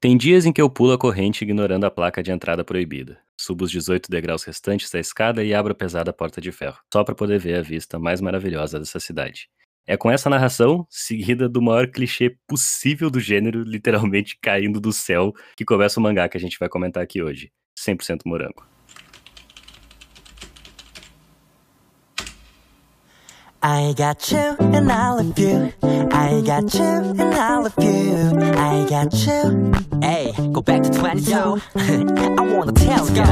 [0.00, 3.18] Tem dias em que eu pulo a corrente ignorando a placa de entrada proibida.
[3.36, 7.02] Subo os 18 degraus restantes da escada e abro a pesada porta de ferro, só
[7.02, 9.48] para poder ver a vista mais maravilhosa dessa cidade.
[9.84, 15.32] É com essa narração, seguida do maior clichê possível do gênero, literalmente caindo do céu,
[15.56, 17.50] que começa o mangá que a gente vai comentar aqui hoje.
[17.76, 18.77] 100% morango.
[23.60, 25.72] I got you and I love you.
[25.82, 28.38] I got you and I love you.
[28.56, 29.72] I got you.
[30.00, 31.60] Hey, go back to 22.
[31.74, 33.24] I wanna tell you.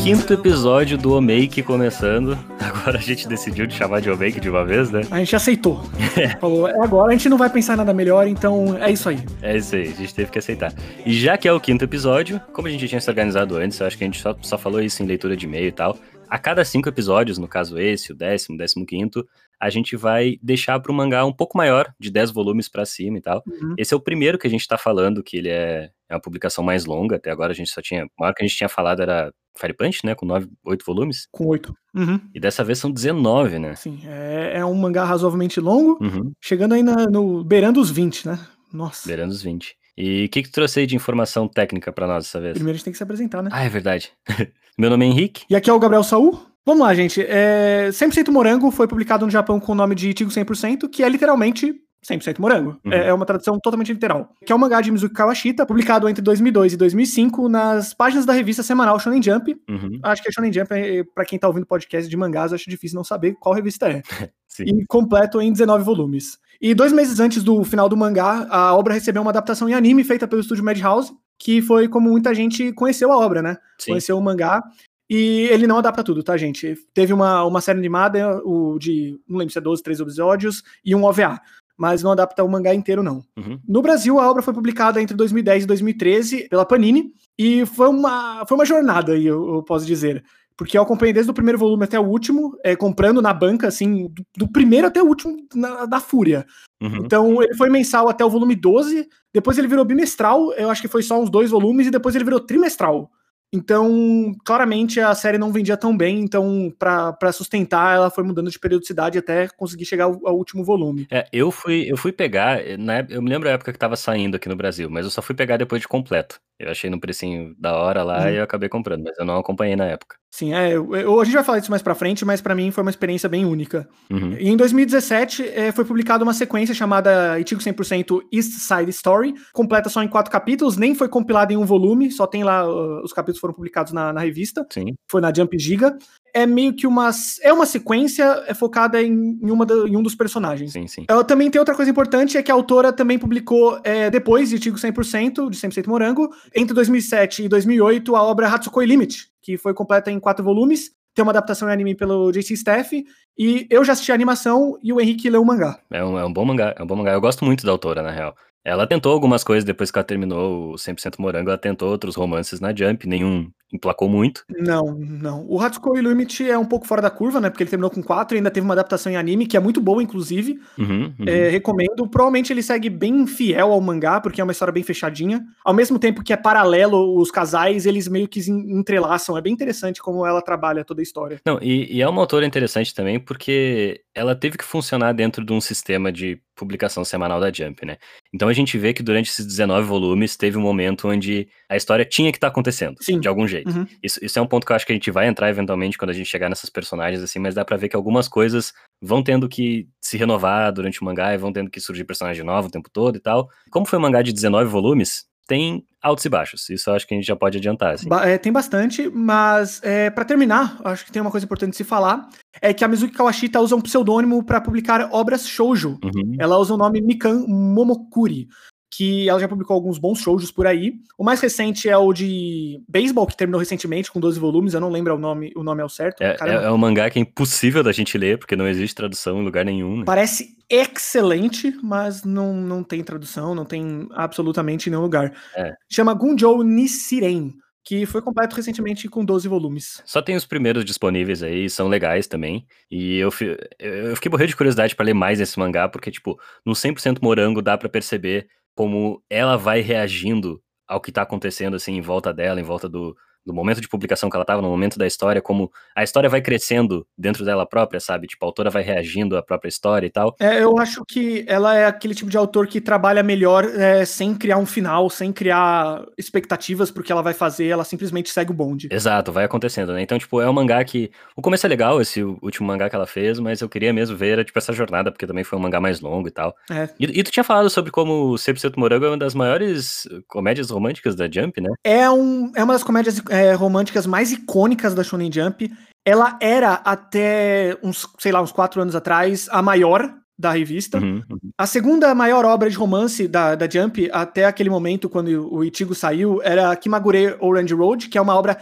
[0.00, 2.38] Quinto episódio do Omake começando.
[2.60, 5.00] Agora a gente decidiu de chamar de Omake de uma vez, né?
[5.10, 5.82] A gente aceitou.
[6.40, 9.18] Falou, é agora, a gente não vai pensar nada melhor, então é isso aí.
[9.42, 10.72] É isso aí, a gente teve que aceitar.
[11.04, 13.86] E já que é o quinto episódio, como a gente tinha se organizado antes, eu
[13.86, 15.98] acho que a gente só, só falou isso em leitura de e-mail e tal
[16.28, 19.26] a cada cinco episódios, no caso esse, o décimo, décimo quinto,
[19.60, 23.18] a gente vai deixar para o mangá um pouco maior, de 10 volumes para cima
[23.18, 23.42] e tal.
[23.46, 23.74] Uhum.
[23.76, 26.62] Esse é o primeiro que a gente está falando, que ele é, é uma publicação
[26.62, 29.02] mais longa, até agora a gente só tinha, o maior que a gente tinha falado
[29.02, 31.26] era Fire Punch, né, com 9, 8 volumes.
[31.32, 31.74] Com 8.
[31.94, 32.20] Uhum.
[32.32, 33.74] E dessa vez são 19, né?
[33.74, 36.32] Sim, é, é um mangá razoavelmente longo, uhum.
[36.40, 38.38] chegando aí na, no, beirando os 20, né?
[38.72, 39.08] Nossa.
[39.08, 39.76] Beirando os 20.
[40.00, 42.54] E o que, que tu trouxe aí de informação técnica para nós dessa vez?
[42.54, 43.50] Primeiro a gente tem que se apresentar, né?
[43.52, 44.12] Ah, é verdade.
[44.78, 45.44] Meu nome é Henrique.
[45.50, 46.40] E aqui é o Gabriel Saul.
[46.64, 47.20] Vamos lá, gente.
[47.20, 47.88] É...
[47.90, 51.74] 100% Morango foi publicado no Japão com o nome de Tigo 100%, que é literalmente
[52.06, 52.78] 100% morango.
[52.84, 52.92] Uhum.
[52.92, 54.30] É, é uma tradução totalmente literal.
[54.46, 58.32] Que é um mangá de Mizuki Kawashita, publicado entre 2002 e 2005 nas páginas da
[58.32, 59.56] revista semanal Shonen Jump.
[59.68, 59.98] Uhum.
[60.04, 62.94] Acho que a Shonen Jump, é, para quem tá ouvindo podcast de mangás, acho difícil
[62.94, 64.02] não saber qual revista é.
[64.60, 66.38] e completo em 19 volumes.
[66.60, 70.02] E dois meses antes do final do mangá, a obra recebeu uma adaptação em anime
[70.02, 73.56] feita pelo estúdio Madhouse, que foi como muita gente conheceu a obra, né?
[73.78, 73.92] Sim.
[73.92, 74.62] Conheceu o mangá.
[75.10, 76.76] E ele não adapta tudo, tá, gente?
[76.92, 80.94] Teve uma, uma série animada, o de, não lembro se é 12, 13 episódios, e
[80.94, 81.40] um OVA
[81.78, 83.24] mas não adapta o mangá inteiro, não.
[83.36, 83.60] Uhum.
[83.66, 88.44] No Brasil, a obra foi publicada entre 2010 e 2013 pela Panini, e foi uma,
[88.46, 90.24] foi uma jornada, aí, eu, eu posso dizer.
[90.58, 94.08] Porque eu acompanhei desde o primeiro volume até o último, é, comprando na banca, assim,
[94.08, 96.44] do, do primeiro até o último, na, da Fúria.
[96.82, 96.96] Uhum.
[96.96, 100.88] Então, ele foi mensal até o volume 12, depois ele virou bimestral, eu acho que
[100.88, 103.08] foi só uns dois volumes, e depois ele virou trimestral.
[103.52, 108.58] Então, claramente a série não vendia tão bem, então para sustentar ela foi mudando de
[108.58, 111.06] periodicidade até conseguir chegar ao, ao último volume.
[111.10, 114.36] É, eu fui eu fui pegar, na, eu me lembro a época que tava saindo
[114.36, 116.38] aqui no Brasil, mas eu só fui pegar depois de completo.
[116.58, 118.28] Eu achei no precinho da hora lá uhum.
[118.28, 120.16] e eu acabei comprando, mas eu não acompanhei na época.
[120.30, 122.70] Sim, é, eu, eu, a gente vai falar disso mais pra frente, mas para mim
[122.70, 123.88] foi uma experiência bem única.
[124.10, 124.34] Uhum.
[124.38, 129.88] E em 2017 é, foi publicada uma sequência chamada Itigo 100% East Side Story, completa
[129.88, 133.12] só em quatro capítulos, nem foi compilada em um volume, só tem lá, uh, os
[133.12, 134.66] capítulos foram publicados na, na revista.
[134.70, 134.94] Sim.
[135.10, 135.96] Foi na Jump Giga
[136.34, 137.10] é meio que uma.
[137.42, 140.72] É uma sequência é focada em, em, uma em um dos personagens.
[140.72, 141.04] Sim, sim.
[141.08, 144.58] Ela também tem outra coisa importante, é que a autora também publicou, é, depois de
[144.58, 149.72] Tigo 100%, de 100% Morango, entre 2007 e 2008, a obra Hatsukoi Limit, que foi
[149.72, 150.90] completa em quatro volumes.
[151.14, 153.02] Tem uma adaptação em anime pelo JC Staff.
[153.38, 155.80] E eu já assisti a animação e o Henrique leu o mangá.
[155.90, 157.14] É um, é um bom mangá, é um bom mangá.
[157.14, 158.36] Eu gosto muito da autora, na real.
[158.62, 162.60] Ela tentou algumas coisas depois que ela terminou o 100% Morango, ela tentou outros romances
[162.60, 164.44] na Jump, nenhum emplacou muito.
[164.48, 165.44] Não, não.
[165.48, 167.50] O Hatsukoi Limit é um pouco fora da curva, né?
[167.50, 169.80] Porque ele terminou com 4 e ainda teve uma adaptação em anime, que é muito
[169.80, 170.58] boa, inclusive.
[170.78, 171.26] Uhum, uhum.
[171.26, 172.08] É, recomendo.
[172.08, 175.44] Provavelmente ele segue bem fiel ao mangá, porque é uma história bem fechadinha.
[175.64, 179.36] Ao mesmo tempo que é paralelo, os casais, eles meio que entrelaçam.
[179.36, 181.40] É bem interessante como ela trabalha toda a história.
[181.44, 185.52] Não, e, e é uma autora interessante também, porque ela teve que funcionar dentro de
[185.52, 187.96] um sistema de publicação semanal da Jump, né?
[188.34, 192.04] Então a gente vê que durante esses 19 volumes teve um momento onde a história
[192.04, 193.20] tinha que estar tá acontecendo, Sim.
[193.20, 193.57] de algum jeito.
[193.66, 193.86] Uhum.
[194.02, 196.10] Isso, isso é um ponto que eu acho que a gente vai entrar eventualmente quando
[196.10, 199.48] a gente chegar nessas personagens, assim, mas dá pra ver que algumas coisas vão tendo
[199.48, 202.90] que se renovar durante o mangá e vão tendo que surgir personagem novo o tempo
[202.90, 203.48] todo e tal.
[203.70, 206.68] Como foi um mangá de 19 volumes, tem altos e baixos.
[206.68, 207.94] Isso eu acho que a gente já pode adiantar.
[207.94, 208.06] Assim.
[208.22, 211.84] É, tem bastante, mas é, para terminar, acho que tem uma coisa importante de se
[211.84, 212.28] falar,
[212.60, 215.98] é que a Mizuki Kawashita usa um pseudônimo para publicar obras shoujo.
[216.04, 216.36] Uhum.
[216.38, 218.46] Ela usa o nome Mikan Momokuri
[218.90, 220.94] que ela já publicou alguns bons shows por aí.
[221.16, 224.90] O mais recente é o de beisebol, que terminou recentemente, com 12 volumes, eu não
[224.90, 226.22] lembro o nome, o nome ao certo.
[226.22, 229.40] É, é, é um mangá que é impossível da gente ler, porque não existe tradução
[229.40, 229.98] em lugar nenhum.
[229.98, 230.04] Né?
[230.06, 235.32] Parece excelente, mas não, não tem tradução, não tem absolutamente nenhum lugar.
[235.56, 235.74] É.
[235.90, 237.52] Chama Gunjou Nisiren
[237.88, 240.02] que foi completo recentemente com 12 volumes.
[240.04, 242.66] Só tem os primeiros disponíveis aí, são legais também.
[242.90, 243.30] E eu,
[243.78, 247.62] eu fiquei morrendo de curiosidade para ler mais esse mangá, porque, tipo, no 100% morango
[247.62, 248.46] dá para perceber
[248.78, 253.16] como ela vai reagindo ao que tá acontecendo, assim, em volta dela, em volta do,
[253.48, 256.40] no momento de publicação que ela tava, no momento da história, como a história vai
[256.40, 258.26] crescendo dentro dela própria, sabe?
[258.26, 260.36] Tipo, a autora vai reagindo à própria história e tal.
[260.38, 264.34] É, eu acho que ela é aquele tipo de autor que trabalha melhor é, sem
[264.34, 268.54] criar um final, sem criar expectativas pro que ela vai fazer, ela simplesmente segue o
[268.54, 268.88] bonde.
[268.90, 270.02] Exato, vai acontecendo, né?
[270.02, 271.10] Então, tipo, é um mangá que.
[271.34, 274.44] O começo é legal, esse último mangá que ela fez, mas eu queria mesmo ver,
[274.44, 276.54] tipo, essa jornada, porque também foi um mangá mais longo e tal.
[276.70, 276.88] É.
[276.98, 281.14] E, e tu tinha falado sobre como 100% Morango é uma das maiores comédias românticas
[281.14, 281.70] da Jump, né?
[281.84, 285.70] É, um, é uma das comédias é, românticas mais icônicas da Shonen Jump.
[286.06, 290.98] Ela era até uns, sei lá, uns quatro anos atrás, a maior da revista.
[290.98, 291.38] Uhum, uhum.
[291.58, 295.94] A segunda maior obra de romance da, da Jump, até aquele momento, quando o Ichigo
[295.94, 298.56] saiu, era Kimagure Orange Road, que é uma obra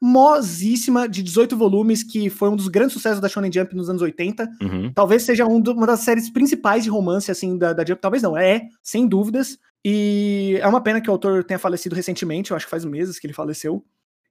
[0.00, 4.02] famosíssima de 18 volumes, que foi um dos grandes sucessos da Shonen Jump nos anos
[4.02, 4.48] 80.
[4.62, 4.92] Uhum.
[4.94, 8.00] Talvez seja um do- uma das séries principais de romance, assim, da, da Jump.
[8.00, 9.58] Talvez não, é, sem dúvidas.
[9.88, 13.20] E é uma pena que o autor tenha falecido recentemente, eu acho que faz meses
[13.20, 13.84] que ele faleceu.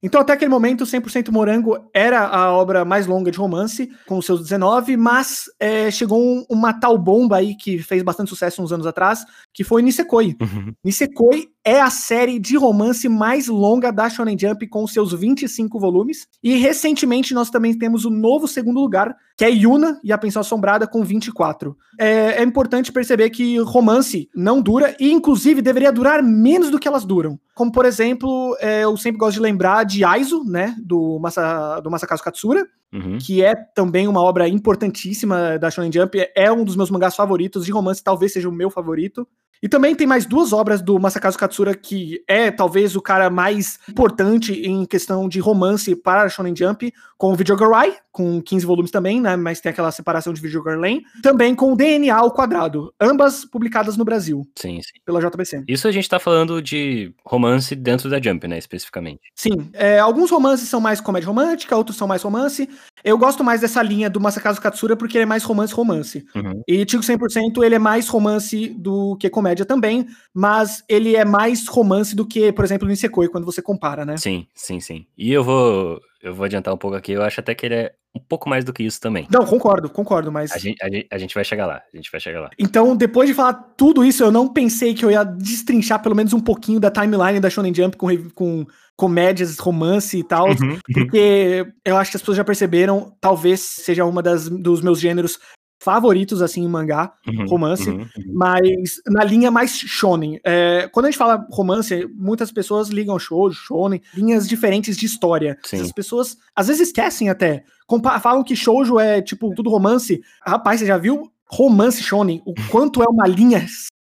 [0.03, 4.25] Então, até aquele momento, 100% Morango era a obra mais longa de romance, com os
[4.25, 8.73] seus 19, mas é, chegou um- uma tal bomba aí que fez bastante sucesso uns
[8.73, 9.23] anos atrás,
[9.53, 10.35] que foi Nisekoi.
[10.41, 10.73] Uhum.
[10.83, 16.27] Nisekoi é a série de romance mais longa da Shonen Jump, com seus 25 volumes.
[16.43, 20.41] E recentemente nós também temos o novo segundo lugar, que é Yuna e a Pensão
[20.41, 21.75] Assombrada, com 24.
[21.99, 26.87] É, é importante perceber que romance não dura, e inclusive deveria durar menos do que
[26.87, 27.39] elas duram.
[27.55, 31.89] Como, por exemplo, é, eu sempre gosto de lembrar de Aizo, né, do, Masa, do
[31.89, 33.17] Masakazu Katsura, Uhum.
[33.17, 37.65] que é também uma obra importantíssima da Shonen Jump, é um dos meus mangás favoritos
[37.65, 39.27] de romance, talvez seja o meu favorito.
[39.61, 43.79] E também tem mais duas obras do Masakazu Katsura que é talvez o cara mais
[43.89, 48.91] importante em questão de romance para a Shonen Jump, com o Videogarai, com 15 volumes
[48.91, 52.93] também, né, mas tem aquela separação de Videogar Lane, também com o DNA ao quadrado,
[52.99, 54.99] ambas publicadas no Brasil, Sim, sim.
[55.05, 55.63] pela JBC.
[55.67, 59.21] Isso a gente tá falando de romance dentro da Jump, né, especificamente.
[59.33, 62.69] Sim, é, alguns romances são mais comédia romântica, outros são mais romance.
[63.03, 66.25] Eu gosto mais dessa linha do Masakazu Katsura porque ele é mais romance-romance.
[66.35, 66.63] Uhum.
[66.67, 71.67] E Tigo 100% ele é mais romance do que comédia também, mas ele é mais
[71.67, 74.17] romance do que, por exemplo, o Nisekoi, quando você compara, né?
[74.17, 75.05] Sim, sim, sim.
[75.17, 77.93] E eu vou, eu vou adiantar um pouco aqui, eu acho até que ele é
[78.15, 79.27] um pouco mais do que isso também.
[79.29, 80.51] Não, concordo, concordo, mas...
[80.53, 82.49] A gente, a, gente, a gente vai chegar lá, a gente vai chegar lá.
[82.57, 86.31] Então, depois de falar tudo isso, eu não pensei que eu ia destrinchar pelo menos
[86.31, 88.65] um pouquinho da timeline da Shonen Jump com, com
[88.95, 90.79] comédias, romance e tal, Uhum.
[90.93, 95.37] porque eu acho que as pessoas já perceberam, talvez seja uma das dos meus gêneros
[95.85, 98.33] favoritos assim em mangá, Uhum, romance, uhum, uhum.
[98.33, 100.39] mas na linha mais shonen.
[100.43, 105.57] É, quando a gente fala romance, muitas pessoas ligam shoujo, shonen, linhas diferentes de história.
[105.63, 105.79] Sim.
[105.81, 110.19] As pessoas às vezes esquecem até, Compa- falam que shoujo é tipo tudo romance.
[110.45, 112.41] Rapaz, você já viu romance shonen?
[112.43, 113.63] O quanto é uma linha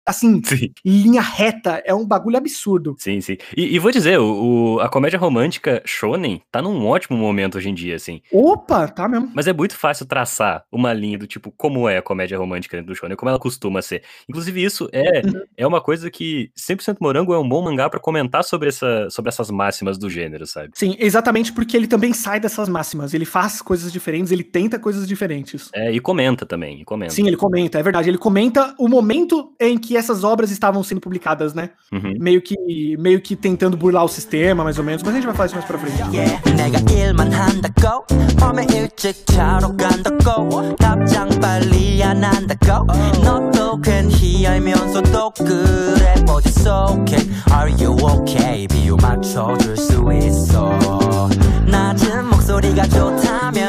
[0.06, 2.96] assim, Sim, linha reta, é um bagulho absurdo.
[3.00, 3.38] sim, sim.
[3.56, 7.70] E, e vou dizer, o, o- a comédia romântica shonen tá num ótimo momento hoje
[7.70, 8.22] em dia, assim.
[8.32, 9.32] Opa, tá mesmo.
[9.34, 12.94] Mas é muito fácil traçar uma linha do tipo como é a comédia romântica dentro
[12.94, 14.04] do shonen, como ela costuma ser.
[14.30, 15.22] Inclusive isso é,
[15.58, 19.30] é uma coisa que 100% Morango é um bom mangá pra comentar sobre, essa, sobre
[19.30, 20.70] essas máximas do gênero, sabe?
[20.76, 23.14] Sim, exatamente porque ele também sai dessas máximas.
[23.14, 25.70] Ele faz coisas diferentes, ele tenta coisas diferentes.
[25.74, 27.14] É, e comenta também, e comenta.
[27.14, 28.10] Sim, ele comenta, é verdade.
[28.10, 31.72] Ele comenta o momento em que essas obras estavam sendo publicadas, né?
[31.92, 32.14] Uhum.
[32.20, 35.04] Meio que, meio que tentando burlar o sistema, mais ou menos.
[35.04, 35.98] Mas a gente vai falar isso mais pra frente.
[36.16, 36.42] yeah.
[36.56, 36.70] 내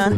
[0.09, 0.15] Uhum.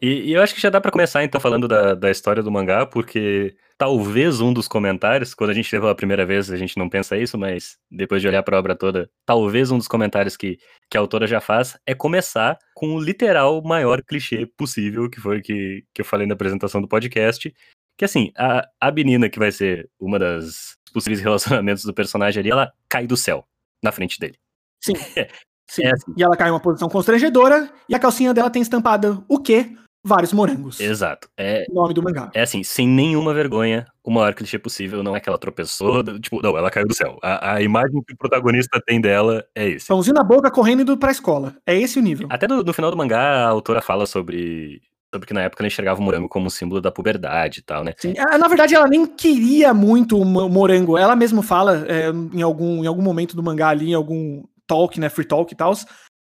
[0.00, 2.50] E, e, eu acho que já dá para começar, então, falando da, da história do
[2.50, 6.76] mangá, porque talvez um dos comentários, quando a gente leu a primeira vez, a gente
[6.76, 10.58] não pensa isso, mas depois de olhar a obra toda, talvez um dos comentários que,
[10.90, 15.40] que a autora já faz é começar com o literal maior clichê possível, que foi
[15.40, 17.52] que, que eu falei na apresentação do podcast.
[17.96, 22.50] Que assim, a, a menina que vai ser uma das possíveis relacionamentos do personagem ali,
[22.50, 23.46] ela cai do céu
[23.82, 24.36] na frente dele.
[24.80, 24.92] Sim.
[25.16, 25.28] É,
[25.70, 25.84] Sim.
[25.86, 26.12] É assim.
[26.16, 29.70] E ela cai em uma posição constrangedora e a calcinha dela tem estampada o quê?
[30.02, 30.80] Vários morangos.
[30.80, 31.28] Exato.
[31.36, 32.30] É, Nome do mangá.
[32.34, 35.02] É assim, sem nenhuma vergonha, o maior clichê possível.
[35.02, 37.18] Não é que ela tropeçou, tipo, não, ela caiu do céu.
[37.22, 39.86] A, a imagem que o protagonista tem dela é esse.
[39.86, 41.54] Pãozinho na boca correndo indo pra escola.
[41.66, 42.26] É esse o nível.
[42.30, 44.80] Até no, no final do mangá, a autora fala sobre,
[45.12, 47.84] sobre que na época ela enxergava o morango como um símbolo da puberdade e tal,
[47.84, 47.92] né?
[47.98, 48.14] Sim.
[48.18, 50.96] Ah, Na verdade, ela nem queria muito o mo- morango.
[50.96, 55.00] Ela mesma fala é, em, algum, em algum momento do mangá ali, em algum talk,
[55.00, 55.08] né?
[55.08, 55.72] Free talk e tal,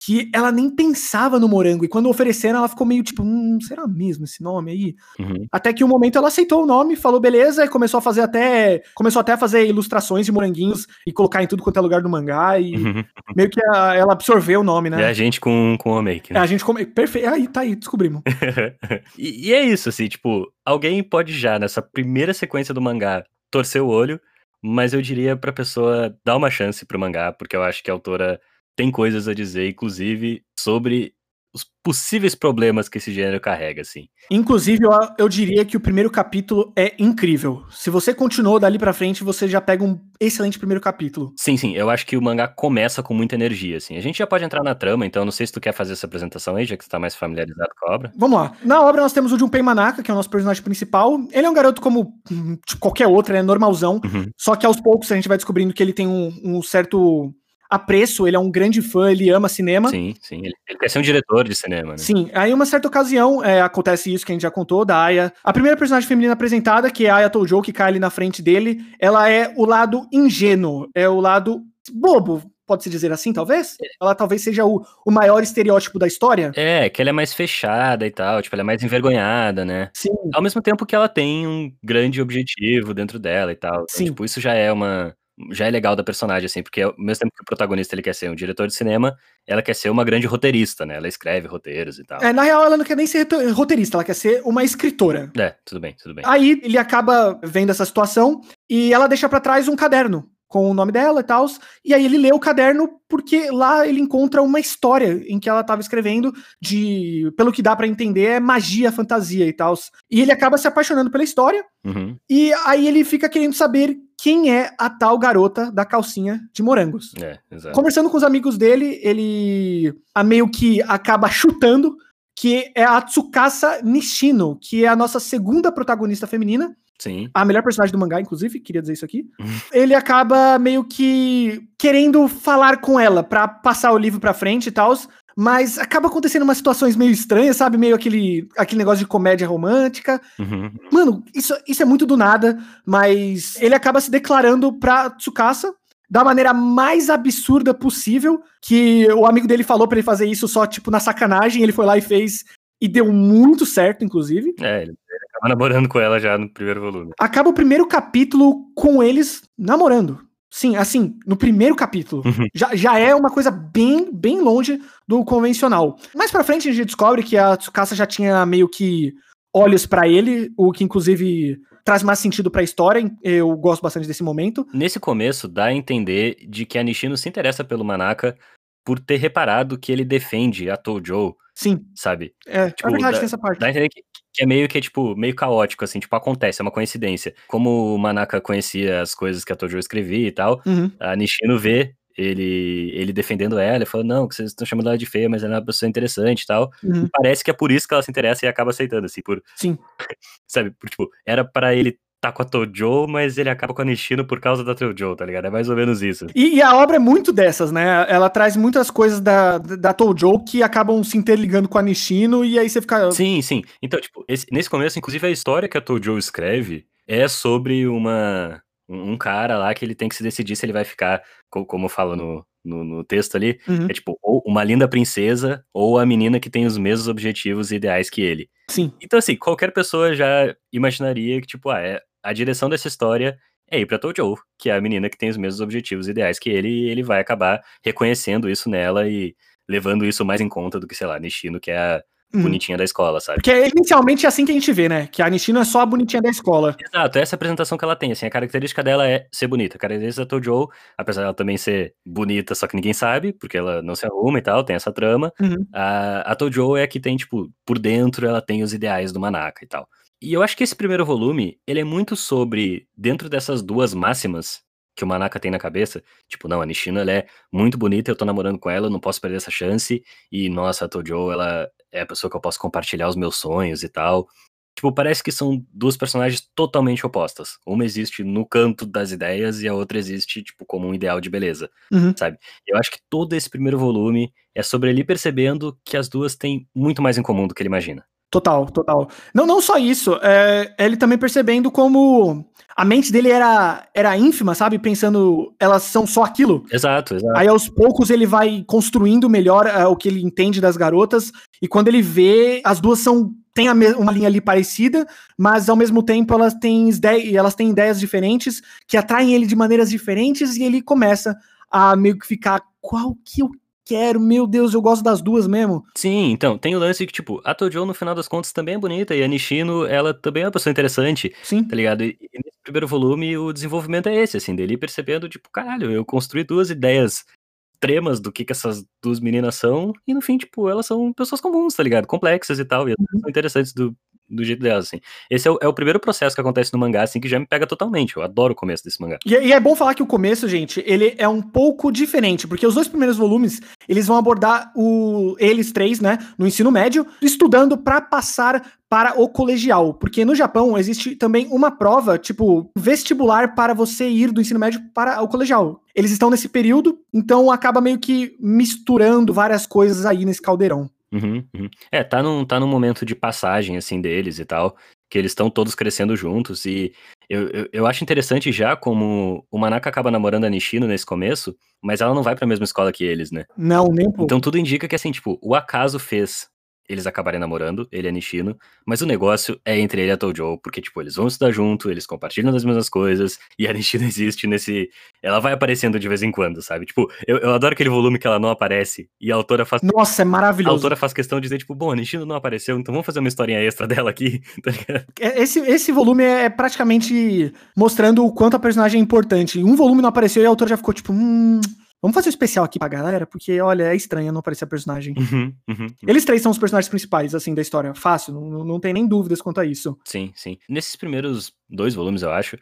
[0.06, 1.86] que ela nem pensava no morango.
[1.86, 4.96] E quando ofereceram, ela ficou meio tipo, hum, será mesmo esse nome aí?
[5.18, 5.46] Uhum.
[5.50, 8.82] Até que um momento ela aceitou o nome, falou beleza, e começou a fazer até.
[8.96, 12.10] Começou até a fazer ilustrações de moranguinhos e colocar em tudo quanto é lugar do
[12.10, 12.60] mangá.
[12.60, 13.04] E Uhum.
[13.34, 15.06] meio que a- ela absorveu o nome, É né?
[15.06, 16.40] a gente com, com o make, É, né?
[16.42, 16.86] a gente come...
[16.86, 17.30] Perfeito.
[17.30, 18.22] Aí, tá aí, descobrimos.
[19.18, 23.82] e, e é isso, assim, tipo, alguém pode já, nessa primeira sequência do mangá, torcer
[23.82, 24.20] o olho,
[24.63, 27.93] mas eu diria pra pessoa dar uma chance pro mangá, porque eu acho que a
[27.93, 28.39] autora
[28.75, 31.13] tem coisas a dizer, inclusive, sobre
[31.53, 34.07] os possíveis problemas que esse gênero carrega, assim.
[34.31, 37.63] Inclusive, eu, eu diria que o primeiro capítulo é incrível.
[37.69, 41.33] Se você continuou dali pra frente, você já pega um excelente primeiro capítulo.
[41.38, 43.98] Sim, sim, eu acho que o mangá começa com muita energia, assim.
[43.98, 46.07] A gente já pode entrar na trama, então não sei se tu quer fazer essa
[46.07, 48.12] apresentação aí, já que tu tá mais familiarizado com a obra.
[48.17, 48.53] Vamos lá.
[48.63, 51.19] Na obra nós temos o Junpei Manaka, que é o nosso personagem principal.
[51.31, 54.01] Ele é um garoto como hum, qualquer outro, ele é normalzão.
[54.03, 54.29] Uhum.
[54.38, 57.33] Só que aos poucos a gente vai descobrindo que ele tem um, um certo
[57.70, 59.89] apreço, ele é um grande fã, ele ama cinema.
[59.89, 60.39] Sim, sim.
[60.39, 61.98] Ele, ele quer ser um diretor de cinema, né?
[61.98, 65.34] Sim, aí uma certa ocasião é, acontece isso que a gente já contou, da Aya.
[65.43, 68.41] A primeira personagem feminina apresentada, que é a Aya Tojo, que cai ali na frente
[68.41, 73.75] dele, ela é o lado ingênuo, é o lado bobo, pode-se dizer assim, talvez?
[74.01, 76.51] Ela talvez seja o, o maior estereótipo da história.
[76.55, 79.89] É, que ela é mais fechada e tal, tipo, ela é mais envergonhada, né?
[79.93, 83.74] Sim, Ao mesmo tempo que ela tem um grande objetivo dentro dela e tal.
[83.74, 84.05] Então, Sim.
[84.05, 85.15] tipo, isso já é uma.
[85.52, 88.13] Já é legal da personagem, assim, porque ao mesmo tempo que o protagonista ele quer
[88.13, 89.16] ser um diretor de cinema,
[89.48, 90.96] ela quer ser uma grande roteirista, né?
[90.96, 92.22] Ela escreve roteiros e tal.
[92.22, 95.32] É, na real, ela não quer nem ser rote- roteirista, ela quer ser uma escritora.
[95.38, 96.24] É, tudo bem, tudo bem.
[96.28, 100.74] Aí ele acaba vendo essa situação e ela deixa pra trás um caderno com o
[100.75, 101.48] nome dela e tal.
[101.84, 105.63] E aí ele lê o caderno porque lá ele encontra uma história em que ela
[105.63, 109.74] tava escrevendo de, pelo que dá pra entender, é magia, fantasia e tal.
[110.12, 114.56] E ele acaba se apaixonando pela história Uhum, e aí ele fica querendo saber quem
[114.56, 117.13] é a tal garota da calcinha de morangos.
[117.22, 117.75] é, exato.
[117.75, 121.98] Conversando com os amigos dele, ele a meio que acaba chutando
[122.34, 127.30] que é a Tsukasa Nishino, que é a nossa segunda protagonista feminina, Sim.
[127.34, 129.25] a melhor personagem do mangá, inclusive, queria dizer isso aqui.
[129.38, 129.60] Uhum.
[129.74, 134.72] Ele acaba meio que querendo falar com ela pra passar o livro pra frente e
[134.72, 134.94] tal,
[135.36, 137.78] mas acaba acontecendo umas situações meio estranhas, sabe?
[137.78, 140.22] Meio aquele, aquele negócio de comédia romântica.
[140.40, 140.72] Uhum.
[140.92, 145.74] Mano, isso, isso é muito do nada, mas ele acaba se declarando pra Tsukasa
[146.10, 150.68] da maneira mais absurda possível, que o amigo dele falou pra ele fazer isso só,
[150.68, 152.44] tipo, na sacanagem, ele foi lá e fez,
[152.80, 154.54] e deu muito certo, inclusive.
[154.62, 154.96] É, ele
[155.30, 157.12] acaba namorando com ela já no primeiro volume.
[157.20, 160.20] Acaba o primeiro capítulo com eles namorando.
[160.55, 162.22] Sim, assim, no primeiro capítulo.
[162.24, 162.45] Uhum.
[162.53, 165.98] já, já é uma coisa bem, bem longe do convencional.
[166.15, 169.13] Mais pra frente a gente descobre que a Tsukasa já tinha meio que
[169.51, 173.12] olhos pra ele, o que inclusive traz mais sentido pra história.
[173.24, 174.63] Eu gosto bastante desse momento.
[174.72, 178.38] Nesse começo, dá a entender de que a Nishino se interessa pelo Manaka
[178.86, 182.33] por ter reparado que ele defende a Tojo, Sim, sabe?
[182.45, 183.60] é, Tipo, é verdade, dá- tem essa parte.
[183.60, 184.03] Dá a entender que,
[184.34, 187.34] que é meio que, tipo, meio caótico, assim, tipo, acontece, é uma coincidência.
[187.48, 190.92] Como o Manaka conhecia as coisas que a Tojo escrevia e tal, Uhum.
[191.00, 194.98] a Nishino vê ele, ele defendendo ela e fala, não, que vocês estão chamando ela
[194.98, 196.72] de feia, mas ela é uma pessoa interessante e tal.
[196.84, 197.06] Uhum.
[197.06, 199.42] E parece que é por isso que ela se interessa e acaba aceitando, assim, por,
[199.56, 199.78] Sim.
[200.48, 203.86] sabe, por, tipo, era pra ele tá com a Tojo, mas ele acaba com a
[203.86, 205.46] Nishino por causa da Tojo, tá ligado?
[205.46, 206.25] É mais ou menos isso.
[206.34, 208.06] E, e a obra é muito dessas, né?
[208.08, 212.58] Ela traz muitas coisas da, da Tojo que acabam se interligando com a Nishino, e
[212.58, 213.12] aí você fica.
[213.12, 213.62] Sim, sim.
[213.82, 218.62] Então, tipo, esse- nesse começo, inclusive, a história que a Tojo escreve é sobre uma
[218.88, 221.88] um cara lá que ele tem que se decidir se ele vai ficar, co- como
[221.89, 223.88] fala no, no, no texto ali, Uhum.
[223.89, 227.75] é tipo, ou uma linda princesa ou a menina que tem os mesmos objetivos e
[227.77, 228.50] ideais que ele.
[228.70, 228.92] Sim.
[229.01, 233.38] Então, assim, qualquer pessoa já imaginaria que, tipo, ah, é, a direção dessa história
[233.70, 236.50] é ir pra Tojo, que é a menina que tem os mesmos objetivos ideais que
[236.50, 239.36] ele, e ele vai acabar reconhecendo isso nela e
[239.68, 242.03] levando isso mais em conta do que, sei lá, Nishino, que é a
[242.34, 242.42] Uhum.
[242.42, 243.44] bonitinha da escola, sabe?
[243.44, 245.08] Porque inicialmente é assim que a gente vê, né?
[245.12, 246.75] Que a Nishino é só a bonitinha da escola.
[246.80, 249.77] Exato, essa é a apresentação que ela tem, assim, a característica dela é ser bonita.
[249.77, 253.84] A característica da Tojo, apesar dela também ser bonita, só que ninguém sabe, porque ela
[253.84, 255.32] não se arruma e tal, tem essa trama.
[255.39, 255.63] Uhum.
[255.72, 259.20] A, a Tojo é a que tem, tipo, por dentro ela tem os ideais do
[259.20, 259.88] Manaka e tal.
[260.24, 264.63] E eu acho que esse primeiro volume, ele é muito sobre, dentro dessas duas máximas
[264.96, 268.15] que o Manaka tem na cabeça, tipo, não, a Nishino, ela é muito bonita, eu
[268.15, 270.01] tô namorando com ela, eu não posso perder essa chance,
[270.32, 273.84] e, nossa, a Tojo, ela é a pessoa que eu posso compartilhar os meus sonhos
[273.84, 274.30] e tal.
[274.77, 277.58] Tipo, parece que são duas personagens totalmente opostas.
[277.68, 281.30] Uma existe no canto das ideias e a outra existe, tipo, como um ideal de
[281.30, 282.13] beleza, Uhum.
[282.18, 282.38] sabe?
[282.65, 286.65] Eu acho que todo esse primeiro volume é sobre ele percebendo que as duas têm
[286.74, 288.06] muito mais em comum do que ele imagina.
[288.34, 289.08] Total, total.
[289.32, 292.44] Não, não só isso, é, ele também percebendo como
[292.75, 294.80] a mente dele era, era ínfima, sabe?
[294.80, 296.66] Pensando, elas são só aquilo.
[296.72, 297.38] Exato, exato.
[297.38, 301.68] Aí aos poucos ele vai construindo melhor uh, o que ele entende das garotas, e
[301.68, 303.32] quando ele vê, as duas são.
[303.54, 305.06] Tem uma linha ali parecida,
[305.38, 306.90] mas ao mesmo tempo elas têm,
[307.36, 311.38] elas têm ideias diferentes que atraem ele de maneiras diferentes e ele começa
[311.70, 313.52] a meio que ficar qual que eu
[313.86, 315.84] quero, meu Deus, eu gosto das duas mesmo.
[315.96, 318.78] Sim, então, tem o lance que, tipo, a Tojo, no final das contas, também é
[318.78, 321.63] bonita, e a Nishino, ela também é uma pessoa interessante, Sim.
[321.63, 322.04] tá ligado?
[322.04, 326.06] E, e nesse primeiro volume, o desenvolvimento é esse, assim, dele percebendo, tipo, caralho, eu
[326.06, 327.25] construí duas ideias
[327.74, 331.42] extremas do que, que essas duas meninas são, e no fim, tipo, elas são pessoas
[331.42, 332.08] comuns, tá ligado?
[332.08, 333.20] Complexas e tal, e uhum.
[333.20, 333.96] são interessantes do,
[334.34, 335.00] do jeito delas, assim.
[335.30, 337.46] Esse é o, é o, primeiro processo que acontece no mangá, assim, que já me
[337.46, 338.18] pega totalmente.
[338.18, 339.18] Eu adoro o começo desse mangá.
[339.25, 342.66] E, e, é bom falar que o começo, gente, ele é um pouco diferente, porque
[342.66, 347.78] os dois primeiros volumes, eles vão abordar o, eles três, né, no ensino médio, estudando
[347.78, 348.63] para passar
[348.94, 354.32] para o colegial, porque no Japão existe também uma prova, tipo, vestibular para você ir
[354.32, 355.82] do ensino médio para o colegial.
[355.96, 360.92] Eles estão nesse período, então acaba meio que misturando várias coisas aí nesse caldeirão.
[361.13, 361.70] Uhum, uhum.
[361.91, 364.75] É, tá num, tá num momento de passagem, assim, deles e tal,
[365.10, 366.91] que eles estão todos crescendo juntos, e
[367.29, 371.55] eu, eu, eu, acho interessante já como o Manaka acaba namorando a Nishino nesse começo,
[371.82, 373.46] mas ela não vai pra mesma escola que eles, né?
[373.55, 374.24] Não, nem pouco.
[374.24, 376.48] Então tudo indica que, assim, tipo, o acaso fez
[376.88, 380.58] eles acabarem namorando, ele a Nishino, mas o negócio é entre ele e a Tojo,
[380.58, 384.48] porque, tipo, eles vão estudar junto, eles compartilham das mesmas coisas, e a Nishino existe
[384.48, 384.90] nesse...
[385.22, 386.86] Ela vai aparecendo de vez em quando, sabe?
[386.86, 389.82] Tipo, eu, eu adoro aquele volume que ela não aparece, e a autora faz...
[389.82, 390.75] Nossa, é maravilhoso!
[390.75, 393.20] A autora faz questão de dizer, tipo, bom, a Nishino não apareceu, então vamos fazer
[393.20, 394.72] uma historinha extra dela aqui, tá
[395.20, 399.63] é, esse, esse volume é praticamente mostrando o quanto a personagem é importante.
[399.63, 401.62] Um volume não apareceu e a autora já ficou, tipo, hum...
[402.03, 405.15] Vamos fazer um especial aqui pra galera, porque, olha, é estranho não aparecer a personagem.
[405.17, 405.88] Uhum, uhum.
[406.05, 407.93] Eles três são os personagens principais, assim, da história.
[407.95, 409.98] Fácil, não, não tem nem dúvidas quanto a isso.
[410.03, 410.57] Sim, sim.
[410.67, 412.57] Nesses primeiros dois volumes, eu acho,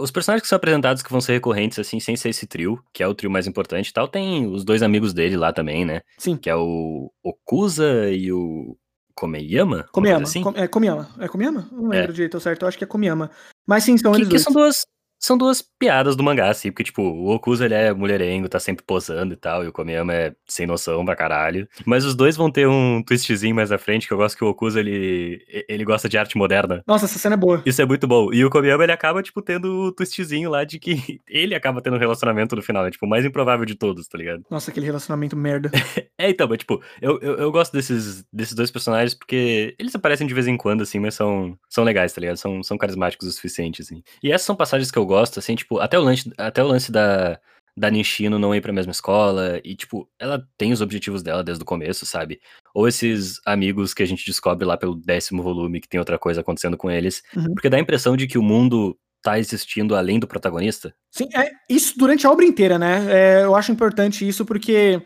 [0.00, 3.02] os personagens que são apresentados que vão ser recorrentes, assim, sem ser esse trio, que
[3.02, 6.00] é o trio mais importante e tal, tem os dois amigos dele lá também, né?
[6.16, 6.38] Sim.
[6.38, 8.78] Que é o Okusa e o
[9.14, 9.86] Komeyama?
[9.92, 10.22] Komeyama.
[10.22, 10.42] Assim?
[10.54, 11.10] é Komeyama.
[11.18, 11.68] É Komeyama?
[11.70, 12.14] Não lembro é.
[12.14, 13.30] direito certo, eu acho que é Komeyama.
[13.66, 14.42] Mas sim, são que, eles que dois.
[14.42, 14.86] são duas
[15.26, 18.84] são duas piadas do mangá, assim, porque, tipo, o Okusa, ele é mulherengo, tá sempre
[18.84, 21.68] posando e tal, e o Komiyama é sem noção pra caralho.
[21.84, 24.48] Mas os dois vão ter um twistzinho mais à frente, que eu gosto que o
[24.48, 26.80] Okusa, ele, ele gosta de arte moderna.
[26.86, 27.60] Nossa, essa cena é boa.
[27.66, 28.32] Isso é muito bom.
[28.32, 31.96] E o Komiyama, ele acaba, tipo, tendo o twistzinho lá de que ele acaba tendo
[31.96, 34.44] um relacionamento no final, é, tipo, o mais improvável de todos, tá ligado?
[34.48, 35.72] Nossa, aquele relacionamento merda.
[36.16, 40.24] é, então, mas, tipo, eu, eu, eu, gosto desses, desses dois personagens porque eles aparecem
[40.24, 42.36] de vez em quando, assim, mas são, são legais, tá ligado?
[42.36, 44.04] São, são carismáticos o suficiente, assim.
[44.22, 46.90] E essas são passagens que eu gosto, assim, tipo, até o lance, até o lance
[46.92, 47.38] da,
[47.76, 51.62] da Nishino não ir pra mesma escola, e, tipo, ela tem os objetivos dela desde
[51.62, 52.40] o começo, sabe?
[52.74, 56.40] Ou esses amigos que a gente descobre lá pelo décimo volume que tem outra coisa
[56.40, 57.52] acontecendo com eles, uhum.
[57.54, 60.94] porque dá a impressão de que o mundo tá existindo além do protagonista.
[61.10, 63.06] Sim, é isso durante a obra inteira, né?
[63.10, 65.02] É, eu acho importante isso porque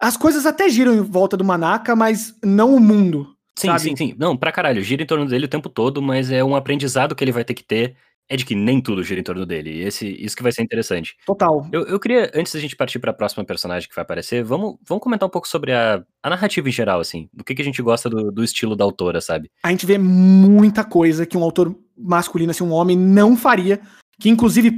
[0.00, 3.36] as coisas até giram em volta do Manaka, mas não o mundo.
[3.56, 3.80] Sim, sabe?
[3.80, 4.14] sim, sim.
[4.18, 7.22] Não, pra caralho, gira em torno dele o tempo todo, mas é um aprendizado que
[7.22, 7.96] ele vai ter que ter
[8.32, 9.70] é de que nem tudo gira em torno dele.
[9.70, 11.14] E esse, isso que vai ser interessante.
[11.26, 11.68] Total.
[11.70, 14.76] Eu, eu queria, antes da gente partir para a próxima personagem que vai aparecer, vamos,
[14.88, 17.28] vamos comentar um pouco sobre a, a narrativa em geral, assim.
[17.30, 19.50] Do que, que a gente gosta do, do estilo da autora, sabe?
[19.62, 23.78] A gente vê muita coisa que um autor masculino, assim, um homem, não faria.
[24.18, 24.72] Que inclusive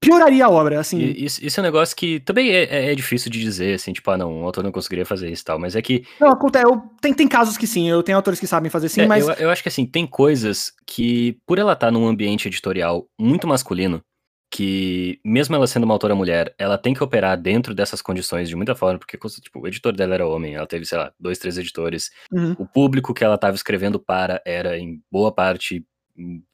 [0.00, 0.98] pioraria a obra, assim.
[0.98, 4.10] Isso, isso é um negócio que também é, é, é, difícil de dizer, assim, tipo,
[4.10, 6.04] ah, não, um autor não conseguiria fazer isso e tal, mas é que...
[6.20, 9.02] Não, acontece, eu, tem, tem casos que sim, eu tenho autores que sabem fazer sim,
[9.02, 9.26] é, mas...
[9.26, 13.46] Eu, eu acho que, assim, tem coisas que, por ela estar num ambiente editorial muito
[13.46, 14.00] masculino,
[14.50, 18.56] que, mesmo ela sendo uma autora mulher, ela tem que operar dentro dessas condições de
[18.56, 21.58] muita forma, porque, tipo, o editor dela era homem, ela teve, sei lá, dois, três
[21.58, 22.56] editores, uhum.
[22.58, 25.84] o público que ela estava escrevendo para era, em boa parte,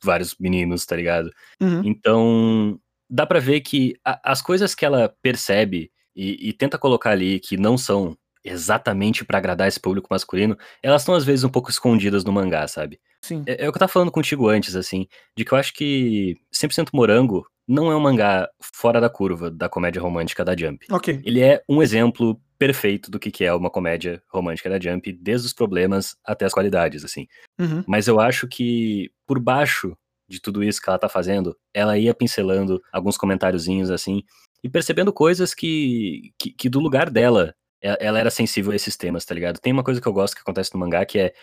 [0.02, 1.30] vários meninos, tá ligado?
[1.60, 1.82] Uhum.
[1.84, 2.80] Então,
[3.14, 7.38] dá para ver que a, as coisas que ela percebe e, e, tenta colocar ali
[7.38, 11.70] que não são exatamente para agradar esse público masculino, elas estão às vezes um pouco
[11.70, 13.00] escondidas no mangá, sabe?
[13.22, 13.42] Sim.
[13.46, 16.36] É, é, o que eu tava falando contigo antes, assim, de que eu acho que
[16.52, 20.84] 100% Morango não é um mangá fora da curva da comédia romântica da Jump.
[20.90, 21.22] Ok.
[21.24, 25.52] Ele é um exemplo perfeito do que é uma comédia romântica da Jump, desde os
[25.52, 27.26] problemas até as qualidades, assim.
[27.58, 27.82] Uhum.
[27.86, 29.96] Mas eu acho que por baixo
[30.34, 34.22] de tudo isso que ela tá fazendo, ela ia pincelando alguns comentáriozinhos assim
[34.62, 39.26] e percebendo coisas que, que, que, do lugar dela ela era sensível a esses temas,
[39.26, 39.60] tá ligado?
[39.60, 41.34] Tem uma coisa que eu gosto que acontece no mangá que é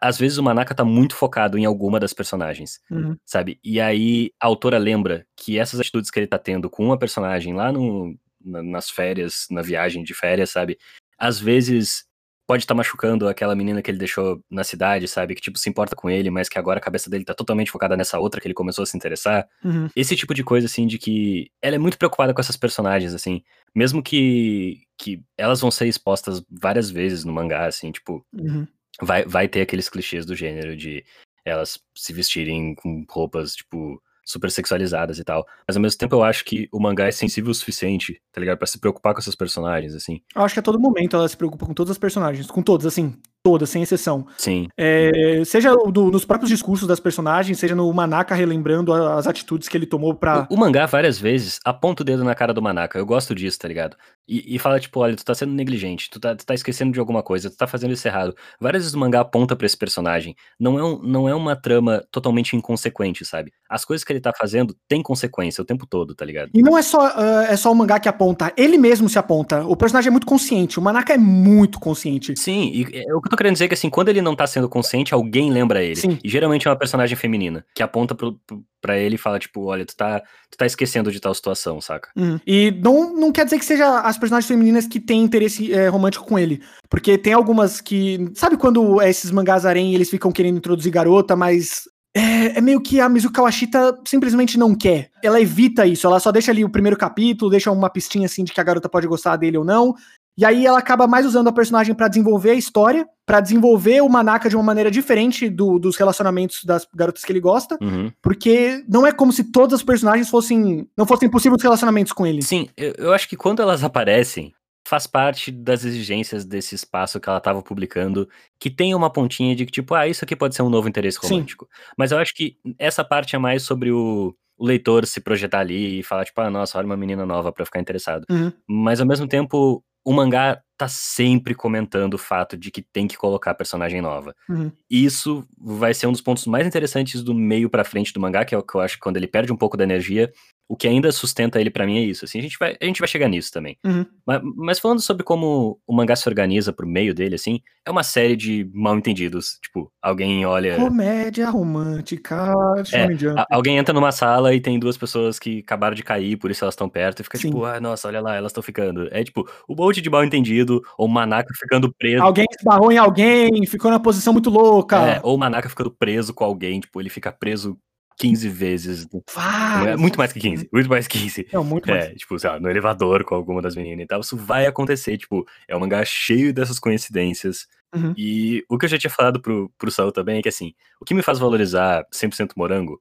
[0.00, 3.16] às vezes o Manaka tá muito focado em alguma das personagens, uhum.
[3.24, 3.60] sabe?
[3.62, 7.52] E aí a autora lembra que essas atitudes que ele tá tendo com uma personagem
[7.52, 10.78] lá no, na, nas férias, na viagem de férias, sabe?
[11.18, 12.06] Às vezes
[12.46, 15.34] pode estar tá machucando aquela menina que ele deixou na cidade, sabe?
[15.34, 17.96] Que, tipo, se importa com ele, mas que agora a cabeça dele tá totalmente focada
[17.96, 19.46] nessa outra que ele começou a se interessar.
[19.64, 19.88] Uhum.
[19.96, 23.42] Esse tipo de coisa, assim, de que ela é muito preocupada com essas personagens, assim.
[23.74, 28.24] Mesmo que, que elas vão ser expostas várias vezes no mangá, assim, tipo.
[28.32, 28.66] Uhum.
[29.00, 31.04] Vai, vai ter aqueles clichês do gênero de
[31.44, 35.46] elas se vestirem com roupas, tipo, super sexualizadas e tal.
[35.66, 38.58] Mas ao mesmo tempo eu acho que o mangá é sensível o suficiente, tá ligado?
[38.58, 40.20] Pra se preocupar com essas personagens, assim.
[40.34, 42.50] Eu acho que a todo momento ela se preocupa com todas as personagens.
[42.50, 44.26] Com todos, assim todas, sem exceção.
[44.38, 44.68] Sim.
[44.74, 49.76] É, seja do, nos próprios discursos das personagens, seja no Manaka relembrando as atitudes que
[49.76, 50.46] ele tomou pra.
[50.50, 52.98] O, o, mangá, várias vezes, aponta o dedo na cara do Manaka.
[52.98, 53.96] Eu gosto disso, tá ligado?
[54.26, 56.98] E, e fala, tipo, olha, tu tá sendo negligente, tu tá, tu tá, esquecendo de
[56.98, 58.34] alguma coisa, tu tá fazendo isso errado.
[58.58, 60.34] Várias vezes o mangá aponta pra esse personagem.
[60.58, 63.52] Não é, um, não é uma trama totalmente inconsequente, sabe?
[63.68, 66.50] As coisas que ele tá fazendo têm consequência o tempo todo, tá ligado?
[66.54, 69.66] E não é só, uh, é só o mangá que aponta, ele mesmo se aponta.
[69.66, 72.34] O personagem é muito consciente, o Manaka é muito consciente.
[72.38, 74.46] Sim, e é o que tô querendo dizer é que assim, quando ele não tá
[74.46, 75.96] sendo consciente, alguém lembra ele.
[75.96, 76.18] Sim.
[76.22, 79.64] E geralmente é uma personagem feminina, que aponta pro, pro, pra ele e fala, tipo,
[79.64, 80.20] olha, tu tá,
[80.50, 82.10] tu tá esquecendo de tal situação, saca?
[82.16, 82.38] Uhum.
[82.46, 86.26] E não, não quer dizer que seja as personagens femininas que têm interesse é, romântico
[86.26, 86.62] com ele.
[86.88, 88.30] Porque tem algumas que.
[88.34, 91.84] Sabe quando esses mangás harem eles ficam querendo introduzir garota, mas
[92.16, 95.10] é, é, meio que a Mizuki Kawashita simplesmente não quer.
[95.20, 98.52] Ela evita isso, ela só deixa ali o primeiro capítulo, deixa uma pistinha assim de
[98.52, 99.94] que a garota pode gostar dele ou não,
[100.36, 104.08] e aí ela acaba mais usando a personagem para desenvolver a história, para desenvolver o
[104.08, 108.10] Manaka de uma maneira diferente do, dos relacionamentos das garotas que ele gosta, uhum.
[108.20, 112.42] porque não é como se todas as personagens fossem não fossem possíveis relacionamentos com ele.
[112.42, 114.52] Sim, eu, eu acho que quando elas aparecem,
[114.86, 119.64] faz parte das exigências desse espaço que ela estava publicando, que tem uma pontinha de
[119.64, 121.64] que, tipo, ah, isso aqui pode ser um novo interesse romântico.
[121.64, 121.92] Sim.
[121.96, 126.00] Mas eu acho que essa parte é mais sobre o, o leitor se projetar ali
[126.00, 128.24] e falar, tipo, ah, nossa, olha uma menina nova para ficar interessado.
[128.30, 128.52] Uhum.
[128.68, 133.16] Mas ao mesmo tempo, o mangá tá sempre comentando o fato de que tem que
[133.16, 134.34] colocar personagem nova.
[134.48, 134.70] Uhum.
[134.90, 138.54] Isso vai ser um dos pontos mais interessantes do meio para frente do mangá, que
[138.54, 140.32] é o que eu acho que quando ele perde um pouco da energia,
[140.68, 142.24] o que ainda sustenta ele para mim é isso.
[142.24, 143.76] Assim, a gente vai, a gente vai chegar nisso também.
[143.84, 144.04] Uhum.
[144.26, 148.02] Mas, mas, falando sobre como o mangá se organiza pro meio dele, assim, é uma
[148.02, 149.58] série de mal entendidos.
[149.62, 150.76] Tipo, alguém olha.
[150.76, 152.54] Comédia romântica.
[152.92, 153.04] É,
[153.38, 156.64] a, alguém entra numa sala e tem duas pessoas que acabaram de cair, por isso
[156.64, 157.48] elas estão perto, e fica Sim.
[157.48, 159.08] tipo, ah, nossa, olha lá, elas estão ficando.
[159.10, 162.22] É tipo, o monte de mal entendido, ou o Manaka ficando preso.
[162.22, 164.96] Alguém esbarrou em alguém, ficou numa posição muito louca.
[164.96, 167.78] É, ou o Manaka ficando preso com alguém, tipo, ele fica preso
[168.18, 169.08] 15 vezes.
[169.34, 170.00] Várias.
[170.00, 170.68] Muito mais que 15.
[170.72, 171.48] Muito mais que 15.
[171.52, 172.06] Não, muito mais.
[172.06, 174.20] É, tipo, sei lá, no elevador com alguma das meninas e tal.
[174.20, 175.16] Isso vai acontecer.
[175.18, 177.66] Tipo, é um mangá cheio dessas coincidências.
[177.94, 178.14] Uhum.
[178.16, 181.04] E o que eu já tinha falado pro, pro Saul também é que, assim, o
[181.04, 183.00] que me faz valorizar 100% morango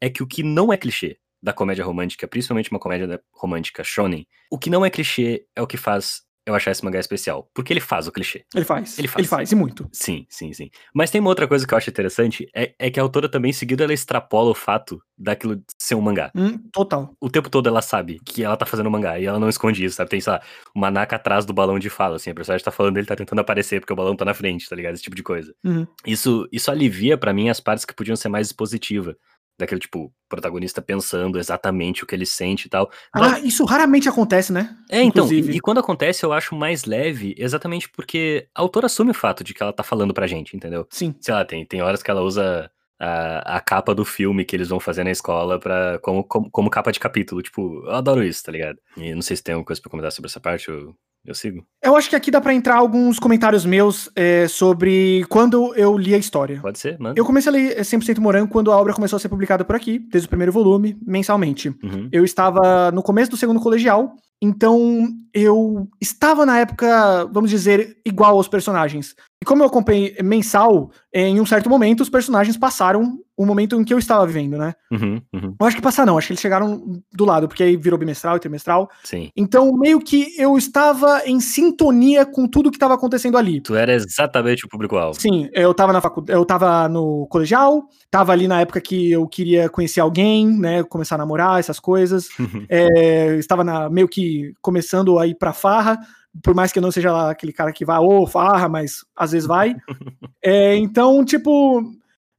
[0.00, 4.26] é que o que não é clichê da comédia romântica, principalmente uma comédia romântica shonen,
[4.50, 7.48] o que não é clichê é o que faz eu achar esse mangá especial.
[7.54, 8.44] Porque ele faz o clichê.
[8.54, 8.98] Ele faz.
[8.98, 9.20] Ele faz.
[9.20, 9.88] Ele faz, e muito.
[9.92, 10.70] Sim, sim, sim.
[10.94, 13.52] Mas tem uma outra coisa que eu acho interessante, é, é que a autora também,
[13.52, 16.30] seguido, ela extrapola o fato daquilo ser um mangá.
[16.34, 17.14] Hum, total.
[17.20, 19.84] O tempo todo ela sabe que ela tá fazendo um mangá, e ela não esconde
[19.84, 20.10] isso, sabe?
[20.10, 20.42] Tem, sei lá,
[20.74, 23.38] uma naca atrás do balão de fala, assim, a personagem tá falando, ele tá tentando
[23.38, 24.94] aparecer porque o balão tá na frente, tá ligado?
[24.94, 25.54] Esse tipo de coisa.
[25.64, 25.86] Uhum.
[26.06, 29.14] Isso, isso alivia para mim as partes que podiam ser mais expositivas
[29.58, 32.90] daquele, tipo, protagonista pensando exatamente o que ele sente e tal.
[33.12, 34.76] Ah, isso raramente acontece, né?
[34.90, 39.12] É, então, e, e, quando acontece eu acho mais leve, exatamente porque a autora assume
[39.12, 40.86] o fato de que ela tá falando pra gente, entendeu?
[40.90, 41.14] Sim.
[41.20, 44.68] Sei lá, tem, tem horas que ela usa a, a capa do filme que eles
[44.68, 48.42] vão fazer na escola pra, como, como, como capa de capítulo, tipo, eu adoro isso,
[48.42, 48.78] tá ligado?
[48.96, 50.94] E não sei se tem alguma coisa pra comentar sobre essa parte, eu
[51.26, 51.64] eu sigo.
[51.82, 56.14] Eu acho que aqui dá para entrar alguns comentários meus é, sobre quando eu li
[56.14, 56.60] a história.
[56.60, 57.14] Pode ser, mano.
[57.16, 59.98] Eu comecei a ler 100% Morango quando a obra começou a ser publicada por aqui,
[59.98, 61.68] desde o primeiro volume, mensalmente.
[61.82, 62.08] Uhum.
[62.12, 68.36] Eu estava no começo do segundo colegial, então eu estava na época, vamos dizer, igual
[68.36, 69.16] aos personagens.
[69.42, 73.84] E como eu acompanhei mensal, em um certo momento os personagens passaram o momento em
[73.84, 74.74] que eu estava vivendo, né?
[74.92, 75.54] Uhum, uhum.
[75.60, 78.36] Eu acho que passar não, acho que eles chegaram do lado, porque aí virou bimestral
[78.36, 78.88] e trimestral.
[79.02, 79.28] Sim.
[79.36, 83.60] Então, meio que eu estava em sintonia com tudo que estava acontecendo ali.
[83.60, 85.20] Tu era exatamente o público-alvo.
[85.20, 89.26] Sim, eu estava na faculdade, eu estava no colegial, estava ali na época que eu
[89.26, 90.84] queria conhecer alguém, né?
[90.84, 92.28] Começar a namorar, essas coisas.
[92.38, 92.64] Uhum.
[92.68, 95.98] É, estava na, meio que começando a ir pra farra
[96.42, 99.04] por mais que eu não seja lá aquele cara que vai, ô, oh, farra, mas
[99.16, 99.76] às vezes vai.
[100.42, 101.82] é, então, tipo,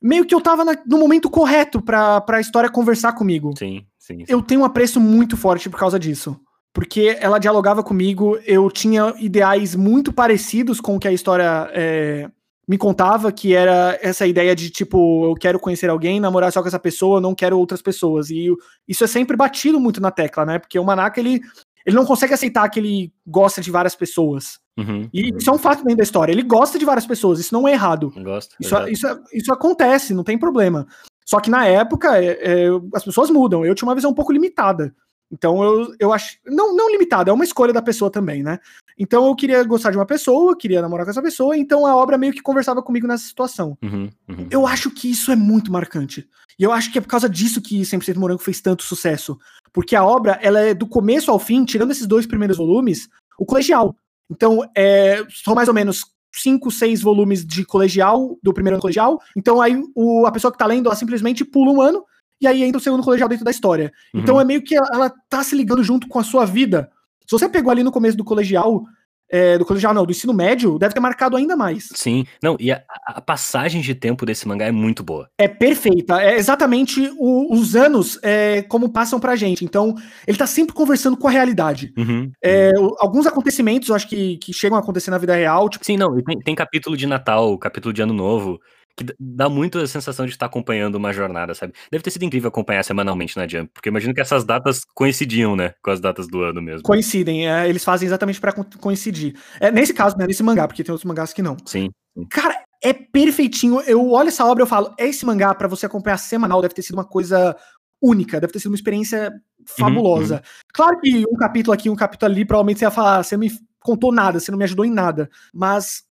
[0.01, 3.53] meio que eu tava na, no momento correto pra, pra história conversar comigo.
[3.58, 4.25] Sim, sim, sim.
[4.27, 6.39] Eu tenho um apreço muito forte por causa disso.
[6.73, 12.29] Porque ela dialogava comigo, eu tinha ideais muito parecidos com o que a história é,
[12.67, 16.67] me contava, que era essa ideia de, tipo, eu quero conhecer alguém, namorar só com
[16.67, 18.29] essa pessoa, não quero outras pessoas.
[18.29, 18.53] E
[18.86, 20.60] isso é sempre batido muito na tecla, né?
[20.60, 21.39] Porque o Manaka, ele
[21.85, 24.59] ele não consegue aceitar que ele gosta de várias pessoas.
[24.77, 25.07] Uhum.
[25.13, 26.31] E isso é um fato dentro da história.
[26.31, 28.11] Ele gosta de várias pessoas, isso não é errado.
[28.17, 28.55] Gosto.
[28.59, 30.87] Isso, isso, isso acontece, não tem problema.
[31.25, 33.65] Só que na época, é, é, as pessoas mudam.
[33.65, 34.95] Eu tinha uma visão um pouco limitada.
[35.31, 36.38] Então eu, eu acho.
[36.45, 38.59] Não, não limitada, é uma escolha da pessoa também, né?
[38.97, 42.17] Então eu queria gostar de uma pessoa, queria namorar com essa pessoa, então a obra
[42.17, 43.77] meio que conversava comigo nessa situação.
[43.81, 44.47] Uhum, uhum.
[44.49, 46.27] Eu acho que isso é muito marcante.
[46.57, 49.38] E eu acho que é por causa disso que 100% Morango fez tanto sucesso.
[49.73, 53.45] Porque a obra, ela é do começo ao fim, tirando esses dois primeiros volumes, o
[53.45, 53.93] colegial.
[54.31, 59.21] Então, é, são mais ou menos cinco, seis volumes de colegial, do primeiro ano colegial.
[59.35, 62.03] Então aí o, a pessoa que tá lendo, ela simplesmente pula um ano
[62.45, 63.91] e aí entra o segundo colegial dentro da história.
[64.13, 64.21] Uhum.
[64.21, 66.89] Então é meio que ela, tá se ligando junto com a sua vida.
[67.27, 68.84] Se você pegou ali no começo do colegial,
[69.31, 71.89] é, do colegial não, do ensino médio, deve ter marcado ainda mais.
[71.95, 75.27] Sim, não, e a, a passagem de tempo desse mangá é muito boa.
[75.39, 79.65] É perfeita, é exatamente o, os anos é, como passam pra gente.
[79.65, 79.95] Então,
[80.27, 81.91] ele tá sempre conversando com a realidade.
[81.97, 82.31] Uhum.
[82.43, 85.67] É, alguns acontecimentos, eu acho que, que chegam a acontecer na vida real.
[85.67, 85.84] Tipo...
[85.84, 88.60] Sim, não, tem, tem capítulo de Natal, capítulo de Ano Novo,
[88.95, 91.73] que dá muito a sensação de estar acompanhando uma jornada, sabe?
[91.91, 95.73] Deve ter sido incrível acompanhar semanalmente na Jump, porque imagino que essas datas coincidiam, né,
[95.84, 96.84] com as datas do ano mesmo.
[96.84, 99.36] Coincidem, é, eles fazem exatamente para coincidir.
[99.60, 101.58] É, nesse caso, né, nesse mangá, porque tem outros mangás que não.
[101.65, 102.25] Sim, sim.
[102.29, 103.81] Cara, é perfeitinho.
[103.81, 106.95] Eu olho essa obra e falo, esse mangá para você acompanhar semanal deve ter sido
[106.95, 107.55] uma coisa
[108.01, 109.34] única, deve ter sido uma experiência
[109.77, 110.36] fabulosa.
[110.36, 110.45] Uhum, uhum.
[110.73, 113.51] Claro que um capítulo aqui, um capítulo ali, provavelmente você ia falar, você não me
[113.79, 116.04] contou nada, você não me ajudou em nada, mas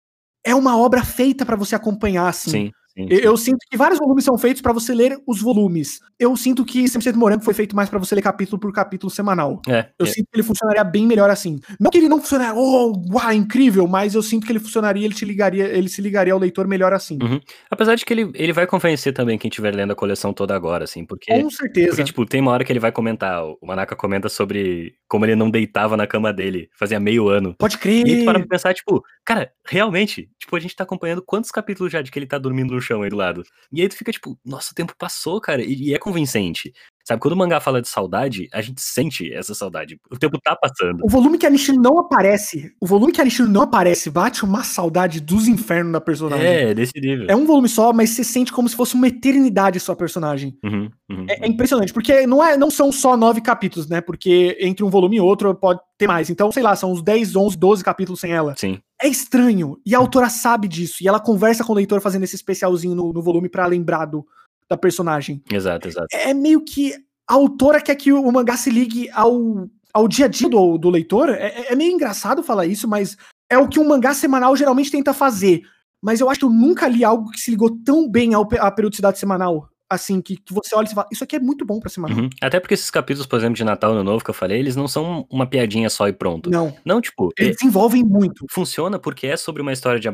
[0.45, 2.51] é uma obra feita para você acompanhar, assim.
[2.51, 2.73] Sim.
[2.97, 3.19] Sim, sim.
[3.23, 6.01] Eu, sinto que vários volumes são feitos para você ler os volumes.
[6.19, 9.63] Eu sinto que 100% Morango foi feito mais para você ler capítulo por capítulo semanal.
[9.67, 10.09] É, eu é.
[10.09, 11.59] sinto que ele funcionaria bem melhor assim.
[11.81, 15.15] Não que ele não funcionaria, oh, uau, incrível, mas eu sinto que ele funcionaria, ele
[15.15, 17.19] te ligaria, ele se ligaria ao leitor melhor assim.
[17.23, 17.41] Uhum.
[17.71, 20.85] Apesar de que ele, ele vai convencer também quem estiver lendo a coleção toda agora,
[20.85, 21.33] assim, porque.
[21.33, 21.89] Com certeza.
[21.89, 25.37] Porque, tipo, tem uma hora que ele vai comentar, o Manaka comenta sobre como ele
[25.37, 27.55] não deitava na cama dele, fazia meio ano.
[27.59, 28.07] Pode crer.
[28.07, 31.93] E aí tu para pensar, tipo, cara, realmente, tipo, a gente tá acompanhando quantos capítulos
[31.93, 33.43] já de que ele tá dormindo no chão aí do lado.
[33.71, 36.73] E aí tu fica tipo, nossa, o tempo passou, cara, e, e é convincente.
[37.05, 39.99] Sabe, quando o mangá fala de saudade, a gente sente essa saudade.
[40.11, 41.05] O tempo tá passando.
[41.05, 44.45] O volume que a Nishino não aparece, o volume que a Nishino não aparece, bate
[44.45, 46.47] uma saudade dos infernos da personagem.
[46.47, 47.27] É, desse nível.
[47.29, 50.57] É um volume só, mas você sente como se fosse uma eternidade sua personagem.
[50.63, 54.01] Uhum, uhum, é, é, impressionante, porque não, é, não são só nove capítulos, né?
[54.01, 56.31] Porque entre um volume e outro pode ter mais.
[56.31, 58.55] Então, sei lá, são uns 10, 11, 12 capítulos sem ela.
[58.57, 58.79] Sim.
[59.01, 59.77] É estranho.
[59.85, 61.03] E a autora sabe disso.
[61.03, 64.25] E ela conversa com o leitor fazendo esse especialzinho no, no volume para lembrar do,
[64.69, 65.43] da personagem.
[65.51, 66.07] Exato, exato.
[66.13, 66.95] É, é meio que
[67.29, 70.91] a autora quer que o mangá se ligue ao, ao dia a dia do, do
[70.91, 71.31] leitor.
[71.31, 73.17] É, é, meio engraçado falar isso, mas
[73.49, 75.63] é o que um mangá semanal geralmente tenta fazer.
[76.01, 78.71] Mas eu acho que eu nunca li algo que se ligou tão bem ao, à
[78.71, 81.91] periodicidade semanal assim, que, que você olha e fala, isso aqui é muito bom pra
[81.91, 82.15] semana.
[82.15, 82.31] Uhum.
[82.41, 84.89] Até porque esses capítulos, por exemplo, de Natal no Novo que eu falei, eles não
[84.89, 86.51] são uma piadinha só e pronto.
[86.51, 86.75] Não.
[86.85, 87.31] Não, tipo.
[87.39, 88.47] Eles é, desenvolvem muito.
[88.51, 90.09] Funciona porque é sobre uma história de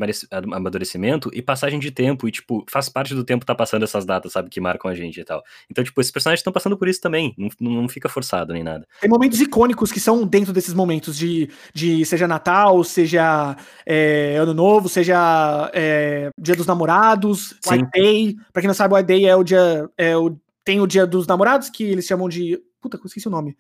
[0.52, 4.32] amadurecimento e passagem de tempo, e, tipo, faz parte do tempo tá passando essas datas,
[4.32, 5.42] sabe, que marcam a gente e tal.
[5.70, 7.34] Então, tipo, esses personagens estão passando por isso também.
[7.38, 8.86] Não, não fica forçado nem nada.
[9.00, 14.54] Tem momentos icônicos que são dentro desses momentos de, de seja Natal, seja é, Ano
[14.54, 17.54] Novo, seja é, Dia dos Namorados.
[17.66, 18.36] White Day.
[18.52, 19.67] Pra quem não sabe, White Day é o dia.
[19.96, 22.62] É o tem o dia dos namorados, que eles chamam de.
[22.78, 23.57] Puta, esqueci o nome.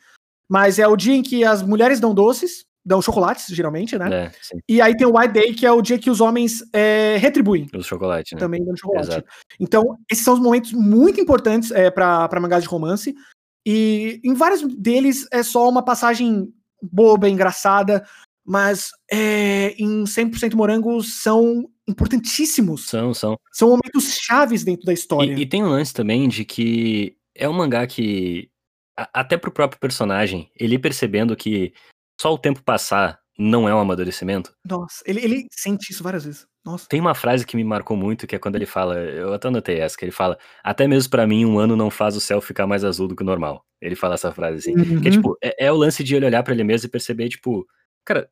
[0.46, 4.26] Mas é o dia em que as mulheres dão doces, dão chocolates, geralmente, né?
[4.26, 4.32] É,
[4.68, 7.66] e aí tem o White Day, que é o dia que os homens é, retribuem.
[7.74, 8.38] Os chocolates, né?
[8.38, 9.08] Também dando chocolate.
[9.08, 9.28] Exato.
[9.58, 13.14] Então, esses são os momentos muito importantes é, para mangás de romance.
[13.66, 18.06] E em vários deles é só uma passagem boba, engraçada,
[18.44, 22.86] mas é, em 100% Morango são importantíssimos.
[22.86, 23.36] São, são.
[23.52, 25.32] São momentos chaves dentro da história.
[25.32, 28.50] E, e tem um lance também de que é um mangá que,
[28.96, 31.72] a, até pro próprio personagem, ele percebendo que
[32.20, 34.52] só o tempo passar não é um amadurecimento.
[34.68, 36.46] Nossa, ele, ele sente isso várias vezes.
[36.64, 36.86] Nossa.
[36.88, 39.78] Tem uma frase que me marcou muito, que é quando ele fala, eu até anotei
[39.78, 42.66] essa, que ele fala, até mesmo para mim um ano não faz o céu ficar
[42.66, 43.64] mais azul do que o normal.
[43.80, 45.00] Ele fala essa frase assim, uhum.
[45.00, 47.28] que é tipo, é, é, o lance de ele olhar para ele mesmo e perceber,
[47.28, 47.64] tipo,
[48.04, 48.28] cara,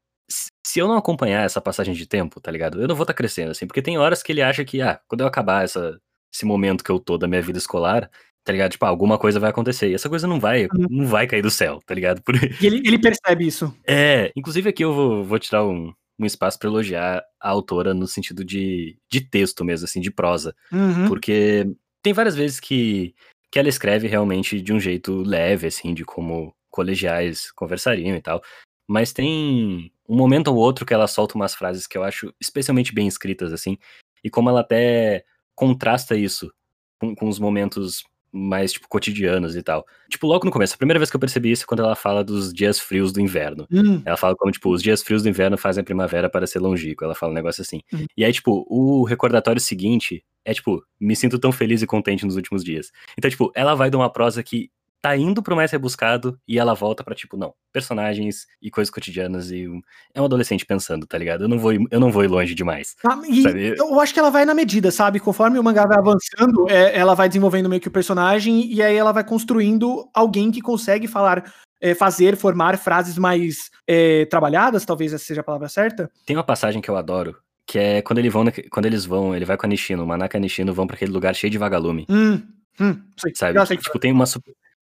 [0.67, 2.83] se eu não acompanhar essa passagem de tempo, tá ligado?
[2.83, 5.01] Eu não vou estar tá crescendo, assim, porque tem horas que ele acha que, ah,
[5.07, 5.97] quando eu acabar essa,
[6.35, 8.11] esse momento que eu tô da minha vida escolar,
[8.43, 8.73] tá ligado?
[8.73, 9.89] Tipo, ah, alguma coisa vai acontecer.
[9.89, 10.87] E essa coisa não vai, uhum.
[10.91, 12.21] não vai cair do céu, tá ligado?
[12.21, 12.35] Por...
[12.35, 13.73] E ele, ele percebe isso.
[13.87, 18.09] É, inclusive aqui eu vou, vou tirar um, um espaço para elogiar a autora no
[18.09, 20.53] sentido de, de texto mesmo, assim, de prosa.
[20.73, 21.07] Uhum.
[21.07, 21.65] Porque
[22.03, 23.15] tem várias vezes que,
[23.53, 28.43] que ela escreve realmente de um jeito leve, assim, de como colegiais conversariam e tal.
[28.89, 32.95] Mas tem um momento ou outro que ela solta umas frases que eu acho especialmente
[32.95, 33.79] bem escritas, assim,
[34.23, 36.53] e como ela até contrasta isso
[36.99, 39.87] com, com os momentos mais, tipo, cotidianos e tal.
[40.11, 42.23] Tipo, logo no começo, a primeira vez que eu percebi isso é quando ela fala
[42.23, 43.67] dos dias frios do inverno.
[43.71, 46.59] Hum, Ela fala como, tipo, os dias frios do inverno fazem a primavera para ser
[46.59, 47.05] longínquo.
[47.05, 47.81] Ela fala um negócio assim.
[47.93, 48.05] Uhum.
[48.17, 52.37] E aí, tipo, o recordatório seguinte é, tipo, me sinto tão feliz e contente nos
[52.37, 52.93] últimos dias.
[53.19, 54.71] Então, tipo, ela vai de uma prosa que
[55.07, 59.53] tá indo pro mais rebuscado e ela volta pra, tipo, não, personagens e coisas cotidianas
[59.53, 59.69] e
[60.13, 61.45] é um adolescente pensando, tá ligado?
[61.45, 62.97] Eu não vou ir, eu não vou ir longe demais.
[63.09, 63.75] Ah, e Sabe?
[63.79, 65.21] eu acho que ela vai na medida, sabe?
[65.21, 68.97] Conforme o mangá vai avançando, é, ela vai desenvolvendo meio que o personagem e aí
[68.97, 75.13] ela vai construindo alguém que consegue falar, é, fazer, formar frases mais é, trabalhadas, talvez
[75.13, 76.11] essa seja a palavra certa.
[76.27, 79.45] Tem uma passagem que eu adoro, que é quando, ele vão, quando eles vão, ele
[79.45, 81.59] vai com a Nishino, o Manaka e a Nishino vão pra aquele lugar cheio de
[81.59, 82.07] vagalume.
[82.09, 82.43] Hum,
[82.81, 83.33] hum, sei.
[83.37, 83.67] sabe?
[83.67, 84.25] Sei tipo, tem uma,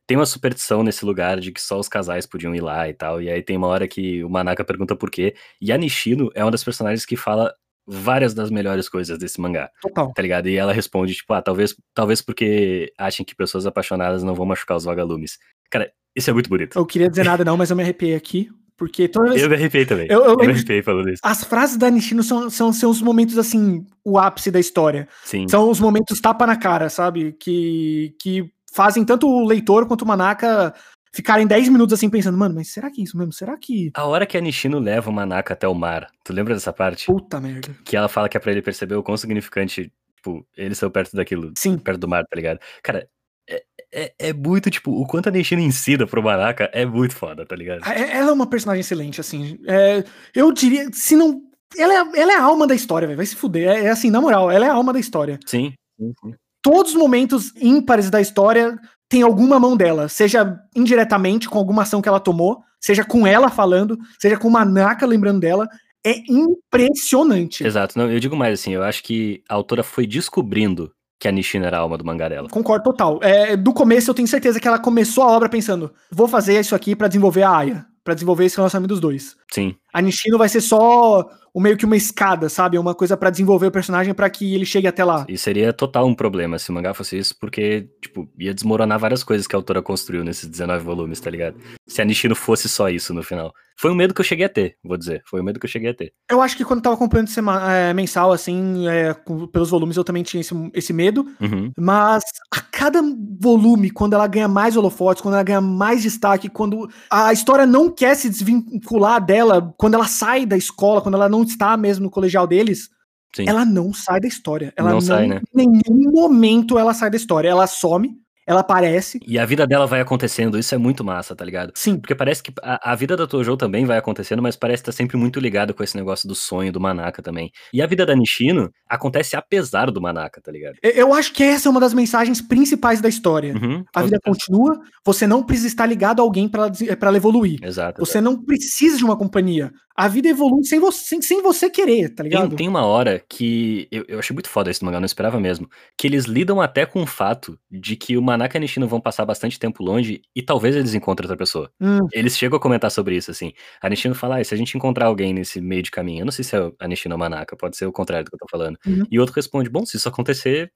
[0.07, 3.23] tem uma superstição nesse lugar de que só os casais podiam ir lá e tal.
[3.23, 5.35] E aí tem uma hora que o Manaka pergunta por quê.
[5.61, 7.53] E a Nishino é uma das personagens que fala
[7.87, 10.13] várias das melhores coisas desse mangá, total.
[10.15, 10.49] tá ligado?
[10.49, 14.77] E ela responde, tipo, ah, talvez, talvez porque achem que pessoas apaixonadas não vão machucar
[14.77, 15.39] os vagalumes.
[15.71, 16.79] Cara, isso é muito bonito.
[16.79, 19.43] Eu queria dizer nada não, mas eu me arrepiei aqui, porque toda vez...
[19.43, 20.07] Eu me arrepiei também.
[20.09, 21.21] Eu- eu Eu, me arrepiei falando isso.
[21.23, 25.07] As frases da Nishino são, são, são os momentos, assim, o ápice da história.
[25.23, 25.47] Sim.
[25.47, 27.33] São os momentos tapa na cara, sabe?
[27.39, 30.75] Que, que fazem tanto o leitor quanto o Manaka
[31.15, 33.33] ficarem 10 minutos assim pensando, mano, mas será que é isso mesmo?
[33.33, 33.91] Será que.
[33.95, 37.07] A hora que a Nishino leva o Manaka até o mar, tu lembra dessa parte?
[37.07, 37.75] Puta merda.
[37.85, 41.15] Que ela fala que é pra ele perceber o quão significante, tipo, ele saiu perto
[41.17, 41.53] daquilo.
[41.57, 41.79] Sim.
[41.79, 42.59] perto do mar, tá ligado?
[42.83, 43.09] Cara,
[43.49, 47.47] é, é, é muito, tipo, o quanto a Nishino ensina pro Manaka é muito foda,
[47.47, 47.87] tá ligado?
[47.89, 49.57] É- Ela é uma personagem excelente, assim.
[49.69, 50.03] É,
[50.35, 51.41] eu diria, se não.
[51.79, 53.17] Ela é, ela é a alma da história, velho.
[53.17, 53.69] Vai se fuder.
[53.69, 55.39] É, é assim, na moral, ela é a alma da história.
[55.47, 56.35] Sim, sim, sim.
[56.65, 62.01] Todos os momentos ímpares da história tem alguma mão dela, seja indiretamente com alguma ação
[62.01, 65.69] que ela tomou, seja com ela falando, seja com o Manaka lembrando dela.
[66.03, 67.67] É impressionante.
[67.67, 67.99] Exato.
[67.99, 71.67] Não, eu digo mais assim, eu acho que a autora foi descobrindo que a Nishino
[71.67, 72.49] era a alma do mangá dela.
[72.49, 73.21] Concordo total.
[73.23, 76.75] É, do começo eu tenho certeza que ela começou a obra pensando: vou fazer isso
[76.75, 79.37] aqui pra desenvolver a Aya, pra desenvolver esse relacionamento dos dois.
[79.53, 82.77] Sim, A Nishino vai ser só o meio que uma escada, sabe?
[82.77, 85.25] Uma coisa pra desenvolver o personagem pra que ele chegue até lá.
[85.29, 89.23] e seria total um problema se o mangá fosse isso, porque, tipo, ia desmoronar várias
[89.23, 91.57] coisas que a autora construiu nesses 19 volumes, tá ligado?
[91.87, 93.55] Se a Nishino fosse só isso no final.
[93.77, 95.23] Foi um medo que eu cheguei a ter, vou dizer.
[95.27, 96.13] Foi um medo que eu cheguei a ter.
[96.31, 97.29] Eu acho que quando eu tava acompanhando
[97.69, 101.27] é, mensal, assim, é, com- pelos volumes, eu também tinha esse, esse medo.
[101.41, 101.73] Uhum.
[101.79, 103.01] Mas a cada
[103.41, 107.91] volume, quando ela ganha mais holofotes, quando ela ganha mais destaque, quando a história não
[107.91, 112.11] quer se desvincular dela, quando ela sai da escola, quando ela não está mesmo no
[112.11, 112.89] colegial deles,
[113.35, 113.45] Sim.
[113.49, 114.73] ela não sai da história.
[114.77, 115.41] Ela Não não, sai, né?
[115.57, 117.49] Em nenhum momento ela sai da história.
[117.49, 119.19] Ela some, ela aparece.
[119.27, 121.73] E a vida dela vai acontecendo, isso é muito massa, tá ligado?
[121.75, 124.93] Sim, Porque parece que a, a vida da Tojo também vai acontecendo, mas parece estar
[124.93, 127.51] sempre muito ligado com esse negócio do sonho do Manaka também.
[127.73, 130.77] E a vida da Nishino acontece apesar do Manaka, tá ligado?
[130.83, 133.55] eu- acho que essa é uma das mensagens principais da história.
[133.55, 134.21] Uhum, A vida certeza.
[134.25, 137.59] continua, você não precisa estar ligado a alguém para ela evoluir.
[137.63, 138.05] Exato.
[138.05, 139.71] Você não precisa de uma companhia.
[139.97, 142.57] A vida evolui sem você, sem, sem você querer, tá Tem, ligado?
[142.57, 145.69] tem uma hora que eu, eu achei muito foda esse mangá, não esperava mesmo.
[145.97, 149.01] Que eles lidam até com o fato de que o Manaka e a Nishino vão
[149.01, 151.71] passar bastante tempo longe e talvez eles encontrem outra pessoa.
[151.81, 153.53] Hum, Eles chegam a comentar sobre isso, assim.
[153.81, 156.33] A Nishino fala, ah, se a gente encontrar alguém nesse meio de caminho, eu não
[156.33, 158.49] sei se é a Nishino ou Manaka, pode ser o contrário do que eu tô
[158.51, 158.77] falando.
[158.85, 159.05] Uhum.
[159.11, 160.73] E o outro responde, bom, se isso acontecer,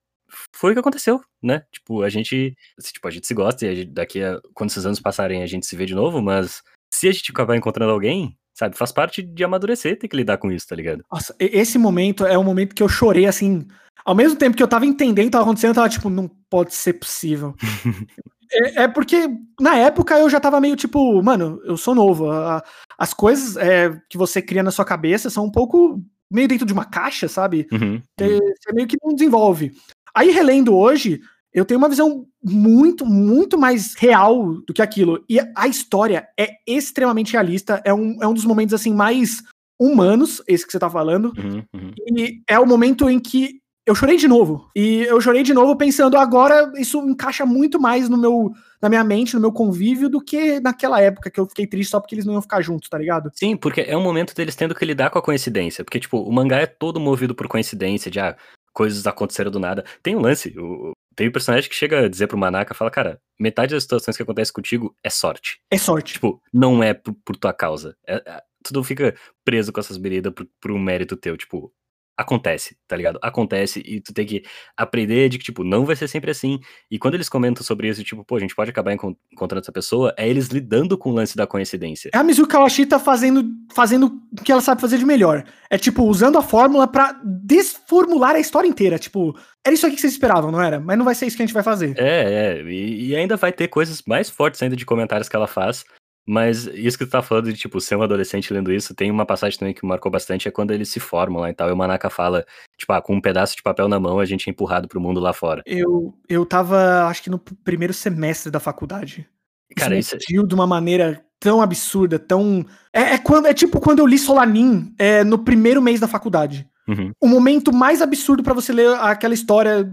[0.54, 1.62] foi o que aconteceu, né?
[1.72, 2.54] Tipo, a gente,
[2.92, 5.46] tipo, a gente se gosta e a gente- daqui a, quando esses anos passarem, a
[5.46, 9.22] gente se vê de novo, mas se a gente acabar encontrando alguém, sabe, faz parte
[9.22, 11.04] de amadurecer, ter que lidar com isso, tá ligado?
[11.10, 13.66] Nossa, esse momento é um momento que eu chorei assim.
[14.04, 16.28] Ao mesmo tempo que eu tava entendendo o que tava acontecendo, eu tava tipo, não
[16.50, 17.54] pode ser possível.
[18.50, 19.28] é, é porque
[19.60, 22.30] na época eu já tava meio tipo, mano, eu sou novo.
[22.30, 22.62] a-
[22.98, 26.72] as coisas é, que você cria na sua cabeça são um pouco meio dentro de
[26.72, 27.66] uma caixa, sabe?
[27.72, 29.72] Uhum, Você você meio que não desenvolve.
[30.14, 31.20] Aí, relendo hoje,
[31.52, 35.24] eu tenho uma visão muito, muito mais real do que aquilo.
[35.28, 37.80] E a história é extremamente realista.
[37.84, 39.42] É um, é um dos momentos, assim, mais
[39.80, 41.32] humanos, esse que você tá falando.
[41.36, 41.92] uhum, uhum.
[42.16, 44.68] E é o momento em que eu chorei de novo.
[44.76, 49.02] E eu chorei de novo pensando, agora isso encaixa muito mais no meu, na minha
[49.02, 52.26] mente, no meu convívio, do que naquela época que eu fiquei triste só porque eles
[52.26, 53.30] não iam ficar juntos, tá ligado?
[53.32, 55.82] Sim, porque é um momento deles tendo que lidar com a coincidência.
[55.82, 58.36] Porque, tipo, o mangá é todo movido por coincidência, de ah,
[58.72, 59.84] coisas aconteceram do nada.
[60.02, 63.20] Tem um lance, o, tem um personagem que chega a dizer pro Manaka, fala, cara,
[63.38, 65.60] metade das situações que acontecem contigo é sorte.
[65.70, 66.14] É sorte.
[66.14, 67.96] Tipo, não é por, por tua causa.
[68.06, 71.72] É, é- tu não fica preso com essas bebidas por, por um mérito teu, tipo,
[72.18, 73.16] acontece, tá ligado?
[73.22, 74.42] Acontece e tu tem que
[74.76, 76.58] aprender de que, tipo, não vai ser sempre assim.
[76.90, 79.70] E quando eles comentam sobre isso, tipo, pô, a gente pode acabar encon- encontrando essa
[79.70, 82.10] pessoa, é eles lidando com o lance da coincidência.
[82.12, 85.44] É a Mizuki Kawashita fazendo, fazendo o que ela sabe fazer de melhor.
[85.70, 88.98] É tipo, usando a fórmula pra desformular a história inteira.
[88.98, 90.80] Tipo, era isso aqui que vocês esperavam, não era?
[90.80, 91.94] Mas não vai ser isso que a gente vai fazer.
[91.98, 92.62] É, é.
[92.62, 95.84] E, e ainda vai ter coisas mais fortes ainda de comentários que ela faz.
[96.26, 99.24] Mas isso que tu tá falando de, tipo, ser um adolescente lendo isso, tem uma
[99.24, 101.76] passagem também que marcou bastante, é quando eles se formam lá e tal, e o
[101.76, 102.44] Manaka fala,
[102.76, 105.20] tipo, ah, com um pedaço de papel na mão, a gente é empurrado pro mundo
[105.20, 105.62] lá fora.
[105.64, 109.26] Eu, eu tava, acho que no primeiro semestre da faculdade.
[109.74, 112.62] Cara, isso isso, me atingiu de uma maneira tão absurda, tão...
[112.92, 116.68] É, é quando, é tipo quando eu li Solanin é, no primeiro mês da faculdade.
[116.86, 117.12] Uhum.
[117.20, 119.90] O momento mais absurdo pra você ler aquela história,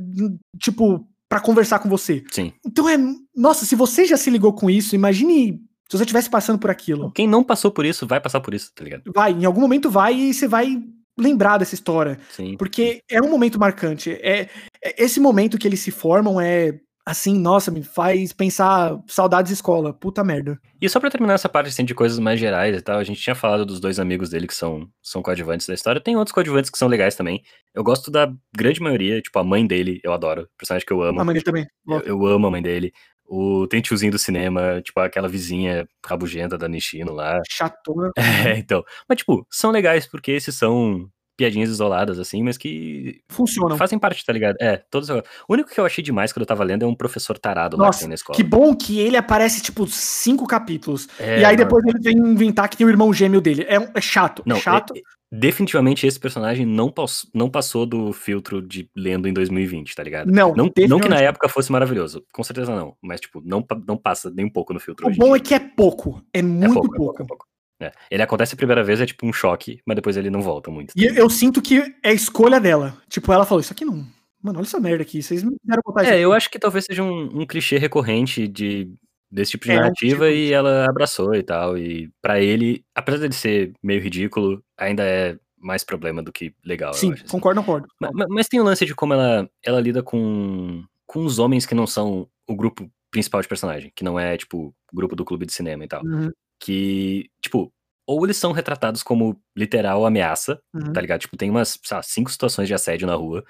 [0.60, 2.24] tipo, pra conversar com você.
[2.32, 2.52] Sim.
[2.66, 2.98] Então é...
[3.36, 7.12] Nossa, se você já se ligou com isso, imagine se você estivesse passando por aquilo.
[7.12, 9.04] Quem não passou por isso, vai passar por isso, tá ligado?
[9.14, 10.78] Vai, em algum momento vai e você vai
[11.18, 12.20] lembrar dessa história.
[12.30, 12.58] Sim.
[12.58, 14.12] Porque é um momento marcante.
[14.22, 14.50] É,
[14.84, 19.94] é- esse momento que eles se formam é assim, nossa, me faz pensar saudades escola.
[19.94, 20.60] Puta merda.
[20.82, 23.22] E só pra terminar essa parte assim, de coisas mais gerais e tal, a gente
[23.22, 26.02] tinha falado dos dois amigos dele que são, são coadjuvantes da história.
[26.02, 27.44] Tem outros coadjuvantes que são legais também.
[27.76, 30.50] Eu gosto da grande maioria, tipo, a mãe dele, eu adoro.
[30.58, 31.22] Personagem que eu amo.
[31.22, 31.68] A mãe dele também.
[31.88, 32.92] Eu, eu amo a mãe dele.
[33.28, 37.42] O, tem tiozinho do cinema, tipo, aquela vizinha rabugenta da Nishino lá.
[37.50, 38.12] Chatona.
[38.46, 38.84] É, então.
[39.08, 43.78] Mas, tipo, são legais porque esses são piadinhas isoladas, assim, mas que Funcionam.
[43.78, 44.56] fazem parte, tá ligado?
[44.60, 45.10] É, todos.
[45.10, 47.84] O único que eu achei demais quando eu tava lendo é um professor tarado lá
[47.84, 48.36] que Nossa, tem na escola.
[48.36, 51.08] Que bom que ele aparece, tipo, cinco capítulos.
[51.20, 53.64] É, e aí depois ele vem inventar que tem o irmão gêmeo dele.
[53.64, 54.44] É, é chato.
[54.46, 54.94] Não, é chato.
[55.36, 60.04] É- definitivamente esse personagem não, pass- não passou do filtro de lendo em 2020, tá
[60.04, 60.32] ligado?
[60.32, 62.96] Não, Não, não que na época fosse maravilhoso, com certeza não.
[63.02, 65.36] Mas, tipo, não, não passa nem um pouco no filtro O bom dia.
[65.38, 66.22] é que é pouco.
[66.34, 67.22] É É muito pouco, é pouco.
[67.24, 67.46] é pouco.
[67.82, 67.92] É.
[68.10, 70.94] Ele acontece a primeira vez, é tipo um choque, mas depois ele não volta muito.
[70.96, 72.96] E eu sinto que é escolha dela.
[73.10, 74.06] Tipo, ela falou: Isso aqui não.
[74.42, 75.22] Mano, olha essa merda aqui.
[75.22, 76.24] Vocês me fizeram botar isso É, aqui.
[76.24, 78.90] eu acho que talvez seja um, um clichê recorrente de,
[79.36, 81.78] desse tipo de É, narrativa tipo e ela abraçou e tal.
[81.78, 86.94] E pra ele, apesar dele ser meio ridículo, ainda é mais problema do que legal.
[86.94, 87.32] Sim, acho, assim.
[87.32, 87.88] concordo, concordo.
[88.00, 91.66] Ma- ma- Mas, tem o lance de como ela, ela lida com, com os homens
[91.66, 95.46] que não são o grupo principal de personagem, que não é, tipo, grupo do clube
[95.46, 96.04] de cinema e tal.
[96.04, 97.72] Uhum, Que, tipo,
[98.08, 100.94] ou eles são retratados como literal ameaça, uhum.
[100.94, 101.22] tá ligado?
[101.22, 103.44] Tipo, tem umas, sei lá, cinco situações de assédio na rua,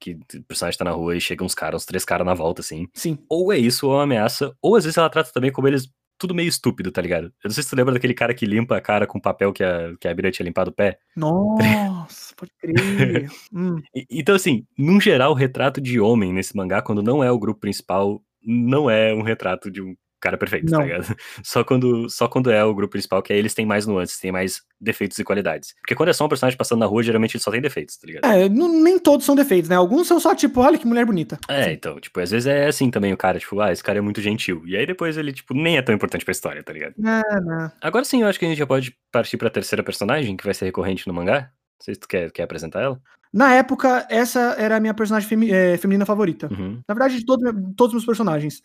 [0.00, 2.62] que o personagem tá na rua e chegam uns caras, uns três caras na volta,
[2.62, 2.88] assim.
[2.94, 3.18] Sim.
[3.28, 5.88] Ou é isso, ou é uma ameaça, ou às vezes ela trata também como eles
[6.20, 7.26] tudo meio estúpido, tá ligado?
[7.42, 9.64] Eu não sei se tu lembra daquele cara que limpa a cara com papel que
[9.64, 10.98] a, que a Bira tinha limpado o pé.
[11.16, 13.30] Nossa, pode crer.
[13.52, 17.38] Hum, então, assim, num geral, o retrato de homem nesse mangá, quando não é o
[17.38, 20.78] grupo principal, não é um retrato de um cara perfeito, Não.
[20.80, 21.16] tá ligado?
[21.44, 24.30] Só quando, só quando é o grupo principal, que aí eles têm mais nuances, têm
[24.30, 25.74] mais defeitos e qualidades.
[25.80, 28.06] Porque quando é só um personagem passando na rua, geralmente ele só tem defeitos, tá
[28.06, 28.24] ligado?
[28.24, 29.76] É, não- nem todos são defeitos, né?
[29.76, 31.38] Alguns são só tipo, olha que mulher bonita.
[31.48, 34.02] É, então, tipo, às vezes é assim também o cara, tipo, ah, esse cara é
[34.02, 34.62] muito gentil.
[34.66, 36.94] E aí depois ele, tipo, nem é tão importante pra história, tá ligado?
[36.98, 37.72] É, né?
[37.80, 40.54] Agora sim, eu acho que a gente já pode partir pra terceira personagem, que vai
[40.54, 41.40] ser recorrente no mangá.
[41.78, 43.00] Não sei se tu quer, quer apresentar ela.
[43.32, 46.48] Na época, essa era a minha personagem femi- é, feminina favorita.
[46.52, 46.80] Uhum.
[46.88, 47.44] Na verdade, de todo,
[47.76, 48.60] todos os meus personagens.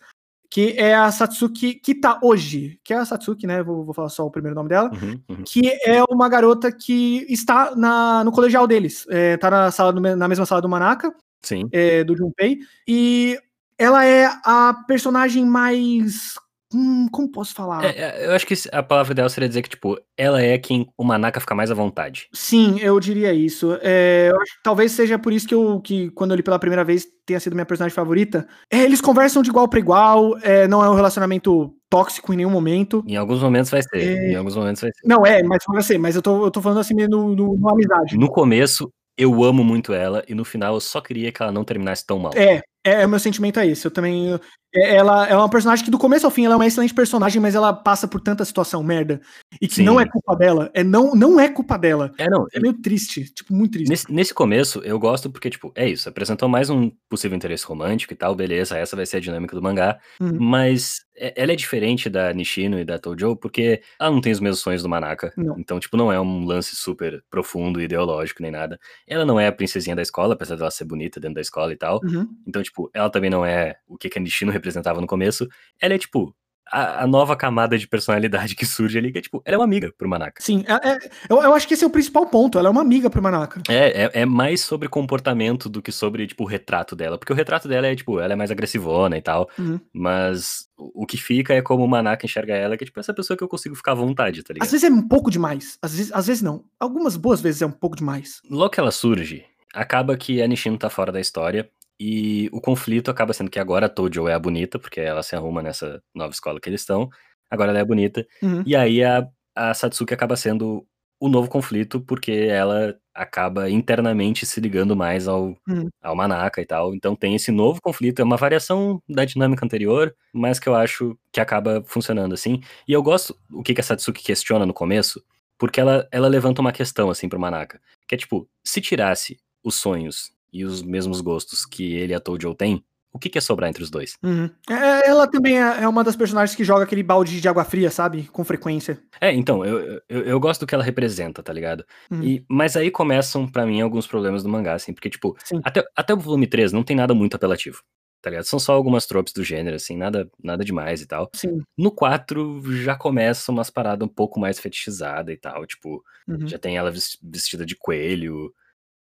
[0.56, 2.80] Que é a Satsuki Kita hoje.
[2.82, 3.62] Que é a Satsuki, né?
[3.62, 4.90] Vou, vou falar só o primeiro nome dela.
[4.90, 5.44] Uhum, uhum.
[5.44, 9.04] Que é uma garota que está na, no colegial deles.
[9.10, 11.68] É, tá na, sala do na mesma sala do Manaka, Sim.
[11.70, 12.60] é, do Junpei.
[12.88, 13.38] E
[13.76, 16.36] ela é a personagem mais.
[16.74, 17.84] Hum, como posso falar?
[17.84, 20.88] É, é, eu acho que a palavra ideal seria dizer que, tipo, ela é quem
[20.98, 22.28] o Manaka fica mais à vontade.
[22.32, 23.78] Sim, eu diria isso.
[23.82, 26.58] É, eu acho que talvez seja por isso que eu, que quando eu li pela
[26.58, 28.46] primeira vez, tenha sido minha personagem favorita.
[28.70, 32.50] É, eles conversam de igual para igual, é, não é um relacionamento tóxico em nenhum
[32.50, 33.04] momento.
[33.06, 33.98] Em alguns momentos vai ser.
[33.98, 34.32] É.
[34.32, 35.06] Em alguns momentos vai ser.
[35.06, 37.68] Não, é, mas vai ser, mas eu tô, eu tô falando assim no, no, no
[37.70, 38.18] amizade.
[38.18, 41.64] No começo, eu amo muito ela, e no final eu só queria que ela não
[41.64, 42.32] terminasse tão mal.
[42.34, 43.86] É, é, o meu sentimento é esse.
[43.86, 44.38] Eu também.
[44.74, 47.40] é, ela é uma personagem que do começo ao fim ela é uma excelente personagem,
[47.40, 49.20] mas ela passa por tanta situação merda.
[49.60, 49.84] E que Sim.
[49.84, 50.70] não é culpa dela.
[50.74, 52.12] É, não, não é culpa dela.
[52.18, 52.46] É, não.
[52.52, 53.88] É meio triste, tipo, muito triste.
[53.88, 56.08] Nesse, nesse começo, eu gosto porque, tipo, é isso.
[56.08, 59.62] Apresentou mais um possível interesse romântico e tal, beleza, essa vai ser a dinâmica do
[59.62, 59.98] mangá.
[60.20, 60.36] Uhum.
[60.38, 64.40] Mas é- ela é diferente da Nishino e da Tojo porque ela não tem os
[64.40, 65.32] mesmos sonhos do Manaka.
[65.36, 65.58] Não.
[65.58, 68.78] Então, tipo, não é um lance super profundo, ideológico, nem nada.
[69.06, 71.76] Ela não é a princesinha da escola, apesar dela ser bonita dentro da escola e
[71.76, 72.00] tal.
[72.04, 72.28] Uhum.
[72.46, 75.48] Então, tipo, ela também não é o que que a Nishino representava no começo.
[75.80, 76.34] Ela é, tipo,
[76.70, 79.64] a, a nova camada de personalidade que surge ali, que é, tipo, ela é uma
[79.64, 80.42] amiga pro Manaka.
[80.42, 80.98] Sim, é- é-
[81.28, 82.58] eu, eu acho que esse é o principal ponto.
[82.58, 83.62] Ela é uma amiga pro Manaka.
[83.68, 87.18] É, é, é mais sobre comportamento do que sobre, tipo, o retrato dela.
[87.18, 89.48] Porque o retrato dela é, tipo, ela é mais agressivona e tal.
[89.58, 89.78] Uhum.
[89.92, 93.14] Mas o o que fica é como o Manaka enxerga ela, que é, tipo, essa
[93.14, 94.66] pessoa que eu consigo ficar à vontade, tá ligado?
[94.66, 95.78] Às vezes é um pouco demais.
[95.80, 96.64] Às vezes, às vezes não.
[96.80, 98.40] Algumas boas vezes é um pouco demais.
[98.50, 101.68] Logo que ela surge, acaba que a Nishino tá fora da história.
[101.98, 105.34] E o conflito acaba sendo que agora a Tojo é a bonita, porque ela se
[105.34, 107.08] arruma nessa nova escola que eles estão.
[107.50, 108.26] Agora ela é a bonita.
[108.42, 108.62] Uhum.
[108.66, 110.86] E aí a, a Satsuki acaba sendo
[111.18, 115.88] o novo conflito, porque ela acaba internamente se ligando mais ao, Uhum.
[116.02, 116.94] ao Manaka e tal.
[116.94, 121.18] Então tem esse novo conflito, é uma variação da dinâmica anterior, mas que eu acho
[121.32, 122.60] que acaba funcionando assim.
[122.86, 125.22] E eu gosto o que, que a Satsuki questiona no começo,
[125.58, 129.76] porque ela, ela levanta uma questão assim pro Manaka, que é tipo, se tirasse os
[129.76, 132.82] sonhos e os mesmos gostos que ele e a Tojo têm,
[133.12, 134.16] o que, que ia sobrar entre os dois?
[134.22, 134.50] Uhum.
[134.68, 137.90] É, ela também é é uma das personagens que joga aquele balde de água fria,
[137.90, 138.24] sabe?
[138.24, 139.00] Com frequência.
[139.20, 141.82] É, então, eu, eu, eu gosto do que ela representa, tá ligado?
[142.10, 142.22] Uhum.
[142.22, 145.60] E, mas aí começam, pra mim, alguns problemas do mangá, assim, porque, tipo, Sim.
[145.64, 147.80] até, até o volume 3 não tem nada muito apelativo,
[148.20, 148.44] tá ligado?
[148.44, 151.30] São só algumas tropes do gênero, assim, nada, nada demais e tal.
[151.34, 151.62] Sim.
[151.78, 156.46] No 4 já começa umas paradas um pouco mais fetichizadas e tal, tipo, Uhum.
[156.46, 158.52] já tem ela ves- vestida de coelho,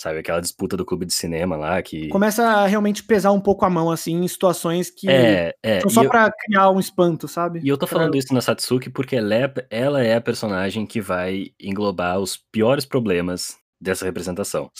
[0.02, 0.20] sabe?
[0.20, 2.08] Aquela disputa do clube de cinema lá que.
[2.10, 5.80] Começa a realmente pesar um pouco a mão, assim, em situações que É, é.
[5.82, 7.60] são e só eu- pra criar um espanto, sabe?
[7.64, 10.86] E eu tô Pra- falando isso na Satsuki porque ela é, ela é a personagem
[10.86, 14.72] que vai englobar os piores problemas dessa representação.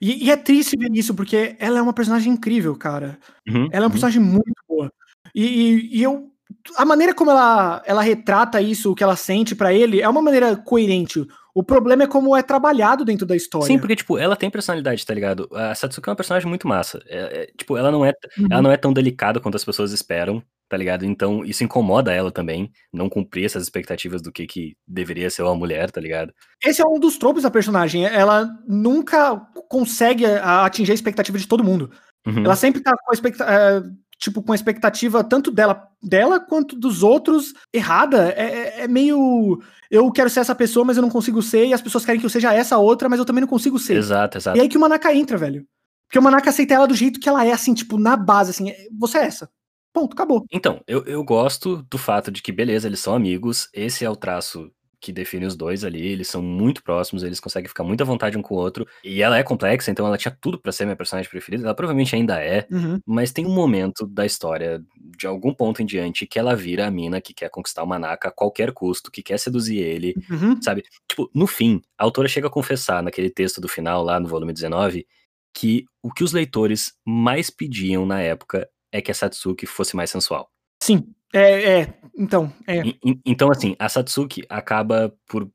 [0.00, 3.18] E, e é triste ver isso, porque ela é uma personagem incrível, cara.
[3.48, 3.90] Uhum, Ela é uma uhum.
[3.90, 4.90] personagem muito boa.
[5.34, 6.30] E, e- e eu.
[6.76, 10.22] A maneira como ela, ela retrata isso, o que ela sente pra ele, é uma
[10.22, 11.26] maneira coerente.
[11.54, 13.66] O problema é como é trabalhado dentro da história.
[13.68, 15.48] Sim, porque, tipo, ela tem personalidade, tá ligado?
[15.52, 17.00] A Satsuki é uma personagem muito massa.
[17.06, 18.48] É- é, tipo, ela não é, Uhum.
[18.50, 21.04] ela não é tão delicada quanto as pessoas esperam, tá ligado?
[21.04, 25.54] Então, isso incomoda ela também, não cumprir essas expectativas do que, que deveria ser uma
[25.54, 26.32] mulher, tá ligado?
[26.64, 28.04] Esse é um dos tropos da personagem.
[28.04, 29.36] Ela nunca
[29.68, 31.88] consegue atingir a expectativa de todo mundo.
[32.26, 32.44] Uhum.
[32.44, 33.84] Ela sempre tá com a expectativa.
[34.24, 38.30] Tipo, com a expectativa tanto dela, dela quanto dos outros errada.
[38.36, 39.60] É, é- é meio.
[39.90, 42.26] Eu quero ser essa pessoa, mas eu não consigo ser, e as pessoas querem que
[42.26, 43.96] eu seja essa outra, mas eu também não consigo ser.
[43.96, 44.56] Exato, exato.
[44.58, 45.64] E aí que o Manaka entra, velho.
[46.08, 48.70] Porque o Manaka aceita ela do jeito que ela é, assim, tipo, na base, assim,
[48.70, 49.48] é- você é essa.
[49.92, 50.44] Ponto, acabou.
[50.52, 54.16] Então, eu, eu gosto do fato de que, beleza, eles são amigos, esse é o
[54.16, 54.68] traço
[55.04, 58.38] que define os dois ali, eles são muito próximos, eles conseguem ficar muito à vontade
[58.38, 60.96] um com o outro, e ela é complexa, então ela tinha tudo pra ser minha
[60.96, 62.98] personagem preferida, ela provavelmente ainda é, Uhum.
[63.06, 64.82] mas tem um momento da história,
[65.18, 68.28] de algum ponto em diante, que ela vira a mina que quer conquistar o Manaka
[68.28, 70.60] a qualquer custo, que quer seduzir ele, Uhum.
[70.62, 70.82] sabe?
[71.08, 74.52] Tipo, no fim, a autora chega a confessar naquele texto do final, lá no volume
[74.54, 75.06] 19,
[75.54, 80.08] que o que os leitores mais pediam na época é que a Satsuki fosse mais
[80.10, 80.48] sensual.
[80.82, 81.06] Sim.
[81.34, 81.94] É, é.
[82.16, 82.80] Então, é.
[82.86, 85.50] E- Então, assim, a Satsuki acaba por,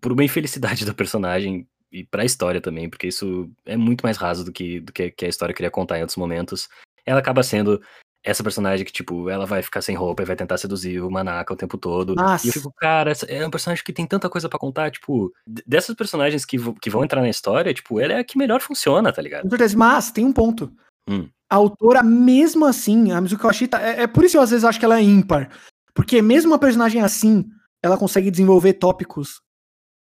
[0.00, 4.44] por uma infelicidade da personagem e pra história também, porque isso é muito mais raso
[4.44, 6.68] do que, do que, que a história queria contar em outros momentos.
[7.06, 7.80] Ela acaba sendo
[8.24, 11.54] essa personagem que, tipo, ela vai ficar sem roupa e vai tentar seduzir o Manaka
[11.54, 12.14] o tempo todo.
[12.16, 12.44] Nossa.
[12.44, 15.32] E eu fico, cara, é um personagem que tem tanta coisa pra contar, tipo,
[15.64, 19.12] dessas personagens que, que vão entrar na história, tipo, ela é a que melhor funciona,
[19.12, 19.44] tá ligado?
[19.44, 19.78] Com certeza.
[19.78, 20.72] Mas tem um ponto.
[21.08, 21.28] Hum.
[21.48, 24.64] A autora, mesmo assim, a Mizuki Kawashita, é, é por isso que eu às vezes
[24.64, 25.50] acho que ela é ímpar.
[25.94, 27.46] Porque mesmo uma personagem assim,
[27.82, 29.40] ela consegue desenvolver tópicos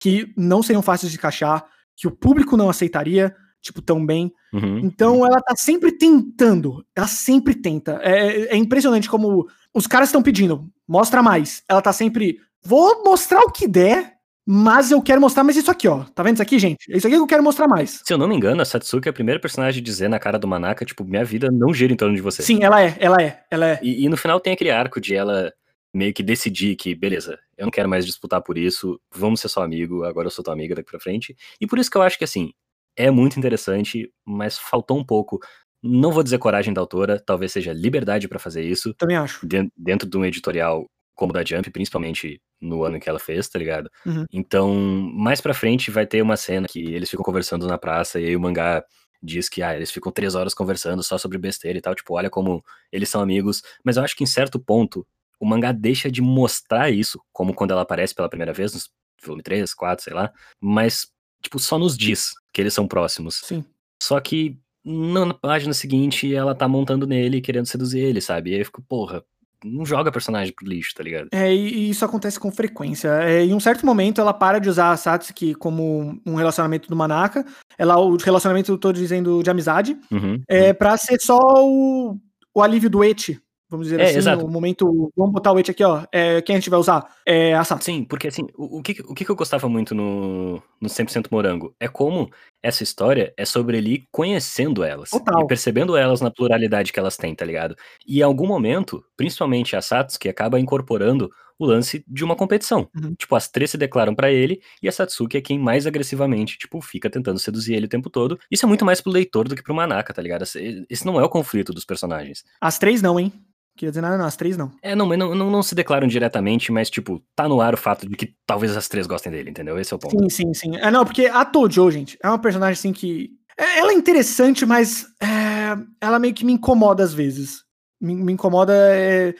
[0.01, 1.65] que não seriam fáceis de encaixar,
[1.97, 4.33] que o público não aceitaria, tipo, tão bem.
[4.53, 6.85] Uhum, Então ela tá sempre tentando.
[6.95, 8.01] Ela sempre tenta.
[8.03, 11.63] É, é impressionante como os caras estão pedindo, mostra mais.
[11.69, 14.18] Ela tá sempre, vou mostrar o que der,
[14.51, 16.05] mas eu quero mostrar mais isso aqui, ó.
[16.15, 16.91] Tá vendo isso aqui, gente?
[16.91, 18.01] É isso aqui que eu quero mostrar mais.
[18.03, 20.39] Se eu não me engano, a Satsuki é a primeira personagem a dizer na cara
[20.39, 22.43] do Manaka, tipo, minha vida não gira em torno de você.
[22.43, 23.81] Sim, ela é, ela é, ela é.
[23.83, 25.53] E, e no final tem aquele arco de ela
[25.95, 29.63] meio que decidir que, beleza, eu não quero mais disputar por isso, vamos ser só
[29.63, 31.37] amigo, agora eu sou tua amiga daqui pra frente.
[31.61, 32.51] E por isso que eu acho que, assim,
[32.97, 35.39] é muito interessante, mas faltou um pouco.
[35.83, 39.47] Não vou dizer coragem da autora, talvez seja liberdade pra fazer isso, Também acho.
[39.47, 40.87] den- dentro de um editorial
[41.19, 43.91] como da Jump, principalmente no ano que ela fez, tá ligado?
[44.07, 44.25] Uhum.
[44.33, 48.27] Então, mais pra frente vai ter uma cena que eles ficam conversando na praça e
[48.27, 48.85] aí o mangá
[49.21, 52.31] diz que ah, eles ficam três horas conversando só sobre besteira e tal, tipo, olha
[52.31, 52.63] como
[52.93, 55.05] eles são amigos, mas eu acho que em certo ponto
[55.41, 58.81] o mangá deixa de mostrar isso, como quando ela aparece pela primeira vez, no
[59.21, 61.09] volume 3, 4, sei lá, mas,
[61.43, 63.41] tipo, só nos diz que eles são próximos.
[63.45, 63.65] Sim.
[64.01, 68.51] Só que na na página seguinte ela tá montando nele, querendo seduzir ele, sabe?
[68.51, 69.25] E aí eu fico, porra,
[69.65, 71.29] não joga personagem pro lixo, tá ligado?
[71.33, 73.09] É, e isso acontece com frequência.
[73.23, 76.97] É, em um certo momento, ela para de usar a Satsuki como um relacionamento do
[76.97, 77.45] Manaka.
[77.77, 79.99] Ela, o relacionamento, eu tô dizendo, de amizade.
[80.11, 80.43] Uhum.
[80.49, 82.17] É pra ser só o,
[82.55, 83.41] o alívio do Eti.
[83.71, 84.45] Vamos dizer É, assim, exato.
[84.45, 85.13] o momento.
[85.17, 86.05] Vamos botar o Eti aqui, ó.
[86.11, 87.15] É, quem a gente vai usar?
[87.27, 87.85] É a Satsuki.
[87.85, 91.75] Sim, porque assim, o, o que, o que eu gostava muito no, no 100% Morango
[91.79, 92.31] é como
[92.63, 95.11] essa história é sobre ele conhecendo elas.
[95.11, 95.43] Total.
[95.43, 97.77] E percebendo elas na pluralidade que elas têm, tá ligado?
[98.07, 102.89] E em algum momento, principalmente a Satsuki acaba incorporando o lance de uma competição.
[102.95, 103.15] Uhum.
[103.17, 106.81] Tipo, as três se declaram pra ele e a Satsuki é quem mais agressivamente, tipo,
[106.81, 108.39] fica tentando seduzir ele o tempo todo.
[108.51, 110.43] Isso é muito mais pro leitor do que pro Manaka, tá ligado?
[110.45, 112.45] Esse não é o conflito dos personagens.
[112.61, 113.33] As três não, hein?
[113.79, 114.73] Queria dizer nada, não, as três não.
[114.83, 117.77] É, não, mas não, não, não se declaram diretamente, mas, tipo, tá no ar o
[117.77, 119.79] fato de que talvez as três gostem dele, entendeu?
[119.79, 120.19] Esse é o ponto.
[120.19, 120.77] Sim, sim, sim.
[120.79, 123.31] É, não, porque a Tojo, gente, é uma personagem assim que.
[123.57, 127.63] é- ela é interessante, mas é, ela meio que me incomoda às vezes.
[128.01, 128.73] Me, me incomoda.
[128.75, 129.33] é,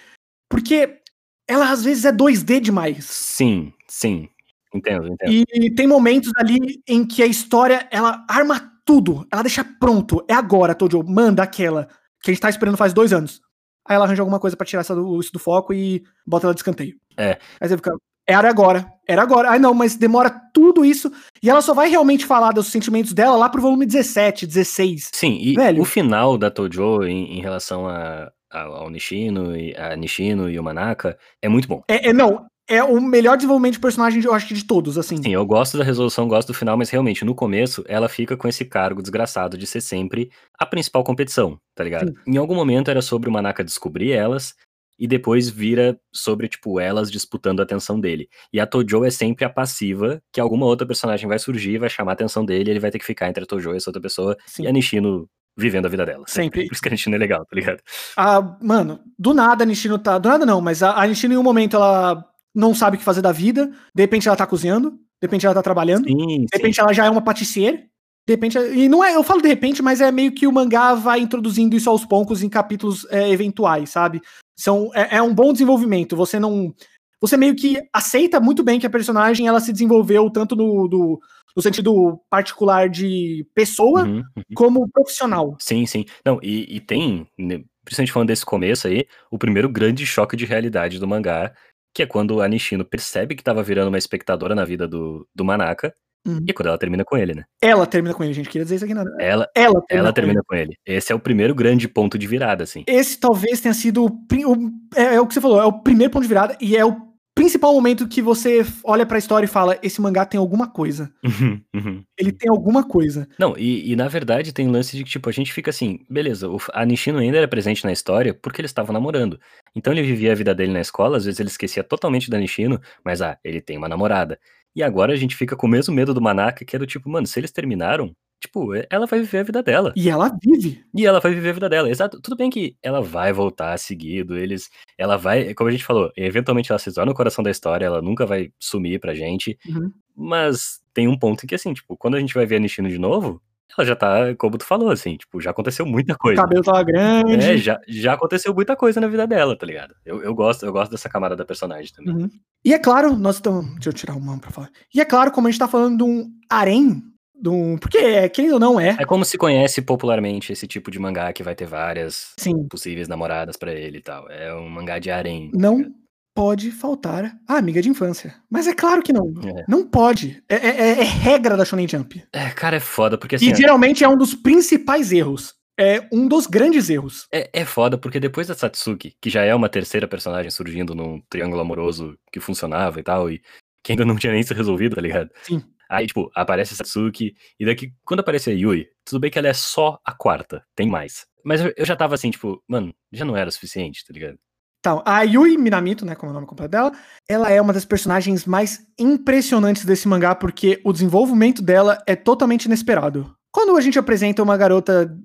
[0.49, 1.01] porque
[1.49, 3.07] ela às vezes é 2D demais.
[3.07, 4.29] Sim, sim.
[4.73, 5.33] Entendo, entendo.
[5.33, 9.27] E tem momentos ali em que a história ela arma tudo.
[9.33, 10.25] Ela deixa pronto.
[10.29, 11.03] É agora, Tojo.
[11.03, 11.89] Manda aquela
[12.23, 13.41] que a gente tá esperando faz dois anos.
[13.89, 16.61] Aí ela arranja alguma coisa pra tirar do, isso do foco e bota ela de
[16.61, 16.95] escanteio.
[17.17, 17.39] É.
[17.61, 17.91] Aí você fica.
[18.31, 19.49] Era agora, era agora.
[19.51, 21.11] Ai não, mas demora tudo isso.
[21.43, 25.09] E ela só vai realmente falar dos sentimentos dela lá pro volume 17, 16.
[25.15, 25.81] Sim, e Velho.
[25.81, 30.59] o final da Tojo em, em relação a, a- ao Nishino, e, a Nishino e
[30.59, 31.83] o Manaka é muito bom.
[31.89, 35.17] É, é, não, é o melhor desenvolvimento de personagem, eu acho que de todos, assim.
[35.23, 38.47] Sim, eu gosto da resolução, gosto do final, mas realmente, no começo, ela fica com
[38.47, 42.15] esse cargo desgraçado de ser sempre a principal competição, tá ligado?
[42.27, 44.55] Em algum momento era sobre o Manaka descobrir elas,
[44.99, 48.29] e depois vira sobre, tipo, elas disputando a atenção dele.
[48.53, 52.13] E a Tojo é sempre a passiva, que alguma outra personagem vai surgir, vai chamar
[52.13, 54.03] a atenção dele, e ele vai ter que ficar entre a Tojo e essa outra
[54.03, 54.65] pessoa, Sim.
[54.65, 56.25] e a Nishino vivendo a vida dela.
[56.27, 56.67] Sempre.
[56.67, 57.81] Por isso que a Nishino é legal, tá ligado?
[58.17, 60.19] Ah, mano, do nada a Nishino tá.
[60.19, 62.25] Do nada não, mas a, a Nishino em um momento ela
[62.55, 63.67] não sabe o que fazer da vida.
[63.95, 64.91] De repente ela tá cozinhando.
[64.93, 66.05] De repente ela tá trabalhando.
[66.07, 66.47] Sim, De sim.
[66.55, 67.87] repente ela já é uma patissier.
[68.27, 68.59] De repente.
[68.59, 69.15] E não é.
[69.15, 72.43] Eu falo de repente, mas é meio que o mangá vai introduzindo isso aos poucos
[72.43, 74.21] em capítulos é, eventuais, sabe?
[74.57, 76.15] São, é, é um bom desenvolvimento.
[76.17, 76.75] Você não.
[77.21, 81.19] Você meio que aceita muito bem que a personagem ela se desenvolveu tanto no, do-
[81.57, 84.43] no sentido particular de pessoa Uhum, uhum.
[84.55, 85.57] como profissional.
[85.59, 86.05] Sim, sim.
[86.25, 90.45] Não, e, e tem, né, principalmente falando desse começo aí, o primeiro grande choque de
[90.45, 91.53] realidade do mangá,
[91.95, 95.45] que é quando a Nishino percebe que tava virando uma espectadora na vida do, do
[95.45, 95.93] Manaka,
[96.27, 96.45] Uhum.
[96.47, 97.45] e quando ela termina com ele, né?
[97.63, 98.49] Ela termina com ele, gente.
[98.51, 99.09] Queria dizer isso aqui nada.
[99.21, 100.77] Ela, Ela termina ela com termina com ele.
[100.85, 102.83] Esse é o primeiro grande ponto de virada, assim.
[102.87, 106.13] esse talvez tenha sido o, o- é, é o que você falou, é o primeiro
[106.13, 107.08] ponto de virada e é o
[107.39, 111.13] principal momento que você olha pra história e fala: esse mangá tem alguma coisa.
[111.25, 112.03] Uhum, uhum.
[112.19, 113.29] Ele tem alguma coisa.
[113.39, 116.01] Não, e, e na verdade tem um lance de que, tipo, a gente fica assim,
[116.11, 119.39] beleza, o- a Nishino ainda era presente na história porque eles estavam namorando.
[119.75, 122.81] Então ele vivia a vida dele na escola, às vezes ele esquecia totalmente da Nishino,
[123.05, 124.39] mas ah, ele tem uma namorada.
[124.75, 127.09] E agora a gente fica com o mesmo medo do Manaka, que é do tipo,
[127.09, 129.93] mano, se eles terminaram, tipo, é- ela vai viver a vida dela.
[129.97, 130.85] E ela vive.
[130.95, 132.21] E ela vai viver a vida dela, exato.
[132.21, 134.71] Tudo bem que ela vai voltar seguido, eles.
[134.97, 138.01] Ela vai, como a gente falou, eventualmente ela se torna o coração da história, ela
[138.03, 139.59] nunca vai sumir pra gente.
[139.69, 139.93] Uhum.
[140.17, 142.89] Mas tem um ponto em que, assim, tipo, quando a gente vai ver a Nishino
[142.89, 143.41] de novo,
[143.77, 146.41] ela já tá, como tu falou, assim, tipo, já aconteceu muita O coisa.
[146.43, 147.35] cabelo tava grande.
[147.35, 149.95] É, já, já aconteceu muita coisa na vida dela, tá ligado?
[150.05, 152.15] Eu, eu gosto, eu gosto dessa camada da personagem também.
[152.25, 152.31] Uhum.
[152.65, 153.67] E é claro, nós estamos.
[153.75, 154.71] Deixa eu tirar o mão pra falar.
[154.93, 157.01] E é claro, como a gente tá falando de um harém,
[157.47, 157.77] um.
[157.79, 158.97] Porque, é, querendo ou não, é.
[158.99, 162.67] É como se conhece popularmente esse tipo de mangá que vai ter várias Sim.
[162.69, 164.29] possíveis namoradas pra ele e tal.
[164.31, 165.51] É um mangá de harém.
[165.55, 165.93] Não
[166.35, 168.35] pode faltar a amiga de infância.
[168.49, 169.33] Mas é claro que não.
[169.45, 169.65] É.
[169.69, 170.43] Não pode.
[170.49, 172.23] É, é- é- é regra da Shonen Jump.
[172.33, 173.51] É, cara, é foda, porque assim.
[173.51, 175.55] E geralmente é um dos principais erros.
[175.81, 177.29] É um dos grandes erros.
[177.33, 181.21] É, é foda, porque depois da Satsuki, que já é uma terceira personagem surgindo num
[181.31, 183.41] triângulo amoroso que funcionava e tal, e
[183.85, 185.31] que ainda não tinha nem se resolvido, tá ligado?
[185.43, 185.63] Sim.
[185.89, 189.49] Aí, tipo, aparece a Satsuki, e daqui, quando aparece a Yui, tudo bem que ela
[189.49, 191.27] é só a quarta, tem mais.
[191.45, 194.39] Mas eu, já tava assim, tipo, mano, já não era o suficiente, tá ligado?
[194.81, 196.93] Então, a Yui Minamito, né, como é o nome completo dela,
[197.29, 202.67] ela é uma das personagens mais impressionantes desse mangá, porque o desenvolvimento dela é totalmente
[202.67, 203.35] inesperado.
[203.51, 205.17] Quando a gente apresenta uma garota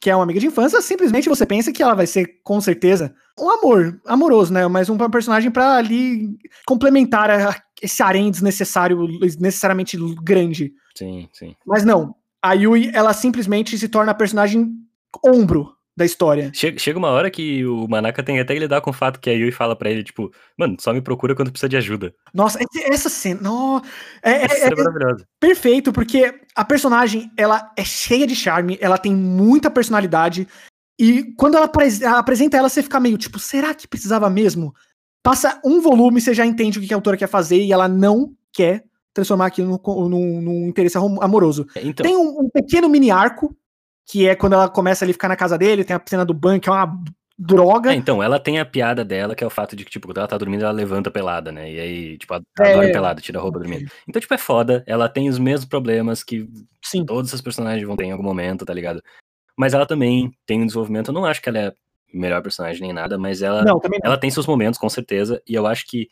[0.00, 3.14] que é uma amiga de infância, simplesmente você pensa que ela vai ser, com certeza,
[3.38, 4.66] um amor, amoroso, né?
[4.68, 9.06] Mas um personagem pra ali complementar a- esse harém desnecessário,
[9.38, 10.72] necessariamente grande.
[10.96, 11.54] Sim, sim.
[11.66, 14.68] Mas não, a Yui, ela simplesmente se torna a personagem
[15.24, 16.52] ombro da história.
[16.54, 19.32] Chega, uma hora que o Manaka tem até que lidar com o fato que a
[19.32, 22.14] Yui fala pra ele, tipo, mano, só me procura quando precisa de ajuda.
[22.32, 23.82] Nossa, essa cena, no,
[24.22, 25.26] é, é- Essa é- cena é maravilhosa.
[25.40, 30.46] perfeito, porque a personagem, ela é cheia de charme, ela tem muita personalidade,
[31.00, 31.68] e quando ela
[32.16, 34.72] apresenta ela, você fica meio tipo, será que precisava mesmo?
[35.22, 38.32] Passa um volume, você já entende o que a autora quer fazer, e ela não
[38.52, 41.66] quer transformar aquilo num, co- num- num interesse amo- amoroso.
[41.76, 43.54] Então, Tem um, um pequeno mini arco,
[44.06, 46.32] que é quando ela começa ali a ficar na casa dele, tem a cena do
[46.32, 46.98] banco, que é uma
[47.38, 47.92] droga.
[47.92, 50.18] É, então, ela tem a piada dela, que é o fato de que, tipo, quando
[50.18, 51.70] ela tá dormindo, ela levanta pelada, né?
[51.72, 52.72] E aí, tipo, ela É.
[52.74, 53.90] dorme pelada, tira a roupa dormindo.
[54.08, 54.82] Então, tipo, é foda.
[54.86, 56.48] Ela tem os mesmos problemas que
[56.84, 57.04] Sim.
[57.04, 59.02] todos os personagens vão ter em algum momento, tá ligado?
[59.56, 61.08] Mas ela também tem um desenvolvimento.
[61.08, 61.72] Eu não acho que ela é
[62.12, 63.98] melhor personagem nem nada, mas ela, Não, não.
[64.02, 65.42] ela tem seus momentos, com certeza.
[65.46, 66.08] E eu acho que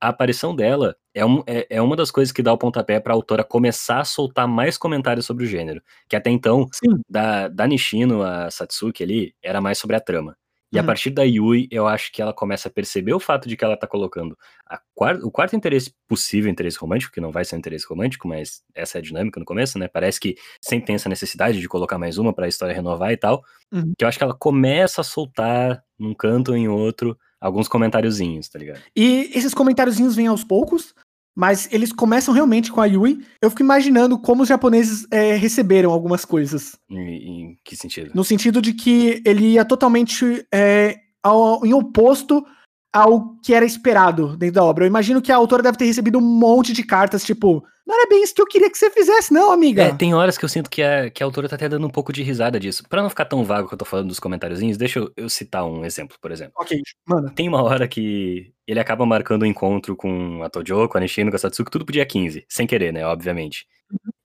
[0.00, 3.12] a aparição dela é, um, é, é uma das coisas que dá o pontapé pra
[3.12, 5.82] autora começar a soltar mais comentários sobre o gênero.
[6.08, 7.00] Que até então, Sim.
[7.08, 10.36] da, da Nishino a Satsuki ali, era mais sobre a trama.
[10.72, 10.86] E a Uhum.
[10.86, 13.76] partir da Yui, eu acho que ela começa a perceber o fato de que ela
[13.76, 14.36] tá colocando
[14.68, 18.28] a quar- o quarto interesse possível, interesse romântico, que não vai ser um interesse romântico,
[18.28, 19.88] mas essa é a dinâmica no começo, né?
[19.88, 23.42] Parece que sempre tem essa necessidade de colocar mais uma pra história renovar e tal.
[23.72, 23.92] Uhum.
[23.98, 28.48] Que eu acho que ela começa a soltar num canto ou em outro alguns comentáriozinhos,
[28.48, 28.80] tá ligado?
[28.94, 30.94] E esses comentáriozinhos vêm aos poucos,
[31.40, 33.24] mas eles começam realmente com a Yui.
[33.40, 36.76] Eu fico imaginando como os japoneses é, receberam algumas coisas.
[36.90, 38.10] Em, em que sentido?
[38.14, 42.44] No sentido de que ele ia totalmente é, ao- em oposto
[42.92, 44.84] ao que era esperado dentro da obra.
[44.84, 48.08] Eu imagino que a autora deve ter recebido um monte de cartas, tipo, não era
[48.08, 49.82] bem isso que eu queria que você fizesse, não, amiga.
[49.82, 51.90] É, tem horas que eu sinto que a, que a autora tá até dando um
[51.90, 52.84] pouco de risada disso.
[52.88, 55.64] Pra não ficar tão vago que eu tô falando dos comentáriozinhos, deixa eu, eu citar
[55.64, 56.52] um exemplo, por exemplo.
[56.56, 57.30] Ok, mano.
[57.30, 61.30] Tem uma hora que ele acaba marcando um encontro com a Tojo, com a Nishino,
[61.30, 63.66] com a Satsuki, tudo pro dia 15, sem querer, né, obviamente.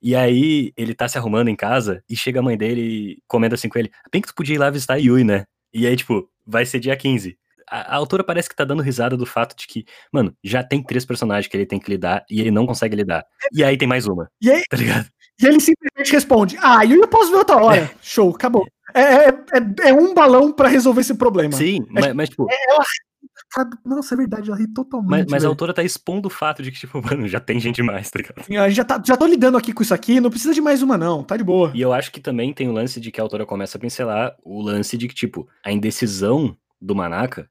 [0.00, 3.56] E aí ele tá se arrumando em casa e chega a mãe dele e comenta
[3.56, 5.44] assim com ele: bem que tu podia ir lá visitar a Yui, né?
[5.74, 7.36] E aí, tipo, vai ser dia 15.
[7.70, 10.82] A, a autora parece que tá dando risada do fato de que, mano, já tem
[10.82, 13.24] três personagens que ele tem que lidar e ele não consegue lidar.
[13.52, 14.30] E aí tem mais uma.
[14.40, 15.06] E aí- Tá ligado?
[15.40, 17.90] E ele simplesmente responde: Ah, eu posso ver outra hora.
[18.00, 18.66] Show, acabou.
[18.94, 21.52] É, é, é- é um balão pra resolver esse problema.
[21.52, 22.46] Sim, mas, mas, tipo,
[23.52, 23.76] Sabe?
[23.84, 25.10] Nossa, é verdade, ela ri totalmente.
[25.10, 27.82] mas, mas a autora tá expondo o fato de que, tipo, mano, já tem gente
[27.82, 28.70] mais, tá ligado?
[28.72, 31.22] Já, tá, já tô lidando aqui com isso aqui, não precisa de mais uma, não.
[31.22, 31.70] Tá de boa.
[31.74, 34.34] E eu acho que também tem o lance de que a autora começa a pincelar
[34.44, 37.48] o lance de que, tipo, a indecisão do Manaka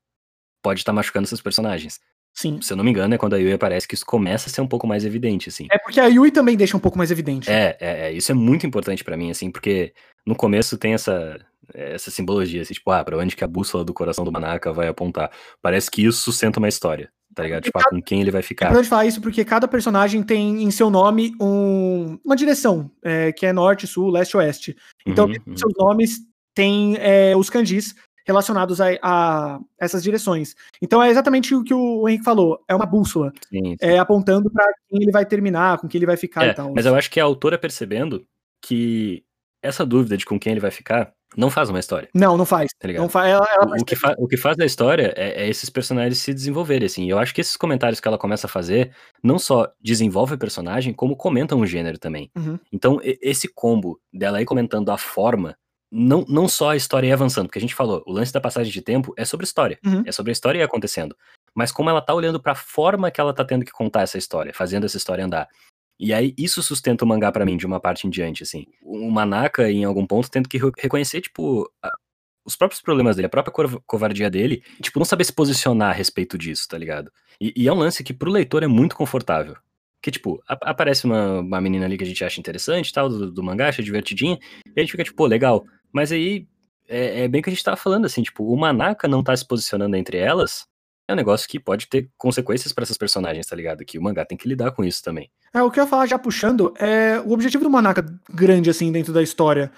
[0.66, 2.00] pode estar machucando seus personagens.
[2.34, 2.60] Sim.
[2.60, 4.60] Se eu não me engano, é quando a Yui aparece que isso começa a ser
[4.62, 5.68] um pouco mais evidente, assim.
[5.72, 7.50] É porque a Yui também deixa um pouco mais evidente.
[7.50, 9.94] É, é, é, isso é muito importante pra mim, assim, porque
[10.26, 11.40] no começo tem essa,
[11.74, 14.88] essa simbologia, assim, tipo, ah, pra onde que a bússola do coração do Manaka vai
[14.88, 15.32] apontar.
[15.62, 17.64] Parece que isso sustenta uma história, tá ligado?
[17.64, 18.66] Tipo, ah, com quem ele vai É ficar.
[18.66, 23.46] importante falar isso porque cada personagem tem em seu nome um- uma direção, é, que
[23.46, 24.76] é norte, sul, leste, oeste.
[25.06, 25.56] Então, Uhum, uhum.
[25.58, 26.18] seus nomes
[26.54, 27.94] tem é, os kanjis
[28.26, 30.56] relacionados a, a essas direções.
[30.82, 33.78] Então é exatamente o que o Henrique falou, é uma bússola, Sim, sim.
[33.80, 36.74] é apontando pra quem ele vai terminar, com quem ele vai ficar É, e tal.
[36.76, 38.26] mas eu acho que a autora percebendo
[38.62, 39.24] que
[39.62, 42.08] essa dúvida de com quem ele vai ficar não faz uma história.
[42.14, 42.70] Não, não faz.
[42.80, 45.44] Tá não faz ela, ela O, o que fa- o que faz da história é,
[45.44, 47.04] é esses personagens se desenvolverem, assim.
[47.06, 50.38] E eu acho que esses comentários que ela começa a fazer não só desenvolve o
[50.38, 52.32] personagem, como comentam o gênero também.
[52.38, 52.58] Uhum.
[52.72, 55.58] Então, esse combo dela aí comentando a forma,
[55.96, 58.72] não, não só a história ir avançando, porque a gente falou, o lance da passagem
[58.72, 59.80] de tempo é sobre história.
[59.86, 60.04] Uhum.
[60.06, 61.16] É sobre a história ir acontecendo.
[61.54, 64.54] Mas como ela tá olhando pra forma que ela tá tendo que contar essa história,
[64.54, 65.48] fazendo essa história andar.
[65.98, 68.66] E aí, isso sustenta o mangá pra mim, de uma parte em diante, assim.
[68.82, 71.94] O Manaka, em algum ponto, tendo que re- reconhecer, tipo, a-
[72.46, 76.38] os próprios problemas dele, a própria covardia dele, tipo, não saber se posicionar a respeito
[76.38, 77.10] disso, tá ligado?
[77.40, 79.56] E, e é um lance que pro leitor é muito confortável.
[80.04, 83.32] Que, tipo, a- aparece uma, uma menina ali que a gente acha interessante, tal, do,
[83.32, 84.38] do mangá, acha divertidinha,
[84.68, 85.66] e a gente fica, tipo, pô, legal.
[85.96, 86.46] Mas aí,
[86.90, 89.36] é, é bem o que a gente tava falando, assim, tipo, o Manaka não tá
[89.36, 90.68] se posicionando entre elas,
[91.08, 93.86] é um negócio que pode ter consequências pra essas personagens, tá ligado?
[93.86, 95.32] Que o mangá tem que lidar com isso também.
[95.54, 98.92] É, o que eu ia falar já puxando é o objetivo do Manaka grande, assim,
[98.92, 99.72] dentro da história.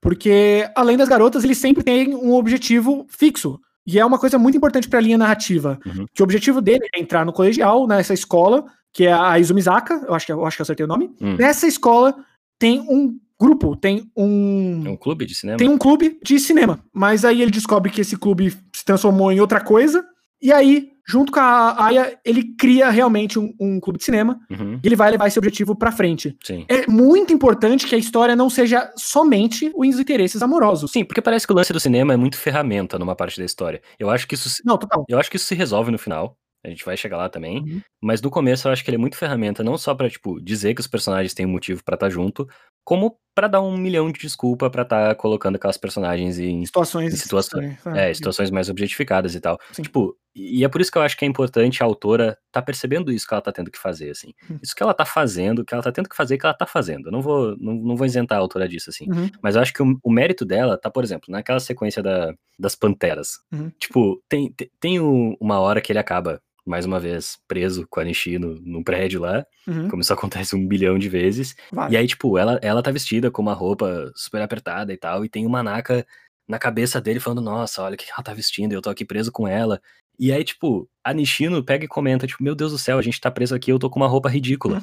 [0.00, 3.60] Porque, além das garotas, ele sempre tem um objetivo fixo.
[3.86, 5.78] E é uma coisa muito importante pra linha narrativa.
[5.86, 6.06] Uhum.
[6.12, 10.14] Que o objetivo dele é entrar no colegial, nessa escola, que é a Izumizaka, eu
[10.14, 11.14] acho que, eu acho que acertei o nome.
[11.20, 11.36] Hum.
[11.36, 12.16] Nessa escola
[12.58, 14.82] tem um grupo, tem um.
[14.86, 15.58] É um clube de cinema?
[15.58, 16.78] Tem um clube de cinema.
[16.92, 20.04] Mas aí ele descobre que esse clube se transformou em outra coisa.
[20.42, 24.40] E aí, junto com a Aya, ele cria realmente um, um clube de cinema.
[24.50, 26.34] Uhum, E ele vai levar esse objetivo pra frente.
[26.42, 26.64] sim.
[26.66, 30.90] É muito importante que a história não seja somente os interesses amorosos.
[30.92, 33.82] Sim, porque parece que o lance do cinema é muito ferramenta numa parte da história.
[33.98, 35.04] Eu acho que isso, se- Não, total.
[35.08, 36.36] eu acho que isso se resolve no final.
[36.64, 37.58] A gente vai chegar lá também.
[37.60, 37.80] Uhum.
[38.02, 40.74] Mas no começo eu acho que ele é muito ferramenta, não só pra, tipo, dizer
[40.74, 42.46] que os personagens têm um motivo pra estar junto,
[42.90, 47.14] como pra dar um milhão de desculpa pra estar colocando aquelas personagens em Situações.
[47.14, 49.56] Em situação- é, é, situações mais objetificadas e tal.
[49.70, 49.82] Sim.
[49.82, 53.12] Tipo, e é por isso que eu acho que é importante a autora tá percebendo
[53.12, 54.34] isso que ela tá tendo que fazer, assim.
[54.50, 54.58] Hum.
[54.60, 57.06] Isso que ela tá fazendo, que ela tá tendo que fazer, que ela tá fazendo.
[57.06, 59.06] Eu não vou, não, não vou isentar a autora disso, assim.
[59.08, 59.30] Uhum.
[59.40, 62.74] Mas eu acho que o, o mérito dela tá, por exemplo, naquela sequência da, das
[62.74, 63.38] panteras.
[63.52, 63.70] Uhum.
[63.78, 68.00] Tipo, tem, tem, tem o- uma hora que ele acaba, mais uma vez, preso com
[68.00, 69.88] a Nishi no, num prédio lá, Uhum.
[69.88, 71.54] como isso acontece um bilhão de vezes.
[71.72, 71.92] Vai.
[71.92, 75.28] E aí, tipo, ela, ela tá vestida com uma roupa super apertada e tal, e
[75.28, 76.06] tem uma naca
[76.48, 79.30] na cabeça dele falando, nossa, olha o que ela tá vestindo, eu tô aqui preso
[79.30, 79.80] com ela.
[80.18, 83.20] E aí, tipo, a Nishino pega e comenta, tipo, meu Deus do céu, a gente
[83.20, 84.82] tá preso aqui, eu tô com uma roupa ridícula.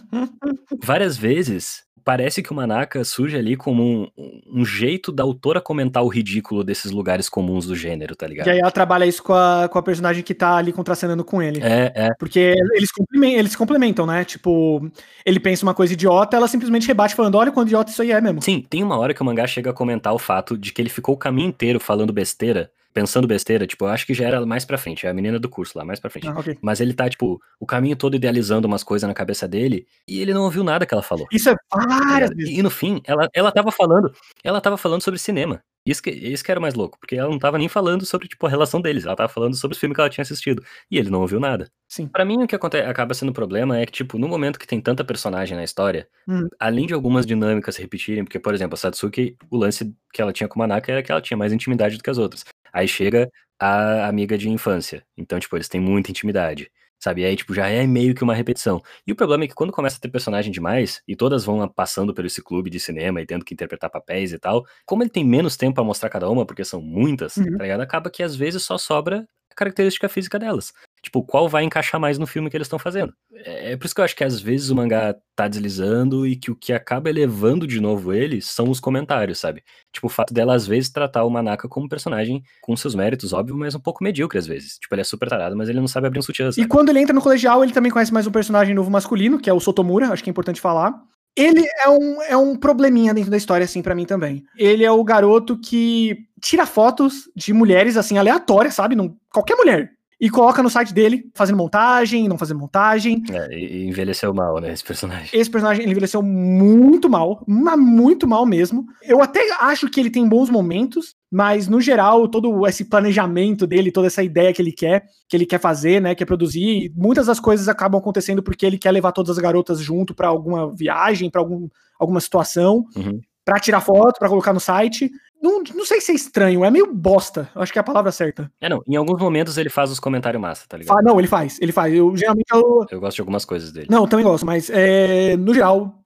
[0.84, 6.02] Várias vezes, parece que o Manaka surge ali como um, um jeito da autora comentar
[6.02, 8.48] o ridículo desses lugares comuns do gênero, tá ligado?
[8.48, 11.42] E aí ela trabalha isso com a, com a personagem que tá ali contracenando com
[11.42, 11.60] ele.
[11.62, 12.14] É, é.
[12.18, 14.24] Porque eles complementam, eles complementam, né?
[14.24, 14.90] Tipo,
[15.26, 18.22] ele pensa uma coisa idiota, ela simplesmente rebate falando: olha quanto idiota isso aí é
[18.22, 18.42] mesmo.
[18.42, 20.90] Sim, tem uma hora que o mangá chega a comentar o fato de que ele
[20.90, 24.66] ficou o caminho inteiro falando besteira pensando besteira, tipo, eu acho que já era mais
[24.66, 26.28] pra frente, é a menina do curso lá, mais pra frente.
[26.28, 26.58] Ah, ok.
[26.60, 30.34] Mas ele tá, tipo, o caminho todo idealizando umas coisas na cabeça dele e ele
[30.34, 31.28] não ouviu nada que ela falou.
[31.32, 32.58] Isso é várias vezes.
[32.58, 34.12] E no fim, ela, ela tava falando,
[34.44, 35.62] ela tava falando sobre cinema.
[35.90, 38.46] Isso que, isso que era mais louco, porque ela não tava nem falando sobre, tipo,
[38.46, 40.64] a relação deles, ela tava falando sobre o filme que ela tinha assistido.
[40.92, 41.70] E ele não ouviu nada.
[41.88, 42.08] Sim.
[42.08, 44.68] Pra mim, o que aconte- acaba sendo o problema é que, tipo, no momento que
[44.68, 46.48] tem tanta personagem na história, Hum.
[46.60, 50.34] além de algumas dinâmicas se repetirem, porque, por exemplo, a Satsuki, o lance que ela
[50.34, 52.44] tinha com o Manaka era que ela tinha mais intimidade do que as outras.
[52.74, 53.30] Aí chega
[53.60, 55.04] a amiga de infância.
[55.18, 56.70] Então, tipo, eles têm muita intimidade.
[57.00, 57.22] Sabe?
[57.22, 58.82] E aí, tipo, já é meio que uma repetição.
[59.06, 62.14] E o problema é que quando começa a ter personagem demais, e todas vão passando
[62.14, 65.24] por esse clube de cinema e tendo que interpretar papéis e tal, como ele tem
[65.24, 67.56] menos tempo pra mostrar cada uma, porque são muitas, Uhum.
[67.58, 67.82] tá ligado?
[67.82, 70.74] Acaba que às vezes só sobra a característica física delas.
[71.08, 73.14] Tipo, qual vai encaixar mais no filme que eles estão fazendo.
[73.46, 76.36] É, é por isso que eu acho que às vezes o mangá tá deslizando e
[76.36, 79.64] que o que acaba elevando de novo ele são os comentários, sabe?
[79.94, 83.56] Tipo, o fato dela às vezes tratar o Manaka como personagem com seus méritos, óbvio,
[83.56, 84.78] mas um pouco medíocre às vezes.
[84.80, 86.68] Tipo, ele é super tarado, mas ele não sabe abrir um sutiã, E sabe?
[86.68, 89.54] quando ele entra no colegial, ele também conhece mais um personagem novo masculino, que é
[89.54, 90.94] o Sotomura, acho que é importante falar.
[91.38, 94.44] Ele é um, é um probleminha dentro da história, assim, pra mim também.
[94.58, 98.96] Ele é o garoto que tira fotos de mulheres, assim, aleatórias, sabe?
[98.96, 99.92] Não, qualquer mulher.
[100.20, 103.22] E coloca no site dele, fazendo montagem, não fazendo montagem.
[103.32, 105.30] É, e envelheceu mal, né, esse personagem.
[105.32, 108.86] Esse personagem ele envelheceu muito mal, mas muito mal mesmo.
[109.04, 113.92] Eu até acho que ele tem bons momentos, mas no geral, todo esse planejamento dele,
[113.92, 117.40] toda essa ideia que ele quer, que ele quer fazer, né, quer produzir, muitas das
[117.40, 121.42] coisas acabam acontecendo porque ele quer levar todas as garotas junto pra alguma viagem, pra
[121.42, 121.68] algum,
[122.00, 123.20] alguma situação, Uhum.
[123.46, 125.12] pra tirar foto, pra colocar no site.
[125.42, 127.50] Não, não sei se é estranho, é meio bosta.
[127.56, 128.52] Acho que é a palavra certa.
[128.60, 130.96] É, não, em alguns momentos ele faz os comentários massa, tá ligado?
[130.96, 131.94] Fa- não, ele faz, ele faz.
[131.94, 133.88] Eu geralmente eu, Eu gosto de algumas coisas dele.
[133.90, 135.97] Não, também gosto, mas é, no geral,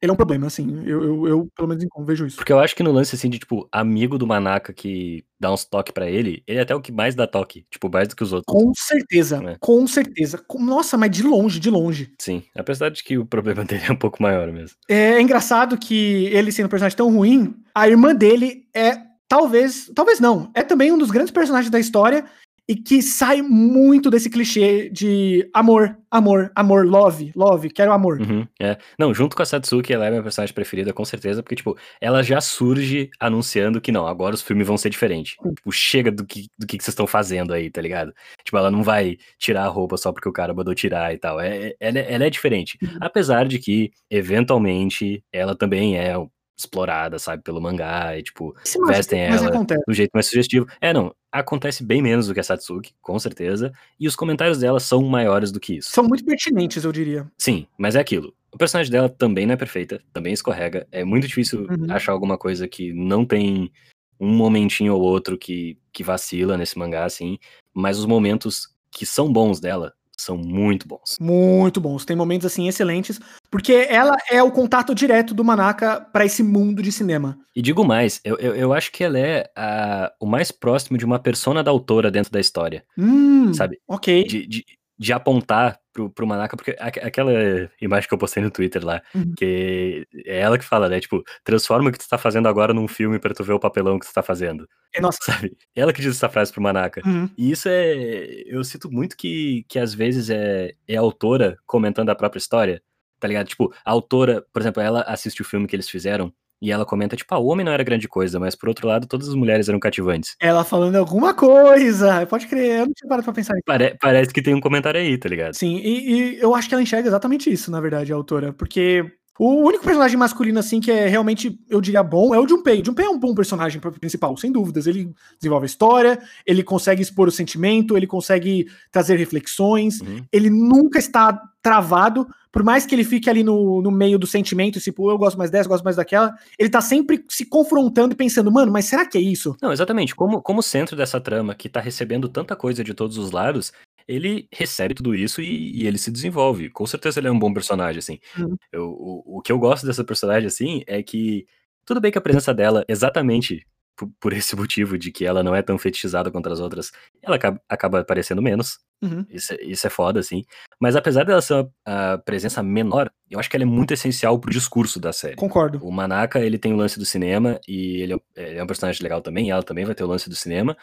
[0.00, 0.82] ele é um problema, assim.
[0.84, 2.36] Eu, eu, eu, pelo menos, vejo isso.
[2.36, 5.64] Porque eu acho que no lance, assim, de, tipo, amigo do Manaka que dá uns
[5.64, 8.22] toques pra ele, ele é até o que mais dá toque, tipo, mais do que
[8.22, 8.46] os outros.
[8.52, 9.56] Com certeza, É.
[9.60, 10.42] com certeza.
[10.58, 12.12] Nossa, mas de longe, de longe.
[12.20, 14.76] Sim, apesar de que o problema dele é um pouco maior mesmo.
[14.88, 19.90] É, é engraçado que ele sendo um personagem tão ruim, a irmã dele é talvez,
[19.94, 22.24] talvez não, é também um dos grandes personagens da história
[22.68, 28.20] e que sai muito desse clichê de amor, amor, amor, love, love, quero amor.
[28.20, 28.76] Uhum, é.
[28.98, 32.22] Não, junto com a Satsuki, ela é minha personagem preferida, com certeza, porque, tipo, ela
[32.22, 35.32] já surge anunciando que não, agora os filmes vão ser diferentes.
[35.56, 38.12] Tipo, chega do que, do que vocês estão fazendo aí, tá ligado?
[38.44, 41.40] Tipo, ela não vai tirar a roupa só porque o cara mandou tirar e tal.
[41.40, 42.76] É, é- ela, é- ela é diferente.
[43.00, 46.14] Apesar de que, eventualmente, ela também é
[46.58, 49.82] explorada, sabe, pelo mangá, e, tipo, Sim, mas- vestem mas ela acontece.
[49.86, 50.66] do jeito mais sugestivo.
[50.80, 54.80] É, não, acontece bem menos do que a Satsuki, com certeza, e os comentários dela
[54.80, 55.90] são maiores do que isso.
[55.92, 57.30] São muito pertinentes, eu diria.
[57.38, 58.34] Sim, mas é aquilo.
[58.52, 60.86] O personagem dela também não é perfeita, também escorrega.
[60.90, 61.86] É muito difícil Uhum.
[61.90, 63.70] achar alguma coisa que não tem
[64.18, 67.38] um momentinho ou outro que, que vacila nesse mangá, assim.
[67.72, 71.16] Mas os momentos que são bons dela são muito bons.
[71.20, 72.04] Muito bons.
[72.04, 76.82] Tem momentos assim excelentes, porque ela é o contato direto do Manaka pra esse mundo
[76.82, 77.38] de cinema.
[77.54, 81.04] E digo mais, eu, eu, eu acho que ela é a- o mais próximo de
[81.04, 83.78] uma persona da autora dentro da história, Hum, sabe?
[83.86, 84.24] ok.
[84.24, 84.64] de, de,
[84.98, 87.32] de apontar pro, pro Manaka, porque aque- aquela
[87.80, 89.32] imagem que eu postei no Twitter lá, Uhum.
[89.36, 90.98] que é ela que fala, né?
[91.00, 93.98] Tipo, transforma o que tu tá fazendo agora num filme pra tu ver o papelão
[93.98, 95.18] que tu tá fazendo, É, Nossa.
[95.50, 95.56] sabe?
[95.74, 97.00] Ela que diz essa frase pro Manaka.
[97.06, 97.28] Uhum.
[97.38, 98.24] E isso é.
[98.46, 102.82] Eu sinto muito que, que às vezes é, é a autora comentando a própria história,
[103.20, 103.46] tá ligado?
[103.48, 107.16] Tipo, a autora, por exemplo, ela assiste o filme que eles fizeram e ela comenta,
[107.16, 109.68] tipo, ah, o homem não era grande coisa, mas por outro lado, todas as mulheres
[109.68, 110.34] eram cativantes.
[110.40, 112.26] Ela falando alguma coisa.
[112.26, 113.64] Pode crer, eu não tinha parado pra pensar nisso.
[113.64, 115.54] Pare- parece que tem um comentário aí, tá ligado?
[115.54, 118.52] Sim, e, e eu acho que ela enxerga exatamente isso, na verdade, a autora.
[118.52, 119.04] Porque
[119.38, 122.80] o único personagem masculino, assim, que é realmente, eu diria, bom, é o Junpei.
[122.80, 124.86] O Junpei é um bom personagem principal, sem dúvidas.
[124.86, 130.24] Ele desenvolve a história, ele consegue expor o sentimento, ele consegue trazer reflexões, Uhum.
[130.32, 134.80] ele nunca está travado, por mais que ele fique ali no, no meio do sentimento,
[134.80, 138.16] tipo, eu gosto mais dessa, eu gosto mais daquela, ele tá sempre se confrontando e
[138.16, 139.54] pensando, mano, mas será que é isso?
[139.60, 140.14] Não, exatamente.
[140.14, 143.72] Como, como centro dessa trama que tá recebendo tanta coisa de todos os lados,
[144.08, 146.70] ele recebe tudo isso e, e ele se desenvolve.
[146.70, 148.18] Com certeza ele é um bom personagem, assim.
[148.38, 148.56] Uhum.
[148.72, 151.46] Eu- o, o que eu gosto dessa personagem, assim, é que
[151.84, 155.54] tudo bem que a presença dela, exatamente por, por esse motivo de que ela não
[155.54, 158.78] é tão fetichizada contra as outras, ela acaba, acaba aparecendo menos.
[159.02, 159.26] Uhum.
[159.28, 160.44] Isso, é- isso é foda, assim.
[160.80, 164.38] Mas apesar dela ser uma a presença menor, eu acho que ela é muito essencial
[164.38, 165.34] pro discurso da série.
[165.36, 165.78] Concordo.
[165.84, 168.18] O Manaka, ele tem o lance do cinema e ele é,
[168.50, 170.76] ele é um personagem legal também, ela também vai ter o lance do cinema.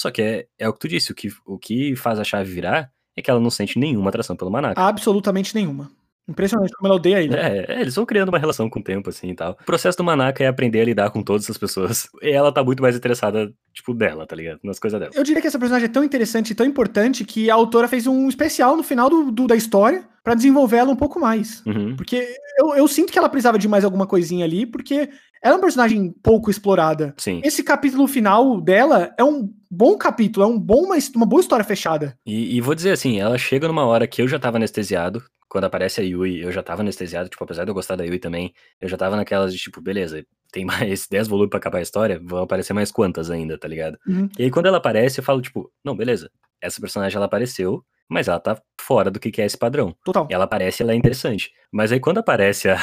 [0.00, 2.50] Só que é, é o que tu disse, o que, o que faz a chave
[2.50, 4.80] virar é que ela não sente nenhuma atração pelo Manaka.
[4.80, 5.90] Absolutamente nenhuma.
[6.26, 7.34] Impressionante como ela odeia ele.
[7.34, 9.58] É, é, eles vão criando uma relação com o tempo, assim e tal.
[9.60, 12.08] O processo do Manaka é aprender a lidar com todas as pessoas.
[12.22, 14.60] E ela tá muito mais interessada, tipo, dela, tá ligado?
[14.64, 15.12] Nas coisas dela.
[15.14, 18.06] Eu diria que essa personagem é tão interessante e tão importante que a autora fez
[18.06, 21.62] um especial no final do, do- da história pra desenvolver ela um pouco mais.
[21.66, 21.94] Uhum.
[21.96, 22.26] Porque
[22.58, 25.10] eu, eu sinto que ela precisava de mais alguma coisinha ali, porque
[25.42, 27.14] ela é uma personagem pouco explorada.
[27.16, 27.40] Sim.
[27.42, 31.64] Esse capítulo final dela é um bom capítulo, é um bom, uma, uma boa história
[31.64, 32.16] fechada.
[32.26, 35.22] E, e vou dizer assim, ela chega numa hora que eu já tava anestesiado.
[35.48, 37.28] Quando aparece a Yui, eu já tava anestesiado.
[37.28, 40.24] Tipo, apesar de eu gostar da Yui também, eu já tava naquelas de tipo, beleza,
[40.52, 43.98] tem mais 10 volumes pra acabar a história, vão aparecer mais quantas ainda, tá ligado?
[44.06, 44.28] Uhum.
[44.38, 46.30] E aí quando ela aparece, eu falo, tipo, não, beleza,
[46.60, 49.94] essa personagem ela apareceu, mas ela tá fora do que que é esse padrão.
[50.04, 50.26] Total.
[50.30, 51.50] Ela aparece, ela é interessante.
[51.72, 52.76] Mas aí quando aparece a,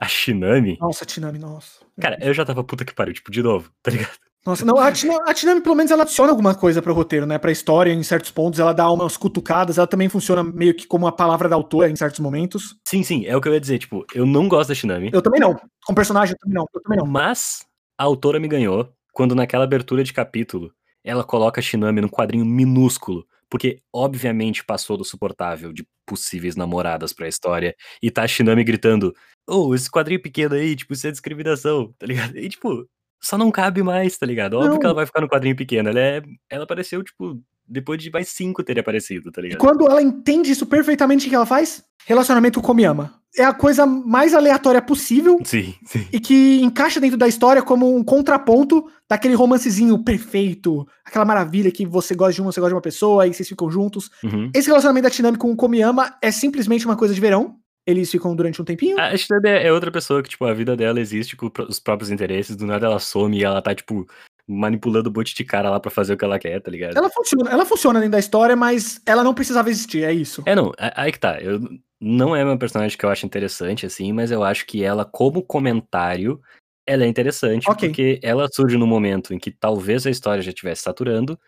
[0.00, 1.80] a Shinami, Nossa, Tinami, nossa.
[2.00, 4.10] cara, eu já tava puta que pariu, tipo, de novo, tá ligado?
[4.46, 7.36] Nossa, não, a Tina- a Tinami, pelo menos, ela adiciona alguma coisa pro roteiro, né?
[7.36, 11.06] Pra história, em certos pontos, ela dá umas cutucadas, ela também funciona meio que como
[11.06, 12.74] a palavra da autora em certos momentos.
[12.88, 15.10] Sim, sim, é o que eu ia dizer, tipo, eu não gosto da Shinami.
[15.12, 15.60] Eu também não.
[15.84, 16.64] Com personagem, eu também não.
[16.74, 17.06] Eu também não.
[17.06, 17.66] Mas
[17.98, 20.72] a autora me ganhou quando naquela abertura de capítulo
[21.04, 27.12] ela coloca a Shinami num quadrinho minúsculo, porque obviamente passou do suportável de possíveis namoradas
[27.12, 29.14] pra história e tá a Shinami gritando:
[29.48, 32.36] "Oh, esse quadrinho pequeno aí, tipo, isso é discriminação", tá ligado?
[32.38, 32.86] E tipo,
[33.22, 34.54] só não cabe mais, tá ligado?
[34.54, 34.78] Óbvio Não.
[34.80, 37.40] que ela vai ficar no quadrinho pequeno, ela é ela apareceu tipo
[37.70, 39.60] depois de mais cinco terem aparecido, tá E ligado?
[39.60, 41.82] quando ela entende isso perfeitamente, o que ela faz?
[42.06, 43.14] Relacionamento com Komiyama.
[43.38, 46.04] É a coisa mais aleatória possível Sim, sim.
[46.12, 51.86] e que encaixa dentro da história como um contraponto daquele romancezinho perfeito, aquela maravilha que
[51.86, 54.10] você gosta de uma, você gosta de uma pessoa e vocês ficam juntos.
[54.24, 54.50] Uhum.
[54.52, 57.54] Esse relacionamento da Tinami com o Komiyama é simplesmente uma coisa de verão.
[57.86, 59.00] Eles ficam durante um tempinho.
[59.00, 62.54] A Shinami é outra pessoa que, tipo, a vida dela existe com os próprios interesses,
[62.54, 64.06] do nada ela some e ela tá, tipo,
[64.50, 66.96] manipulando um monte de cara lá pra fazer o que ela quer, tá ligado?
[66.96, 70.42] Ela funciona, ela funciona dentro da história, mas ela não precisava existir, é isso.
[70.46, 71.40] É, não, a- aí que tá.
[71.40, 71.60] Eu,
[72.00, 75.42] não é uma personagem que eu acho interessante, assim, mas eu acho que ela, como
[75.42, 76.40] comentário,
[76.86, 77.88] ela é interessante, Ok.
[77.88, 81.38] porque ela surge num momento em que talvez a história já estivesse saturando,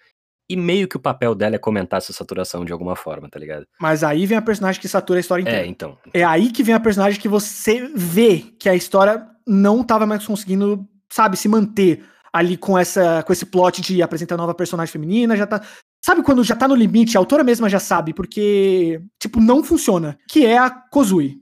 [0.50, 3.66] e meio que o papel dela é comentar essa saturação de alguma forma, tá ligado?
[3.80, 5.64] Mas aí vem a personagem que satura a história inteira.
[5.64, 5.96] É, então.
[6.12, 10.26] É aí que vem a personagem que você vê que a história não tava mais
[10.26, 15.36] conseguindo, sabe, se manter ali com essa com esse plot de apresentar nova personagem feminina,
[15.36, 15.60] já tá
[16.04, 20.18] Sabe quando já tá no limite, a autora mesma já sabe, porque tipo não funciona,
[20.28, 21.40] que é a Kozui.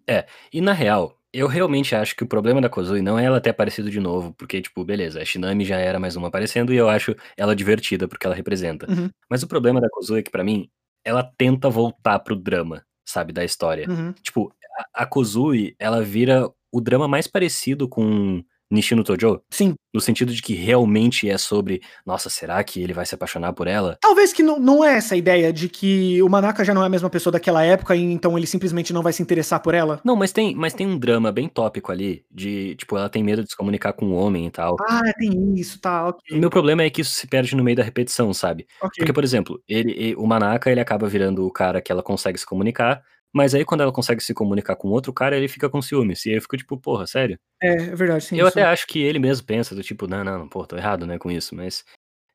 [0.53, 3.51] E na real, eu realmente acho que o problema da Kozui não é ela ter
[3.51, 6.89] aparecido de novo, porque, tipo, beleza, a Shinami já era mais uma aparecendo e eu
[6.89, 8.91] acho ela divertida porque ela representa.
[8.91, 9.09] Uhum.
[9.31, 10.69] Mas o problema da Kozui é que, pra mim,
[11.05, 13.89] ela tenta voltar pro drama, sabe, da história.
[13.89, 14.13] Uhum.
[14.23, 14.53] Tipo,
[14.95, 19.75] a, a Kozui, ela vira o drama mais parecido com Nishino Tojo, Sim.
[19.93, 23.67] no sentido de que realmente é sobre, nossa, será que ele vai se apaixonar por
[23.67, 23.99] ela?
[24.01, 26.91] Talvez que não, não é essa ideia de que o Manaka já não é a
[26.91, 30.01] mesma pessoa daquela época e então ele simplesmente não vai se interessar por ela.
[30.05, 33.43] Não, mas tem, mas tem um drama bem tópico ali, de, tipo, ela tem medo
[33.43, 34.77] de se comunicar com o homem e tal.
[34.89, 36.39] Ah, tem isso, tá, O ok.
[36.39, 38.67] meu problema é que isso se perde no meio da repetição, sabe?
[38.81, 38.91] ok.
[38.99, 42.47] Porque, por exemplo, ele, o Manaka, ele acaba virando o cara que ela consegue se
[42.47, 43.03] comunicar,
[43.33, 46.25] mas aí quando ela consegue se comunicar com outro cara, ele fica com ciúmes.
[46.27, 47.39] E aí eu fico tipo, porra, sério?
[47.63, 48.39] É, é verdade, sim.
[48.39, 51.19] eu até acho que ele mesmo pensa do tipo, não, não, pô, tô errado, né,
[51.19, 51.85] com isso, mas...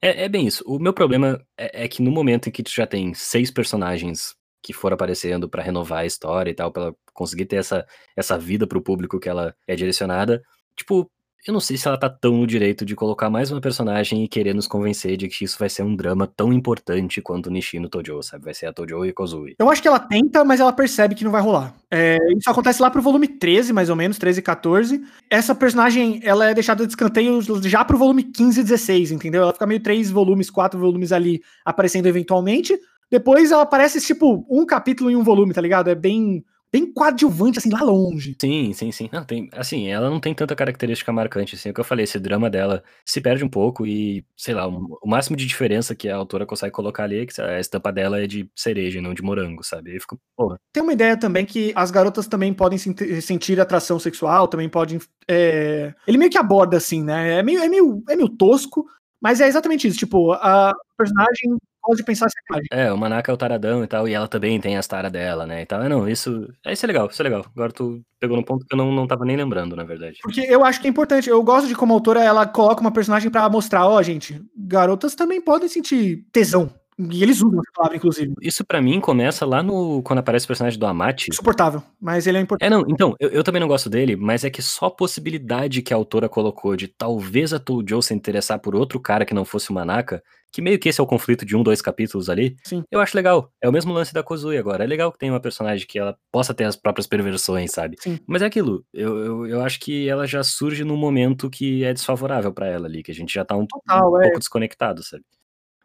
[0.01, 0.63] É, é bem isso.
[0.67, 4.35] O meu problema é, é que no momento em que tu já tem seis personagens
[4.61, 7.85] que foram aparecendo pra renovar a história e tal, pra ela conseguir ter essa,
[8.15, 10.41] essa vida pro público que ela é direcionada,
[10.75, 11.09] tipo,
[11.47, 14.27] eu não sei se ela tá tão no direito de colocar mais uma personagem e
[14.27, 17.87] querer nos convencer de que isso vai ser um drama tão importante quanto o Nishino
[17.87, 18.45] Tojo, sabe?
[18.45, 19.55] Vai ser a Tojo e a Kozui.
[19.59, 21.71] Eu acho que ela tenta, mas ela percebe que não vai rolar.
[21.91, 25.03] É, isso acontece lá pro volume 13, mais ou menos, 13 e 14.
[25.29, 29.43] Essa personagem, ela é deixada de escanteio já pro volume 15 e 16, entendeu?
[29.43, 32.75] Ela fica meio três volumes, quatro volumes ali aparecendo eventualmente.
[33.11, 35.89] Depois ela aparece, tipo, um capítulo em um volume, tá ligado?
[35.89, 36.43] É bem,
[36.75, 38.35] bem coadjuvante, assim, lá longe.
[38.41, 39.09] Sim, sim, sim.
[39.11, 42.03] Não, tem, assim, ela não tem tanta característica marcante, assim, é o que eu falei,
[42.03, 45.95] esse drama dela se perde um pouco e, sei lá, um- o máximo de diferença
[45.95, 49.01] que a autora consegue colocar ali é que a estampa dela é de cereja e
[49.01, 49.91] não de morango, sabe?
[49.91, 50.59] Aí fica, porra.
[50.73, 54.99] Tem uma ideia também que as garotas também podem senti- sentir atração sexual, também podem.
[55.29, 57.39] é, Ele meio que aborda assim, né?
[57.39, 58.85] É meio, é, meio, é meio tosco,
[59.21, 59.97] mas é exatamente isso.
[59.97, 62.67] Tipo, a personagem pode pensar sacanagem.
[62.71, 65.45] É, o Manaka é o taradão e tal, e ela também tem as taras dela,
[65.45, 65.83] né, e tal.
[65.83, 67.45] É, não, isso, é, isso é legal, isso é legal.
[67.55, 70.17] Agora tu pegou num ponto que eu não, não tava nem lembrando, na verdade.
[70.21, 71.29] Porque eu acho que é importante.
[71.29, 75.15] Eu gosto de como a autora ela coloca uma personagem pra mostrar, ó, gente, garotas
[75.15, 78.33] também podem sentir tesão E eles usam essa palavra, inclusive.
[78.41, 80.01] Isso pra mim começa lá no.
[80.03, 81.29] quando aparece o personagem do Amati.
[81.29, 82.67] Insuportável, mas ele é importante.
[82.67, 85.81] É, não, então, eu, eu também não gosto dele, mas é que só a possibilidade
[85.81, 89.43] que a autora colocou de talvez a Tojo se interessar por outro cara que não
[89.43, 90.23] fosse o Manaka,
[90.55, 92.81] que meio que esse é o conflito de um, dois capítulos ali, Sim.
[92.89, 93.51] eu acho legal.
[93.61, 94.85] É o mesmo lance da Kozui agora.
[94.85, 97.97] É legal que tenha uma personagem que ela possa ter as próprias perversões, sabe?
[97.99, 98.19] Sim.
[98.25, 101.91] Mas é aquilo, eu, eu, eu acho que ela já surge num momento que é
[101.91, 104.23] desfavorável pra ela ali, que a gente já tá um, Total, um é.
[104.23, 105.25] pouco desconectado, sabe?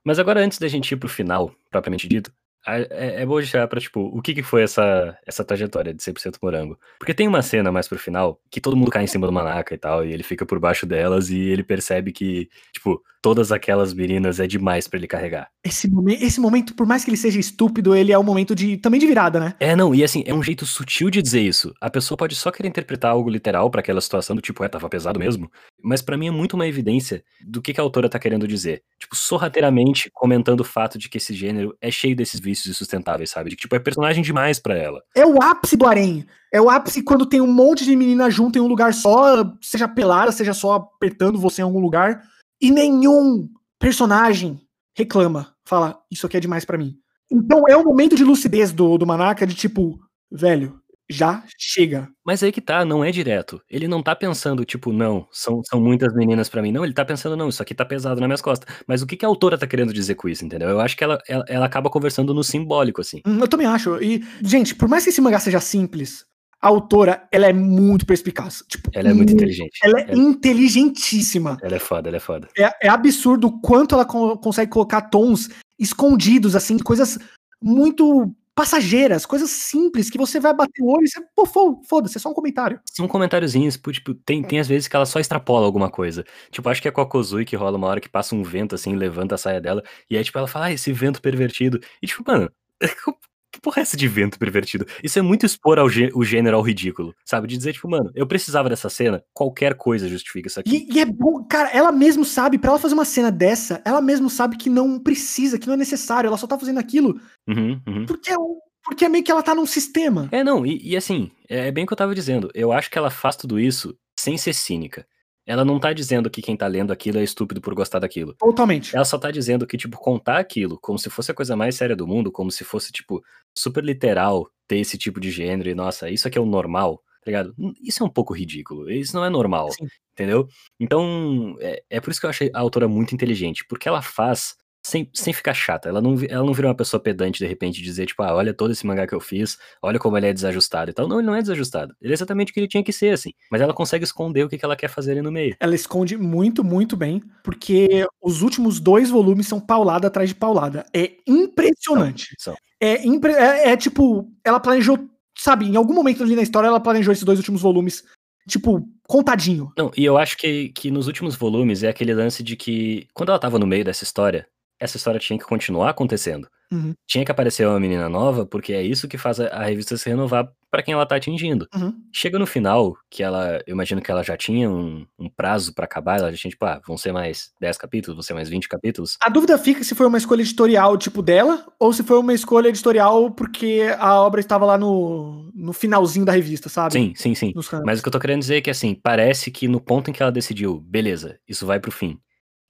[0.05, 2.33] Mas agora, antes da gente ir pro final, propriamente dito,
[2.67, 6.37] é, é bom deixar pra, tipo, o que que foi essa, essa trajetória de 100%
[6.43, 6.79] morango.
[6.99, 9.75] Porque tem uma cena mais pro final que todo mundo cai em cima do Manaka
[9.75, 13.95] e tal, e ele fica por baixo delas e ele percebe que, tipo, todas aquelas
[13.95, 15.51] meninas é demais pra ele carregar.
[15.63, 18.79] Esse, momen esse momento, por mais que ele seja estúpido, ele é um momento de
[18.79, 19.55] também de virada, né?
[19.61, 21.75] É, não, e assim, é um jeito sutil de dizer isso.
[21.79, 24.89] A pessoa pode só querer interpretar algo literal pra aquela situação do tipo, é, tava
[24.89, 25.51] pesado mesmo.
[25.83, 28.83] Mas pra mim é muito uma evidência do que, que a autora tá querendo dizer.
[28.99, 33.51] Tipo, sorrateiramente comentando o fato de que esse gênero é cheio desses vícios insustentáveis, sabe?
[33.51, 35.03] De que, tipo, é personagem demais pra ela.
[35.15, 36.25] É o ápice do harém.
[36.51, 39.87] É o ápice quando tem um monte de menina junto em um lugar só, seja
[39.87, 42.23] pelada, seja só apertando você em algum lugar,
[42.61, 43.47] e nenhum
[43.79, 44.59] personagem
[45.01, 46.95] reclama, fala, isso aqui é demais pra mim.
[47.31, 49.99] Então é o momento de lucidez do, do Manaka de tipo,
[50.31, 52.09] velho, já chega.
[52.25, 53.61] Mas aí que tá, não é direto.
[53.69, 56.71] Ele não tá pensando, tipo, não, são, são muitas meninas pra mim.
[56.71, 58.73] Não, ele tá pensando, não, isso aqui tá pesado nas minhas costas.
[58.87, 60.69] Mas o que, que a autora tá querendo dizer com isso, entendeu?
[60.69, 63.21] Eu acho que ela, ela, ela acaba conversando no simbólico, assim.
[63.27, 64.01] Hum, Eu também acho.
[64.03, 66.25] E, gente, por mais que esse mangá seja simples,
[66.61, 68.63] a autora, ela é muito perspicaz.
[68.69, 69.79] Tipo, Ela é muito inteligente.
[69.83, 71.59] Ela é Ela, inteligentíssima.
[71.63, 72.49] ela é foda, ela é foda.
[72.59, 75.49] É, é absurdo o quanto ela co- consegue colocar tons
[75.79, 77.19] escondidos, assim, coisas
[77.63, 82.19] muito passageiras, coisas simples que você vai bater o olho e você, pô, fo- foda-se,
[82.19, 82.79] é só um comentário.
[82.91, 86.25] São comentáriozinhos, tipo, tipo, tem, tem às vezes que ela só extrapola alguma coisa.
[86.51, 88.75] Tipo, acho que é com a Kozui que rola uma hora que passa um vento,
[88.75, 91.81] assim, levanta a saia dela, e aí, tipo, ela fala, ah, esse vento pervertido.
[92.03, 92.51] E, tipo, mano,
[93.53, 94.87] que porra é essa de vento pervertido?
[95.03, 97.47] Isso é muito expor ao gê- o gênero ao ridículo, sabe?
[97.49, 100.87] De dizer, tipo, mano, eu precisava dessa cena, qualquer coisa justifica isso aqui.
[100.91, 104.01] E, e é bom, cara, ela mesmo sabe, pra ela fazer uma cena dessa, ela
[104.01, 107.81] mesmo sabe que não precisa, que não é necessário, ela só tá fazendo aquilo Uhum,
[107.87, 108.07] uhum.
[108.07, 108.37] porque é,
[108.85, 110.29] porque é meio que ela tá num sistema.
[110.33, 112.51] É, não, e, e assim, é é bem o que eu tava dizendo.
[112.55, 115.07] Eu acho que ela faz tudo isso sem ser cínica.
[115.47, 118.35] Ela não tá dizendo que quem tá lendo aquilo é estúpido por gostar daquilo.
[118.35, 118.95] Totalmente.
[118.95, 121.97] Ela só tá dizendo que, tipo, contar aquilo como se fosse a coisa mais séria
[121.97, 123.23] do mundo, como se fosse, tipo,
[123.57, 127.31] super literal ter esse tipo de gênero e, nossa, isso aqui é o normal, tá
[127.31, 127.55] ligado?
[127.83, 129.87] Isso é um pouco ridículo, isso não é normal, Sim.
[130.13, 130.47] entendeu?
[130.79, 134.55] Então, é, é por isso que eu achei a autora muito inteligente, porque ela faz
[134.91, 138.07] sem, sem ficar chata, ela não, ela não vira uma pessoa pedante de repente dizer,
[138.07, 140.95] tipo, ah, olha todo esse mangá que eu fiz, olha como ele é desajustado e
[140.95, 141.07] tal.
[141.07, 143.33] Não, ele não é desajustado, ele é exatamente o que ele tinha que ser, assim,
[143.51, 145.55] mas ela consegue esconder o que, que ela quer fazer ali no meio.
[145.61, 150.85] Ela esconde muito, muito bem, porque os últimos dois volumes são paulada atrás de paulada.
[150.93, 152.35] É impressionante.
[152.39, 152.57] São.
[152.81, 154.99] É, impre- é, é tipo, ela planejou,
[155.39, 158.03] sabe, em algum momento ali na história, ela planejou esses dois últimos volumes,
[158.49, 159.71] tipo, contadinho.
[159.79, 163.29] Não, e eu acho que, que nos últimos volumes é aquele lance de que, quando
[163.29, 164.47] ela tava no meio dessa história,
[164.81, 166.49] essa história tinha que continuar acontecendo.
[166.73, 169.97] Uhum, Tinha que aparecer uma menina nova, porque é isso que faz a, a revista
[169.97, 171.67] se renovar pra quem ela tá atingindo.
[171.75, 171.93] uhum.
[172.13, 175.85] Chega no final, que ela, eu imagino que ela já tinha um, um prazo pra
[175.85, 178.69] acabar, ela já tinha, tipo, ah, vão ser mais 10 capítulos, vão ser mais 20
[178.69, 179.17] capítulos.
[179.21, 182.69] A dúvida fica se foi uma escolha editorial tipo dela, ou se foi uma escolha
[182.69, 186.93] editorial porque a obra estava lá no, no finalzinho da revista, sabe?
[186.93, 187.53] Sim, sim, sim.
[187.85, 190.13] Mas o que eu tô querendo dizer é que, assim, parece que no ponto em
[190.13, 192.17] que ela decidiu, beleza, isso vai pro fim.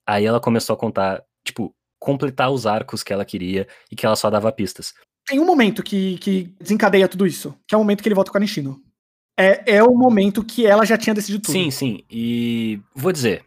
[0.06, 4.16] Aí ela começou a contar, tipo, completar os arcos que ela queria e que ela
[4.16, 4.92] só dava pistas.
[5.26, 8.32] Tem um momento que, que desencadeia tudo isso, que é o momento que ele volta
[8.32, 8.82] com a Nishino.
[9.38, 11.52] É, é o momento que ela já tinha decidido tudo.
[11.52, 12.02] Sim, sim.
[12.10, 13.44] E vou dizer,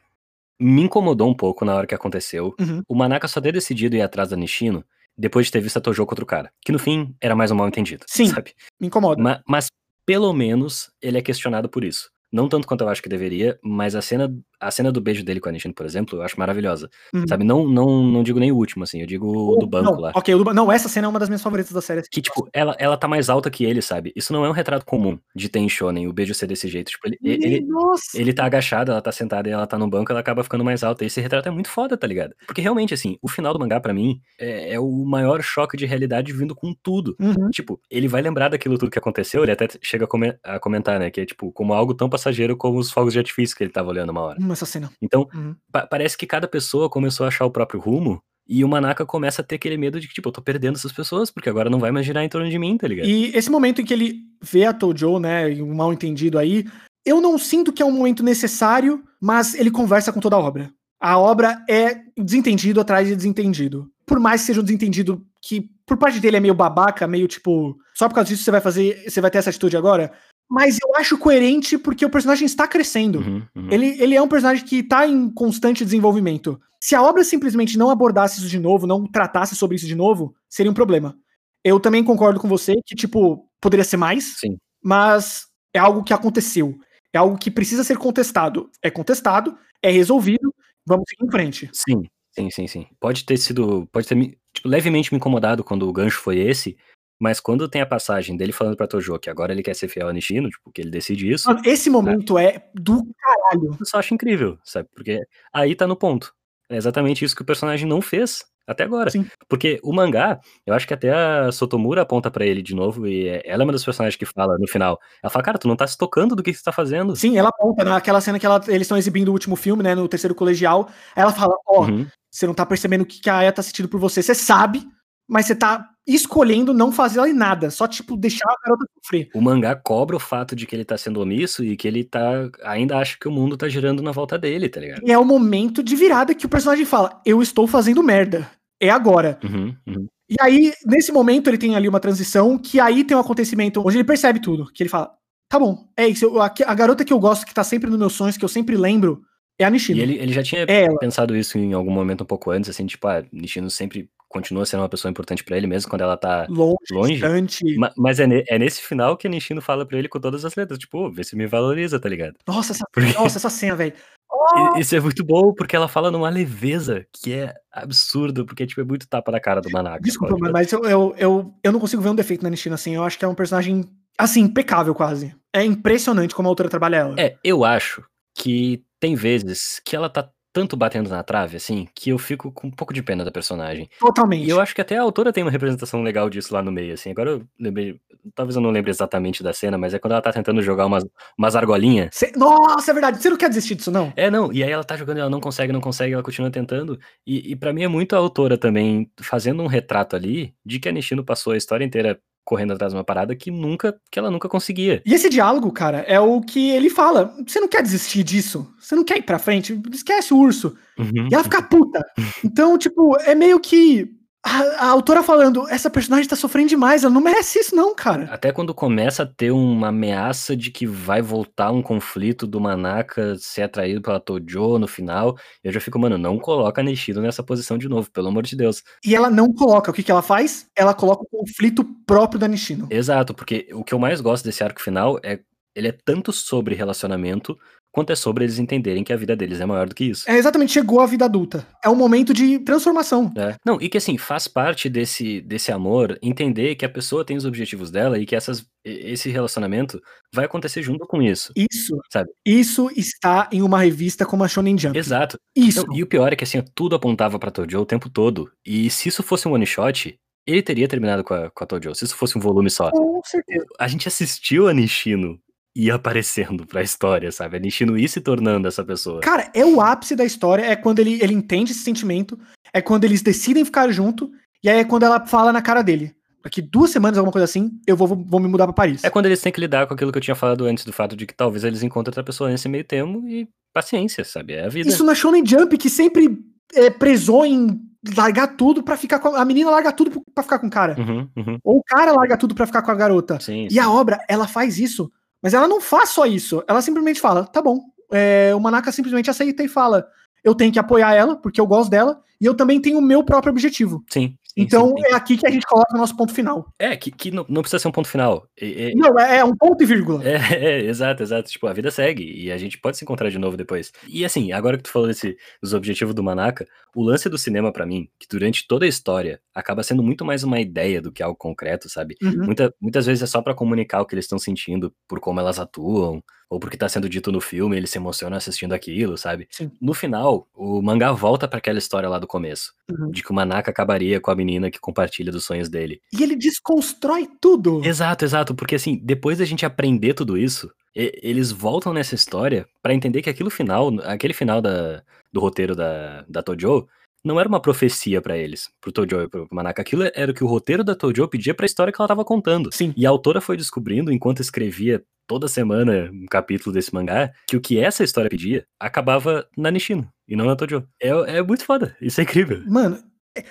[0.59, 2.55] me incomodou um pouco na hora que aconteceu.
[2.59, 2.81] Uhum.
[2.87, 4.85] O Manaka só ter decidido ir atrás da Nishino
[5.17, 6.51] depois de ter visto a Tojo contra o cara.
[6.63, 8.05] Que no fim era mais um mal entendido.
[8.07, 8.27] Sim.
[8.33, 8.53] Sabe?
[8.79, 9.21] Me incomoda.
[9.21, 9.67] Ma- mas
[10.05, 12.09] pelo menos ele é questionado por isso.
[12.33, 15.39] Não tanto quanto eu acho que deveria, mas a cena, a cena do beijo dele
[15.39, 16.89] com a Nishino, por exemplo, eu acho maravilhosa.
[17.13, 17.27] Uhum.
[17.27, 17.43] Sabe?
[17.43, 20.11] Não, não, não digo nem o último, assim, eu digo o do banco não, lá.
[20.15, 22.01] Ok, o do, não, essa cena é uma das minhas favoritas da série.
[22.09, 24.11] Que, tipo, ela, ela tá mais alta que ele, sabe?
[24.15, 26.89] Isso não é um retrato comum de em shonen, o beijo ser desse jeito.
[26.89, 27.67] Tipo, ele, ele,
[28.15, 30.83] ele tá agachado, ela tá sentada e ela tá no banco, ela acaba ficando mais
[30.83, 31.05] alta.
[31.05, 32.33] Esse retrato é muito foda, tá ligado?
[32.47, 35.85] Porque realmente, assim, o final do mangá, pra mim, é, é o maior choque de
[35.85, 37.15] realidade vindo com tudo.
[37.19, 37.51] Uhum.
[37.51, 40.99] Tipo, ele vai lembrar daquilo tudo que aconteceu, ele até chega a, come- a comentar,
[40.99, 41.11] né?
[41.11, 43.89] Que é, tipo, como algo tão passageiro como os fogos de artifício que ele tava
[43.89, 44.39] olhando uma hora.
[44.41, 44.89] Hum, essa cena.
[45.01, 45.55] Então, Uhum.
[45.71, 48.21] pa- parece que cada pessoa começou a achar o próprio rumo.
[48.47, 50.91] E o Manaka começa a ter aquele medo de que, tipo, eu tô perdendo essas
[50.91, 53.07] pessoas, porque agora não vai mais girar em torno de mim, tá ligado?
[53.07, 56.65] E esse momento em que ele vê a Tojo, né, e um mal entendido aí,
[57.05, 60.69] eu não sinto que é um momento necessário, mas ele conversa com toda a obra.
[61.01, 63.89] A obra é desentendido atrás de desentendido.
[64.05, 67.77] por mais que seja um desentendido que por parte dele é meio babaca, meio tipo,
[67.95, 70.11] só por causa disso você vai fazer, você vai ter essa atitude agora.
[70.53, 73.17] Mas eu acho coerente porque o personagem está crescendo.
[73.17, 73.67] Uhum, uhum.
[73.71, 76.61] Ele, ele é um personagem que está em constante desenvolvimento.
[76.79, 80.35] Se a obra simplesmente não abordasse isso de novo, não tratasse sobre isso de novo,
[80.47, 81.17] seria um problema.
[81.63, 84.57] Eu também concordo com você que, tipo, poderia ser mais, Sim.
[84.83, 86.77] mas é algo que aconteceu.
[87.11, 88.69] É algo que precisa ser contestado.
[88.79, 90.53] É contestado, é resolvido,
[90.85, 91.69] vamos seguir em frente.
[91.73, 92.87] Sim, sim, sim, sim.
[92.99, 93.87] Pode ter sido.
[93.91, 96.77] Pode ter me, tipo, levemente me incomodado quando o gancho foi esse.
[97.23, 100.09] Mas quando tem a passagem dele falando pra Tojo que agora ele quer ser fiel
[100.09, 103.77] a Nishino, tipo, que ele decide isso, Mano, esse momento é do caralho.
[103.79, 104.89] eu só acho incrível, sabe?
[104.93, 105.21] Porque
[105.53, 106.33] aí tá no ponto.
[106.69, 109.09] É exatamente isso que o personagem não fez até agora.
[109.09, 109.25] Sim.
[109.47, 113.27] Porque o mangá, eu acho que até a Sotomura aponta pra ele de novo, e
[113.45, 114.99] ela é uma das personagens que fala no final.
[115.21, 117.15] Ela fala, cara, tu não tá se tocando do que você tá fazendo.
[117.15, 120.07] Sim, ela aponta naquela cena que ela- eles estão exibindo o último filme, né, no
[120.09, 120.89] terceiro colegial.
[121.15, 122.05] Aí ela fala: Ó, Uhum.
[122.29, 124.21] você não tá percebendo o que que a Aya tá sentindo por você.
[124.23, 124.85] Você sabe,
[125.27, 127.69] mas você tá escolhendo não fazer ali nada.
[127.71, 129.29] Só, tipo, deixar a garota sofrer.
[129.33, 132.49] O mangá cobra o fato de que ele tá sendo omisso e que ele tá.
[132.63, 135.01] ainda acha que o mundo tá girando na volta dele, tá ligado?
[135.05, 138.49] E é o momento de virada que o personagem fala: Eu estou fazendo merda.
[138.81, 139.39] É agora.
[139.43, 140.07] Uhum, uhum.
[140.29, 143.97] E aí, nesse momento, ele tem ali uma transição que aí tem um acontecimento onde
[143.97, 144.69] ele percebe tudo.
[144.73, 145.13] Que ele fala:
[145.49, 146.25] Tá bom, é isso.
[146.25, 148.49] eu- a, a garota que eu gosto, que tá sempre nos meus sonhos, que eu
[148.49, 149.21] sempre lembro,
[149.57, 149.99] é a Nishino.
[149.99, 152.85] E ele, ele já tinha É pensado isso em algum momento um pouco antes, assim,
[152.85, 156.45] tipo, ah, Nishino sempre continua sendo uma pessoa importante pra ele, mesmo quando ela tá.
[156.49, 157.77] Longe, longe, distante.
[157.77, 160.43] Ma- Mas é, ne- é nesse final que a Nishino fala pra ele com todas
[160.43, 162.35] as letras, tipo, "Ô, vê se me valoriza, tá ligado?
[162.47, 163.93] Nossa, essa, Porque- nossa, essa cena, velho.
[164.75, 168.81] E- Isso é muito bom, porque ela fala numa leveza que é absurdo, porque, tipo,
[168.81, 170.01] é muito tapa na cara do Manaka.
[170.01, 170.51] Desculpa, sabe?
[170.51, 172.95] mas eu, eu, eu, eu não consigo ver um defeito na Nishino assim.
[172.95, 173.85] Eu acho que é um personagem,
[174.17, 175.33] assim, impecável quase.
[175.55, 177.15] É impressionante como a autora trabalha ela.
[177.19, 178.03] É, eu acho
[178.35, 182.67] que tem vezes que ela tá tanto batendo na trave, assim, que eu fico com
[182.67, 183.89] um pouco de pena da personagem.
[183.99, 184.45] Totalmente.
[184.45, 186.93] E eu acho que até a autora tem uma representação legal disso lá no meio,
[186.93, 187.09] assim.
[187.09, 187.99] Agora eu lembrei,
[188.35, 191.03] talvez eu não lembre exatamente da cena, mas é quando ela tá tentando jogar umas,
[191.37, 192.09] umas argolinhas.
[192.13, 193.21] Cê- Nossa, é verdade.
[193.21, 194.13] Você não quer desistir disso, não?
[194.15, 196.51] É, não, e aí ela tá jogando e ela não consegue, não consegue, ela continua
[196.51, 196.99] tentando.
[197.25, 200.87] E, e para mim é muito a autora também fazendo um retrato ali de que
[200.87, 204.29] a Nishino passou a história inteira correndo atrás de uma parada que nunca, que ela
[204.29, 205.01] nunca conseguia.
[205.05, 207.33] E esse diálogo, cara, é o que ele fala.
[207.47, 208.73] Você não quer desistir disso?
[208.79, 209.79] Você não quer ir pra frente?
[209.91, 210.75] Esquece o urso.
[210.97, 211.27] Uhum.
[211.31, 212.03] E ela fica puta.
[212.43, 214.09] Então, tipo, é meio que.
[214.45, 218.25] A, a autora falando, essa personagem tá sofrendo demais, ela não merece isso, não, cara.
[218.25, 223.35] Até quando começa a ter uma ameaça de que vai voltar um conflito do Manaka
[223.37, 227.41] ser atraído pela Tojo no final, eu já fico, mano, não coloca a Nishino nessa
[227.41, 228.83] posição de novo, pelo amor de Deus.
[229.05, 229.91] E ela não coloca.
[229.91, 230.67] O que, que ela faz?
[230.75, 232.87] Ela coloca o conflito próprio da Nishino.
[232.89, 235.39] Exato, porque o que eu mais gosto desse arco final é
[235.75, 237.57] ele é tanto sobre relacionamento
[237.93, 240.29] quanto é sobre eles entenderem que a vida deles é maior do que isso.
[240.29, 241.65] É exatamente, chegou a vida adulta.
[241.81, 243.31] É um momento de transformação.
[243.37, 243.55] É.
[243.63, 247.45] Não, e que assim, faz parte desse, desse amor entender que a pessoa tem os
[247.45, 250.01] objetivos dela e que essas, esse relacionamento
[250.33, 251.53] vai acontecer junto com isso.
[251.55, 252.31] Isso, Sabe?
[252.43, 254.97] isso está em uma revista como a Shonen Jump.
[254.97, 255.37] Exato.
[255.55, 255.85] Isso.
[255.85, 258.51] Não, e o pior é que assim, tudo apontava pra Tojo o tempo todo.
[258.65, 260.17] E se isso fosse um one shot,
[260.47, 261.93] ele teria terminado com a, com a Tojo.
[261.93, 262.89] Se isso fosse um volume só.
[262.89, 263.65] Com certeza.
[263.79, 265.39] A gente assistiu a Nishino
[265.75, 267.57] ir aparecendo pra história, sabe?
[267.57, 269.21] A Nishino ir se tornando essa pessoa.
[269.21, 272.37] Cara, é o ápice da história, é quando ele, ele entende esse sentimento,
[272.73, 274.31] é quando eles decidem ficar junto,
[274.63, 276.15] e aí é quando ela fala na cara dele.
[276.43, 279.03] Daqui duas semanas, alguma coisa assim, eu vou, vou me mudar pra Paris.
[279.03, 281.15] É quando eles têm que lidar com aquilo que eu tinha falado antes, do fato
[281.15, 284.53] de que talvez eles encontrem outra pessoa nesse meio termo e paciência, sabe?
[284.53, 284.89] É a vida.
[284.89, 286.37] Isso na Shonen Jump, que sempre
[286.73, 287.79] é, prezou em
[288.17, 290.95] largar tudo pra ficar com a, a menina larga tudo pra ficar com o cara.
[290.99, 291.57] Uhum, uhum.
[291.63, 293.39] Ou o cara larga tudo pra ficar com a garota.
[293.39, 295.09] Sim, E a obra, ela faz isso,
[295.43, 296.63] mas ela não faz só isso.
[296.67, 297.81] Ela simplesmente fala, tá bom.
[298.11, 300.07] É, o Manaka simplesmente aceita e fala,
[300.43, 303.23] eu tenho que apoiar ela, porque eu gosto dela, e eu também tenho o meu
[303.23, 304.03] próprio objetivo.
[304.09, 304.37] sim.
[304.55, 305.11] Então sim, sim.
[305.11, 306.71] é aqui que a gente coloca o nosso ponto final.
[306.77, 308.47] É, que, que não, não precisa ser um ponto final.
[308.55, 310.23] É, é- Não, é, é um ponto e vírgula.
[310.23, 311.49] É, é, exato, exato.
[311.49, 313.91] Tipo, a vida segue e a gente pode se encontrar de novo depois.
[314.07, 317.71] E assim, agora que tu falou desse, dos objetivos do Manaka, o lance do cinema
[317.71, 321.23] pra mim, que durante toda a história acaba sendo muito mais uma ideia do que
[321.23, 322.15] algo concreto, sabe?
[322.21, 322.45] Uhum.
[322.45, 325.59] Muita, muitas vezes é só pra comunicar o que eles estão sentindo por como elas
[325.59, 329.47] atuam, ou porque tá sendo dito no filme, eles se emocionam assistindo aquilo, sabe?
[329.49, 329.71] Sim.
[329.81, 333.09] No final, o mangá volta pra aquela história lá do começo, Uhum.
[333.09, 335.99] de que o Manaka acabaria com a menina que compartilha dos sonhos dele.
[336.11, 337.81] E ele desconstrói tudo.
[337.83, 342.67] Exato, exato, porque assim, depois da gente aprender tudo isso, e- eles voltam nessa história
[342.81, 346.87] pra entender que aquilo final, aquele final da, do roteiro da, da Tojo,
[347.23, 350.43] não era uma profecia pra eles, pro Tojo e pro Manaka, aquilo era o que
[350.43, 352.69] o roteiro da Tojo pedia pra história que ela tava contando.
[352.73, 352.93] Sim.
[352.97, 357.61] E a autora foi descobrindo, enquanto escrevia toda semana um capítulo desse mangá, que o
[357.61, 360.85] que essa história pedia acabava na Nishino, e não na Tojo.
[361.01, 362.61] É, é muito foda, isso é incrível.
[362.67, 363.01] Mano,
[363.37, 363.43] é-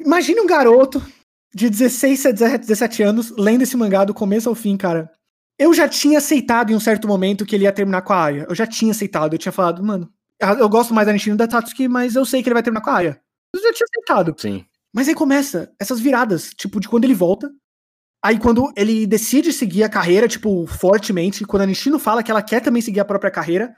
[0.00, 1.02] Imagine um garoto
[1.52, 5.10] de 16 a 17 anos lendo esse mangá do começo ao fim, cara.
[5.58, 8.46] Eu já tinha aceitado em um certo momento que ele ia terminar com a Aya.
[8.48, 9.34] Eu já tinha aceitado.
[9.34, 10.10] Eu tinha falado, mano,
[10.40, 12.90] eu gosto mais da Nishino da Tatsuki, mas eu sei que ele vai terminar com
[12.90, 13.20] a Aya.
[13.54, 14.34] Eu já tinha aceitado.
[14.38, 14.64] Sim.
[14.94, 17.50] Mas aí começa essas viradas, tipo, de quando ele volta.
[18.24, 22.42] Aí quando ele decide seguir a carreira, tipo, fortemente, quando a Nishino fala que ela
[22.42, 23.74] quer também seguir a própria carreira,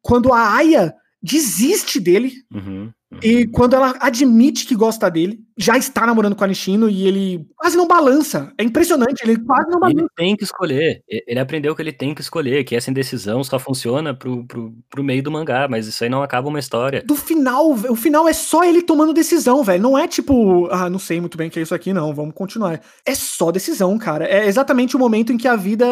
[0.00, 3.18] quando a Aya desiste dele, Uhum, uhum.
[3.22, 7.46] e quando ela admite que gosta dele, já está namorando com a Nishino e ele
[7.56, 8.52] quase não balança.
[8.58, 10.00] É impressionante, ele quase não balança.
[10.00, 11.02] Ele tem que escolher.
[11.08, 15.04] Ele aprendeu que ele tem que escolher, que essa indecisão só funciona pro, pro, pro
[15.04, 17.02] meio do mangá, mas isso aí não acaba uma história.
[17.04, 19.82] Do final, o final é só ele tomando decisão, velho.
[19.82, 22.34] Não é tipo, ah, não sei muito bem o que é isso aqui, não, vamos
[22.34, 22.80] continuar.
[23.06, 24.26] É só decisão, cara.
[24.26, 25.86] É exatamente o momento em que a vida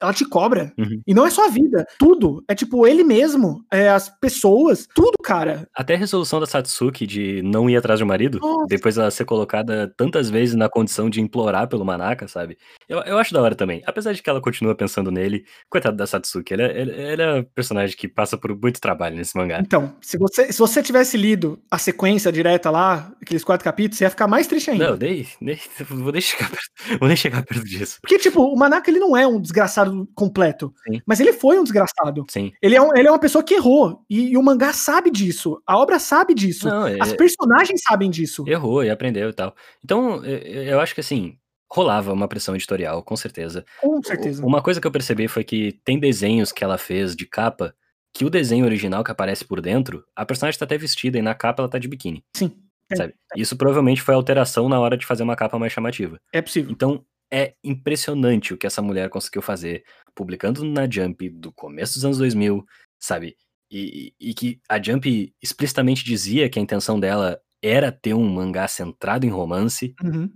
[0.00, 0.72] ela te cobra.
[0.78, 1.00] Uhum.
[1.06, 2.42] E não é só a vida, tudo.
[2.48, 5.68] É tipo ele mesmo, é as pessoas, tudo, cara.
[5.74, 8.66] Até a resolução da Satsuki de não ir atrás do marido, Nossa.
[8.68, 12.56] depois ela ser colocada tantas vezes na condição de implorar pelo Manaka, sabe?
[12.88, 13.82] Eu, eu acho da hora também.
[13.86, 17.96] Apesar de que ela continua pensando nele, coitado da Satsuki, ela, ela é um personagem
[17.96, 19.58] que passa por muito trabalho nesse mangá.
[19.60, 24.04] Então, se você, se você tivesse lido a sequência direta lá, aqueles quatro capítulos, você
[24.04, 24.90] ia ficar mais triste ainda.
[24.90, 25.58] Não, nem, nem,
[25.88, 27.98] vou, nem chegar perto, vou nem chegar perto disso.
[28.00, 30.72] Porque, tipo, o Manaka ele não é um desgraçado completo.
[30.90, 31.00] Sim.
[31.06, 32.24] Mas ele foi um desgraçado.
[32.28, 32.52] Sim.
[32.62, 34.02] Ele é, um- ele é uma pessoa que errou.
[34.08, 35.60] E, e o mangá sabe disso.
[35.66, 36.68] A obra sabe disso.
[36.68, 38.44] Não, é- As personagens sabem disso.
[38.46, 39.54] errou e aprendeu e tal.
[39.84, 41.38] Então, eu, acho que assim,
[41.70, 43.64] rolava uma pressão editorial, com certeza.
[43.80, 44.44] Com certeza.
[44.44, 47.74] Uma coisa que eu percebi foi que tem desenhos que ela fez de capa
[48.14, 51.34] que o desenho original que aparece por dentro, a personagem tá até vestida e na
[51.34, 52.50] capa ela tá de biquíni, Sim.
[52.90, 53.14] É, sabe?
[53.36, 56.18] Isso provavelmente foi alteração na hora de fazer uma capa mais chamativa.
[56.32, 56.70] É possível.
[56.70, 59.84] Então, é impressionante o que essa mulher conseguiu fazer,
[60.14, 62.64] publicando na Jump do começo dos anos 2000,
[62.98, 63.36] sabe?
[63.70, 68.28] E, e- e que a Jump explicitamente dizia que a intenção dela era ter um
[68.28, 70.30] mangá centrado em romance, Uhum.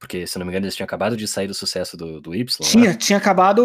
[0.00, 2.56] porque, se não me engano, eles tinham acabado de sair do sucesso do, do Y.
[2.64, 2.70] lá.
[2.70, 3.64] Tinha, tinha acabado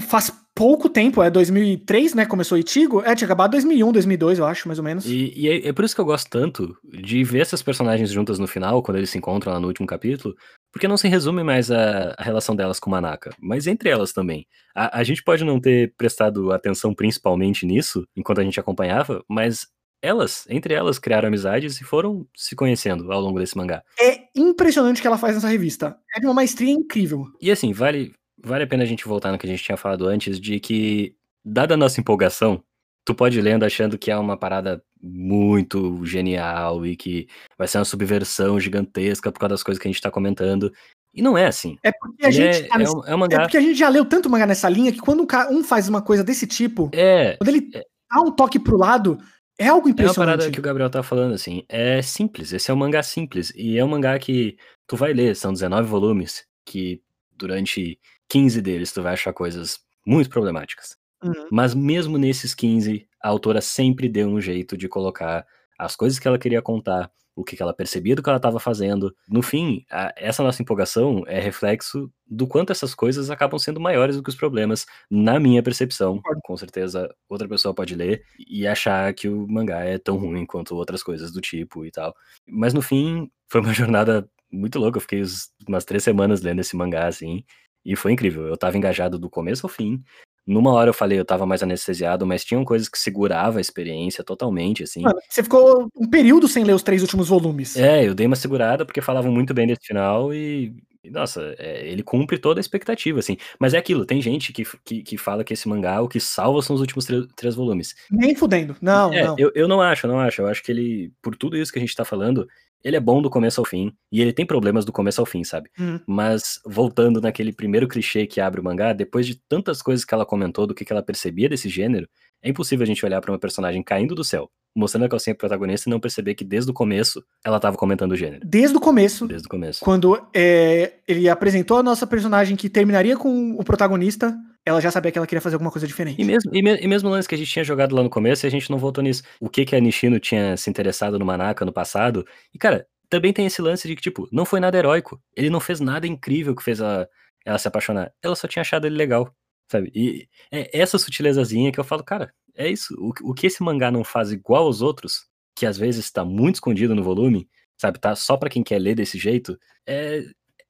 [0.00, 1.22] faz pouco tempo.
[1.22, 2.26] É 2003, né?
[2.26, 3.00] Começou o Itigo.
[3.02, 5.06] É, tinha acabado 2001, 2002, eu acho, mais ou menos.
[5.06, 8.38] E, e é, é por isso que eu gosto tanto de ver essas personagens juntas
[8.38, 10.34] no final, quando eles se encontram lá no último capítulo,
[10.72, 14.12] porque não se resume mais a, a relação delas com o Manaka, mas entre elas
[14.12, 14.46] também.
[14.74, 19.66] A, a gente pode não ter prestado atenção principalmente nisso, enquanto a gente acompanhava, mas
[20.02, 23.82] elas, entre elas, criaram amizades e foram se conhecendo ao longo desse mangá.
[24.00, 25.96] É impressionante o que ela faz nessa revista.
[26.16, 27.26] É de uma maestria incrível.
[27.40, 28.12] E assim, vale,
[28.42, 31.14] vale a pena a gente voltar no que a gente tinha falado antes, de que,
[31.44, 32.62] dada a nossa empolgação,
[33.04, 37.26] tu pode ir lendo achando que é uma parada muito genial e que
[37.58, 40.72] vai ser uma subversão gigantesca por causa das coisas que a gente tá comentando.
[41.12, 41.76] E não é assim.
[41.82, 43.40] É porque a Ele gente é, tá é nesse- um, é um É mangá.
[43.42, 46.00] porque a gente já leu tanto mangá nessa linha que quando um, um faz uma
[46.00, 49.18] coisa desse tipo, É, quando ele dá um toque pro lado,
[49.60, 50.16] é algo é uma impressionante.
[50.38, 51.64] parada que o Gabriel tá falando, assim.
[51.68, 52.50] É simples.
[52.52, 53.52] Esse é um mangá simples.
[53.54, 54.56] E é um mangá que
[54.86, 55.36] tu vai ler.
[55.36, 56.46] São 19 volumes.
[56.64, 57.02] Que
[57.36, 60.96] durante 15 deles tu vai achar coisas muito problemáticas.
[61.22, 61.48] Uhum.
[61.52, 65.46] Mas mesmo nesses 15, a autora sempre deu um jeito de colocar
[65.84, 69.14] as coisas que ela queria contar, o que ela percebia do que ela estava fazendo.
[69.28, 74.16] No fim, a- essa nossa empolgação é reflexo do quanto essas coisas acabam sendo maiores
[74.16, 76.20] do que os problemas, na minha percepção.
[76.42, 80.74] Com certeza, outra pessoa pode ler e achar que o mangá é tão ruim quanto
[80.76, 82.14] outras coisas do tipo e tal.
[82.46, 84.98] Mas no fim, foi uma jornada muito louca.
[84.98, 85.22] Eu fiquei
[85.68, 87.44] umas três semanas lendo esse mangá, assim,
[87.84, 88.46] e foi incrível.
[88.46, 90.02] Eu tava engajado do começo ao fim.
[90.46, 94.24] Numa hora eu falei, eu tava mais anestesiado, mas tinham coisas que segurava a experiência
[94.24, 95.02] totalmente, assim.
[95.02, 97.76] Mano, você ficou um período sem ler os três últimos volumes.
[97.76, 101.86] É, eu dei uma segurada porque falavam muito bem desse final e, e, nossa, é,
[101.88, 103.36] ele cumpre toda a expectativa, assim.
[103.58, 106.62] Mas é aquilo, tem gente que, que, que fala que esse mangá, o que salva
[106.62, 107.06] são os últimos
[107.36, 107.94] três volumes.
[108.10, 108.76] Nem fudendo.
[108.80, 109.36] Não, É, não.
[109.38, 110.42] Eu, eu não acho, eu não acho.
[110.42, 112.46] Eu acho que ele, por tudo isso que a gente tá falando,
[112.84, 113.92] ele é bom do começo ao fim.
[114.10, 115.70] E ele tem problemas do começo ao fim, sabe?
[115.78, 116.00] Uhum.
[116.06, 120.26] Mas, voltando naquele primeiro clichê que abre o mangá, depois de tantas coisas que ela
[120.26, 122.08] comentou do que, que ela percebia desse gênero,
[122.42, 125.40] é impossível a gente olhar pra uma personagem caindo do céu, mostrando a calcinha pro
[125.46, 128.40] protagonista e não perceber que desde o começo ela tava comentando o gênero.
[128.46, 129.80] Desde o começo, Desde o começo.
[129.80, 134.34] quando é, ele apresentou a nossa personagem que terminaria com o protagonista,
[134.64, 136.20] ela já sabia que ela queria fazer alguma coisa diferente.
[136.20, 138.10] E mesmo, e, me- e mesmo o lance que a gente tinha jogado lá no
[138.10, 139.22] começo, e a gente não voltou nisso.
[139.40, 142.24] O que que a Nishino tinha se interessado no Manaka no passado.
[142.54, 145.20] E, cara, também tem esse lance de que, tipo, não foi nada heróico.
[145.36, 147.08] Ele não fez nada incrível que fez ela,
[147.44, 148.12] ela se apaixonar.
[148.22, 149.34] Ela só tinha achado ele legal,
[149.70, 149.90] sabe?
[149.94, 152.94] E é essa sutilezazinha que eu falo, cara, é isso.
[152.98, 155.26] O, que- o que esse mangá não faz igual aos outros,
[155.56, 157.98] que às vezes tá muito escondido no volume, sabe?
[157.98, 160.22] Tá só pra quem quer ler desse jeito, é,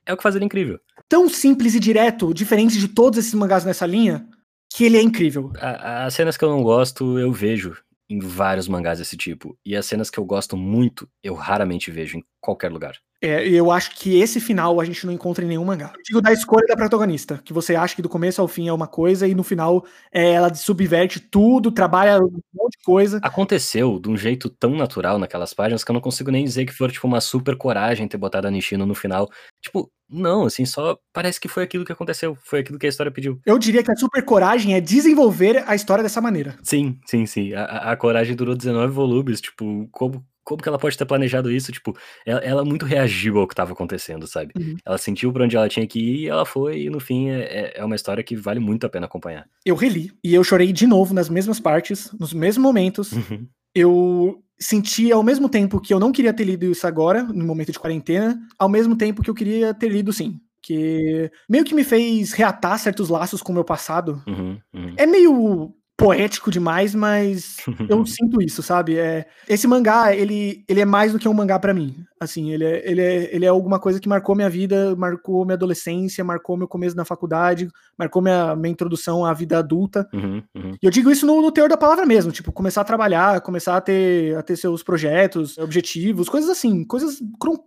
[0.07, 0.79] é o que faz ele incrível.
[1.11, 4.28] Tão simples e direto, diferente de todos esses mangás nessa linha,
[4.73, 5.53] que ele é incrível.
[5.57, 7.77] As cenas que eu não gosto, eu vejo
[8.09, 9.59] em vários mangás desse tipo.
[9.66, 12.95] E as cenas que eu gosto muito, eu raramente vejo em qualquer lugar.
[13.22, 15.92] É, eu acho que esse final a gente não encontra em nenhum mangá.
[15.94, 18.72] Eu digo da escolha da protagonista, que você acha que do começo ao fim é
[18.72, 23.20] uma coisa e no final é, ela subverte tudo, trabalha um monte de coisa.
[23.22, 26.72] Aconteceu de um jeito tão natural naquelas páginas que eu não consigo nem dizer que
[26.72, 29.28] foi tipo uma super coragem ter botado a Nishino no final.
[29.62, 33.12] Tipo, não, assim, só parece que foi aquilo que aconteceu, foi aquilo que a história
[33.12, 33.40] pediu.
[33.47, 36.56] Eu diria que a super coragem é desenvolver a história dessa maneira.
[36.62, 37.52] Sim, sim, sim.
[37.52, 41.70] A, a coragem durou 19 volumes, tipo, como como que ela pode ter planejado isso?
[41.70, 41.97] Tipo,
[42.27, 44.52] ela, ela muito reagiu ao que estava acontecendo, sabe?
[44.59, 44.77] Uhum.
[44.85, 47.43] Ela sentiu pra onde ela tinha que ir e ela foi, e no fim é,
[47.43, 49.47] é, é uma história que vale muito a pena acompanhar.
[49.64, 53.12] Eu reli, e eu chorei de novo nas mesmas partes, nos mesmos momentos.
[53.12, 53.47] Uhum.
[53.72, 57.70] Eu senti ao mesmo tempo que eu não queria ter lido isso agora, no momento
[57.70, 60.40] de quarentena, ao mesmo tempo que eu queria ter lido sim.
[60.62, 64.20] Que meio que me fez reatar certos laços com o meu passado.
[64.27, 64.94] Uhum, uhum.
[64.97, 67.56] É meio poético demais, mas
[67.89, 68.98] eu sinto isso, sabe?
[68.98, 71.94] É, esse mangá, ele, ele é mais do que um mangá para mim.
[72.18, 75.55] Assim, ele é, ele, é, ele é alguma coisa que marcou minha vida, marcou minha
[75.55, 77.68] adolescência, marcou meu começo na faculdade,
[77.98, 80.09] marcou minha, minha introdução à vida adulta.
[80.12, 80.74] Uhum, uhum.
[80.82, 83.77] E eu digo isso no, no teor da palavra mesmo, tipo, começar a trabalhar, começar
[83.77, 87.20] a ter, a ter seus projetos, objetivos, coisas assim, coisas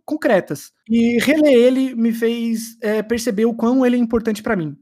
[0.05, 0.71] concretas.
[0.89, 4.75] E reler ele me fez é, perceber o quão ele é importante para mim.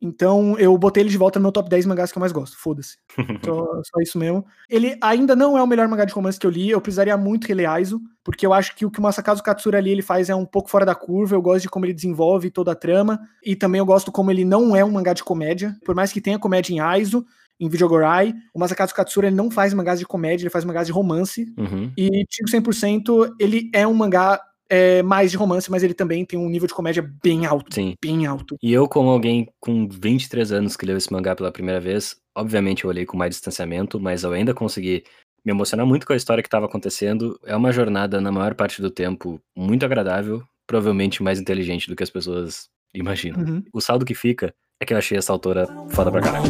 [0.00, 2.56] Então eu botei ele de volta no meu top 10 mangás que eu mais gosto.
[2.56, 2.96] Foda-se.
[3.44, 4.44] só, só, isso mesmo.
[4.70, 6.70] Ele ainda não é o melhor mangá de romance que eu li.
[6.70, 9.90] Eu precisaria muito reler Aizo, porque eu acho que o que o Masakazu Katsura ali
[9.90, 11.34] ele faz é um pouco fora da curva.
[11.34, 13.18] Eu gosto de como ele desenvolve toda a trama.
[13.44, 15.76] E também eu gosto como ele não é um mangá de comédia.
[15.84, 17.26] Por mais que tenha comédia em Aizo,
[17.58, 20.92] em Videogorai, o Masakazu Katsura ele não faz mangás de comédia, ele faz mangás de
[20.92, 21.52] romance.
[21.56, 21.92] Uhum.
[21.96, 26.38] E Tigo 100% ele é um mangá é mais de romance, mas ele também tem
[26.38, 27.74] um nível de comédia bem alto.
[27.74, 27.94] Sim.
[28.02, 28.56] Bem alto.
[28.62, 32.84] E eu, como alguém com 23 anos que leu esse mangá pela primeira vez, obviamente
[32.84, 35.04] eu olhei com mais distanciamento, mas eu ainda consegui
[35.44, 37.38] me emocionar muito com a história que estava acontecendo.
[37.44, 42.02] É uma jornada, na maior parte do tempo, muito agradável, provavelmente mais inteligente do que
[42.02, 43.40] as pessoas imaginam.
[43.40, 43.62] Uhum.
[43.72, 46.44] O saldo que fica é que eu achei essa autora foda pra caralho.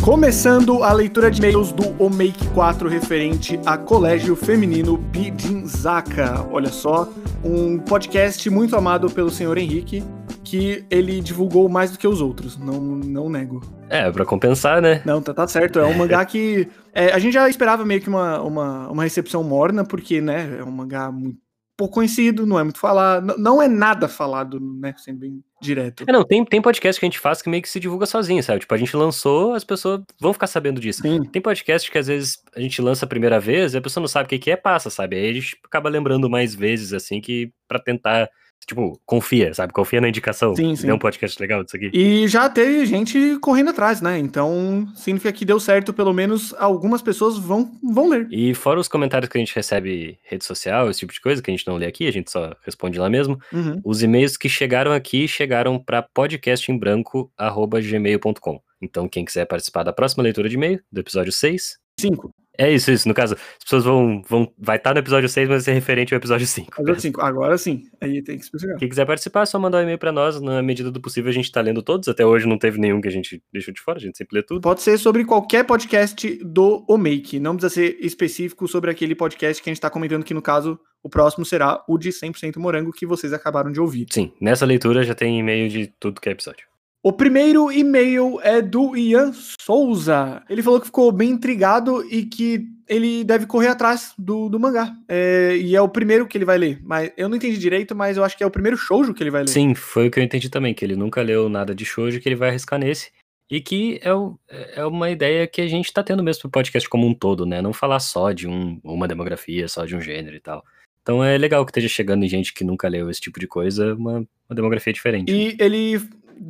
[0.00, 6.46] Começando a leitura de e-mails do Omake 4 referente a Colégio Feminino Bidinzaka.
[6.52, 7.08] Olha só,
[7.42, 10.04] um podcast muito amado pelo senhor Henrique,
[10.44, 13.62] que ele divulgou mais do que os outros, não, não nego.
[13.88, 15.02] É, pra compensar, né?
[15.04, 15.78] Não, tá, tá certo.
[15.78, 16.66] É um mangá que.
[16.92, 20.64] É, a gente já esperava meio que uma, uma, uma recepção morna, porque, né, é
[20.64, 21.38] um mangá muito
[21.76, 26.04] pouco conhecido, não é muito falado, não é nada falado, né, sendo bem direto.
[26.06, 28.42] É, não, tem, tem podcast que a gente faz que meio que se divulga sozinho,
[28.42, 28.60] sabe?
[28.60, 31.02] Tipo, a gente lançou, as pessoas vão ficar sabendo disso.
[31.02, 31.24] Sim.
[31.24, 34.08] Tem podcast que às vezes a gente lança a primeira vez e a pessoa não
[34.08, 35.16] sabe o que, é, passa, sabe?
[35.16, 38.28] Aí a gente acaba lembrando mais vezes, assim, que para tentar
[38.66, 39.72] Tipo, confia, sabe?
[39.72, 40.54] Confia na indicação.
[40.54, 40.86] Sim, sim.
[40.86, 41.90] Deu um podcast legal disso aqui.
[41.92, 44.16] E já teve gente correndo atrás, né?
[44.18, 48.28] Então, significa que deu certo, pelo menos algumas pessoas vão, vão ler.
[48.30, 51.50] E fora os comentários que a gente recebe rede social, esse tipo de coisa, que
[51.50, 53.38] a gente não lê aqui, a gente só responde lá mesmo.
[53.52, 53.80] Uhum.
[53.84, 58.60] Os e-mails que chegaram aqui chegaram para podcastembranco.gmail.com.
[58.80, 62.32] Então, quem quiser participar da próxima leitura de e-mail, do episódio 6, 5.
[62.58, 63.08] É isso, isso.
[63.08, 64.22] No caso, as pessoas vão.
[64.28, 66.72] vão vai estar tá no episódio 6, mas é referente ao episódio 5.
[66.80, 67.20] Episódio 5.
[67.20, 67.84] Agora sim.
[68.00, 68.78] Aí tem que especificar.
[68.78, 70.40] Quem quiser participar, é só mandar um e-mail pra nós.
[70.40, 72.08] Na medida do possível, a gente tá lendo todos.
[72.08, 74.42] Até hoje não teve nenhum que a gente deixou de fora, a gente sempre lê
[74.42, 74.60] tudo.
[74.60, 77.40] Pode ser sobre qualquer podcast do Omake.
[77.40, 80.78] Não precisa ser específico sobre aquele podcast que a gente tá comentando, que no caso,
[81.02, 84.06] o próximo será o de 100% Morango, que vocês acabaram de ouvir.
[84.10, 86.71] Sim, nessa leitura já tem e-mail de tudo que é episódio.
[87.04, 90.40] O primeiro e-mail é do Ian Souza.
[90.48, 94.94] Ele falou que ficou bem intrigado e que ele deve correr atrás do, do mangá.
[95.08, 96.78] É, e é o primeiro que ele vai ler.
[96.84, 99.32] Mas eu não entendi direito, mas eu acho que é o primeiro shoujo que ele
[99.32, 99.48] vai ler.
[99.48, 102.28] Sim, foi o que eu entendi também, que ele nunca leu nada de shoujo, que
[102.28, 103.10] ele vai arriscar nesse.
[103.50, 106.88] E que é, o, é uma ideia que a gente está tendo mesmo pro podcast
[106.88, 107.60] como um todo, né?
[107.60, 110.64] Não falar só de um, uma demografia, só de um gênero e tal.
[111.02, 113.94] Então é legal que esteja chegando em gente que nunca leu esse tipo de coisa,
[113.94, 114.18] uma,
[114.48, 115.32] uma demografia diferente.
[115.32, 116.00] E ele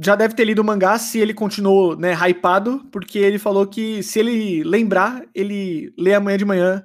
[0.02, 4.02] já deve ter lido o mangá se ele continuou, né, hypado, porque ele falou que
[4.02, 6.84] se ele lembrar, ele lê amanhã de manhã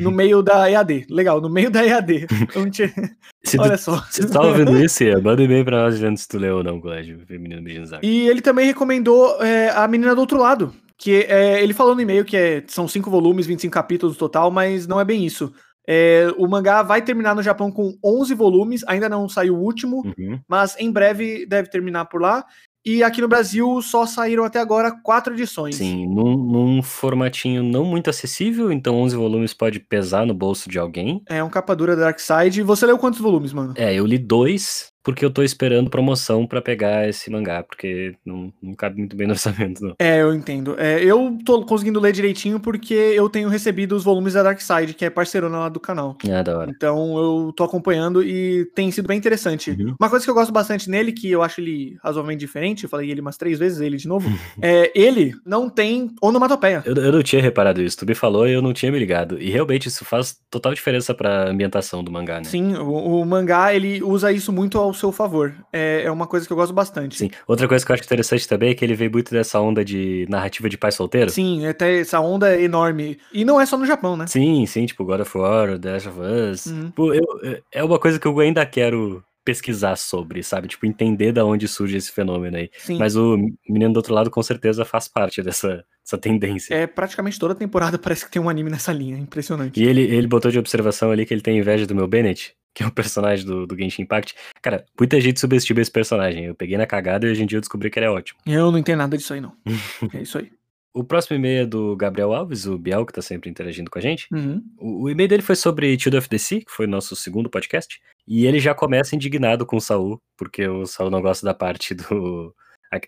[0.00, 1.06] no meio da EAD.
[1.10, 2.26] Legal, no meio da EAD.
[3.44, 4.04] Se Olha tu, só.
[4.08, 6.80] Se tu tá ouvindo isso, manda e-mail pra nós dizendo se tu leu ou não,
[6.80, 8.06] Colégio Feminino Bijinzaga.
[8.06, 12.00] E ele também recomendou é, A Menina do Outro Lado, que é, ele falou no
[12.00, 15.52] e-mail que é, são cinco volumes, 25 capítulos total, mas não é bem isso.
[15.86, 20.02] É, o mangá vai terminar no Japão com 11 volumes, ainda não saiu o último,
[20.04, 20.40] uhum.
[20.48, 22.44] mas em breve deve terminar por lá.
[22.84, 25.76] E aqui no Brasil só saíram até agora quatro edições.
[25.76, 30.80] Sim, num, num, formatinho não muito acessível, então 11 volumes pode pesar no bolso de
[30.80, 31.22] alguém.
[31.28, 32.60] É um capa dura da Dark Side.
[32.62, 33.72] Você leu quantos volumes, mano?
[33.76, 38.52] É, eu li dois, porque eu tô esperando promoção para pegar esse mangá, porque não,
[38.62, 39.94] não cabe muito bem no orçamento, não.
[39.98, 40.76] É, eu entendo.
[40.78, 44.94] É, eu tô conseguindo ler direitinho porque eu tenho recebido os volumes da Dark Side,
[44.94, 46.16] que é parceirona lá do canal.
[46.30, 46.70] Ah, da hora.
[46.70, 49.70] Então eu tô acompanhando e tem sido bem interessante.
[49.70, 49.94] Uhum.
[49.98, 53.10] Uma coisa que eu gosto bastante nele, que eu acho ele razoavelmente diferente, eu falei
[53.10, 54.28] ele umas três vezes, ele de novo,
[54.62, 56.82] é ele não tem onomatopeia.
[56.84, 59.40] Eu, eu não tinha reparado isso, tu me falou e eu não tinha me ligado.
[59.40, 62.44] E realmente isso faz total diferença pra ambientação do mangá, né?
[62.44, 65.54] Sim, o, o mangá ele usa isso muito ao seu favor.
[65.72, 67.16] É, é uma coisa que eu gosto bastante.
[67.18, 67.30] Sim.
[67.46, 70.26] Outra coisa que eu acho interessante também é que ele veio muito dessa onda de
[70.28, 71.30] narrativa de pai solteiro.
[71.30, 73.18] Sim, até essa onda é enorme.
[73.32, 74.26] E não é só no Japão, né?
[74.26, 76.66] Sim, sim, tipo God of War, The Last of Us.
[76.66, 76.90] Uhum.
[76.90, 80.68] Pô, eu- é- é uma coisa que eu ainda quero pesquisar sobre, sabe?
[80.68, 82.70] Tipo, entender da onde surge esse fenômeno aí.
[82.78, 82.96] Sim.
[82.98, 83.36] Mas o
[83.68, 86.74] menino do outro lado com certeza faz parte dessa, dessa tendência.
[86.74, 89.80] É praticamente toda temporada parece que tem um anime nessa linha, impressionante.
[89.80, 92.82] E ele, ele botou de observação ali que ele tem inveja do meu Bennett, que
[92.82, 94.34] é o personagem do, do Genshin Impact.
[94.60, 96.46] Cara, muita gente subestima esse personagem.
[96.46, 98.38] Eu peguei na cagada e hoje em dia eu descobri que ele é ótimo.
[98.46, 99.54] Eu não entendo nada disso aí, não.
[100.14, 100.50] é isso aí.
[100.94, 104.02] O próximo e-mail é do Gabriel Alves, o Biel, que tá sempre interagindo com a
[104.02, 104.26] gente.
[104.30, 104.62] Uhum.
[104.76, 107.48] O, o e-mail dele foi sobre Child of the Sea, que foi o nosso segundo
[107.48, 107.98] podcast.
[108.28, 111.94] E ele já começa indignado com o Saul, porque o Saul não gosta da parte
[111.94, 112.54] do.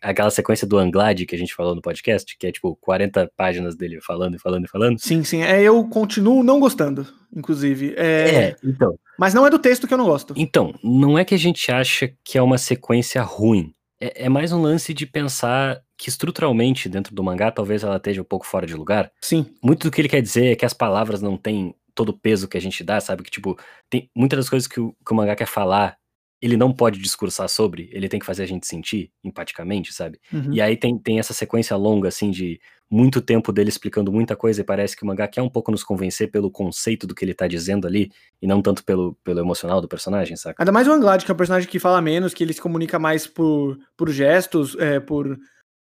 [0.00, 3.76] Aquela sequência do Anglade que a gente falou no podcast, que é tipo 40 páginas
[3.76, 4.98] dele falando e falando e falando.
[4.98, 5.42] Sim, sim.
[5.42, 7.06] É, eu continuo não gostando,
[7.36, 7.94] inclusive.
[7.96, 8.98] É, então.
[9.18, 10.32] Mas não é do texto que eu não gosto.
[10.36, 13.72] Então, não é que a gente acha que é uma sequência ruim.
[14.00, 18.22] É, é mais um lance de pensar que estruturalmente, dentro do mangá, talvez ela esteja
[18.22, 19.12] um pouco fora de lugar.
[19.20, 19.46] Sim.
[19.62, 22.48] Muito do que ele quer dizer é que as palavras não têm todo o peso
[22.48, 23.22] que a gente dá, sabe?
[23.22, 23.56] Que, tipo,
[23.88, 25.96] tem muitas das coisas que o, que o mangá quer falar,
[26.40, 30.20] ele não pode discursar sobre, ele tem que fazer a gente sentir empaticamente, sabe?
[30.32, 30.52] Uhum.
[30.52, 34.60] E aí tem, tem essa sequência longa, assim, de muito tempo dele explicando muita coisa
[34.60, 37.34] e parece que o mangá quer um pouco nos convencer pelo conceito do que ele
[37.34, 40.62] tá dizendo ali e não tanto pelo, pelo emocional do personagem, saca?
[40.62, 42.98] Ainda mais o Anglade, que é um personagem que fala menos, que ele se comunica
[42.98, 45.38] mais por, por gestos, é, por,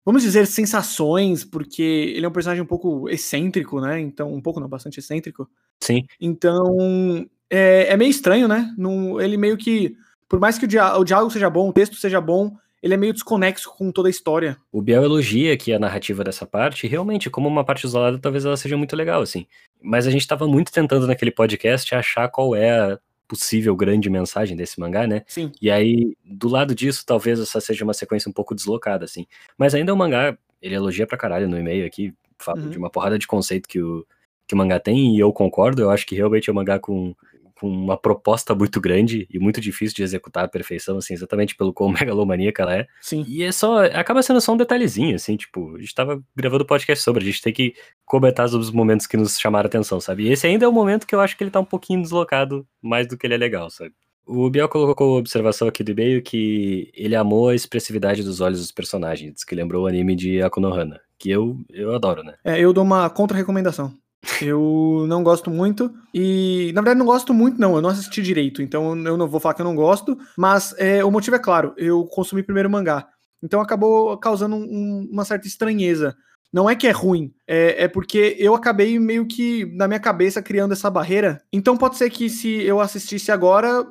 [0.03, 1.83] vamos dizer, sensações, porque
[2.15, 3.99] ele é um personagem um pouco excêntrico, né?
[3.99, 5.47] Então, um pouco não, bastante excêntrico.
[5.79, 8.73] Sim, Então, é, é meio estranho, né?
[8.77, 9.95] Não, ele meio que,
[10.27, 12.97] por mais que o, dia, o diálogo seja bom, o texto seja bom, ele é
[12.97, 14.57] meio desconexo com toda a história.
[14.71, 18.55] O Biel elogia aqui a narrativa dessa parte, realmente, como uma parte isolada, talvez ela
[18.57, 19.47] seja muito legal, assim.
[19.81, 24.55] Mas a gente tava muito tentando naquele podcast achar qual é a possível grande mensagem
[24.55, 25.23] desse mangá, né?
[25.27, 25.51] Sim.
[25.61, 29.25] E aí, do lado disso, talvez essa seja uma sequência um pouco deslocada, assim.
[29.57, 32.69] Mas ainda é um mangá, ele elogia pra caralho no e-mail aqui, fala Uhum.
[32.69, 34.05] de uma porrada de conceito que o,
[34.47, 37.13] que o mangá tem, e eu concordo, eu acho que realmente é um mangá com,
[37.59, 41.73] com uma proposta muito grande e muito difícil de executar à perfeição, assim, exatamente pelo
[41.73, 42.87] quão megalomaníaca ela é.
[43.01, 43.25] Sim.
[43.27, 47.03] E é só, acaba sendo só um detalhezinho, assim, tipo, a gente tava gravando podcast
[47.03, 47.73] sobre, a gente tem que
[48.05, 50.23] comentar os momentos que nos chamaram atenção, sabe?
[50.23, 52.65] E esse ainda é o momento que eu acho que ele tá um pouquinho deslocado,
[52.81, 53.93] mais do que ele é legal, sabe?
[54.25, 58.59] O Biel colocou a observação aqui do e-mail que ele amou a expressividade dos olhos
[58.59, 62.35] dos personagens, que lembrou o anime de Akunohana, que eu, eu adoro, né?
[62.43, 63.93] É, eu dou uma contra-recomendação.
[64.41, 65.93] Eu não gosto muito.
[66.13, 67.75] E, na verdade, não gosto muito, não.
[67.75, 68.61] Eu não assisti direito.
[68.61, 70.17] Então, eu não vou falar que eu não gosto.
[70.37, 71.73] Mas é, o motivo é claro.
[71.77, 73.07] Eu consumi primeiro mangá.
[73.43, 76.15] Então, acabou causando um- uma certa estranheza.
[76.51, 77.33] Não é que é ruim.
[77.47, 81.39] É, é porque eu acabei meio que, na minha cabeça, criando essa barreira.
[81.51, 83.85] Então, pode ser que se eu assistisse agora,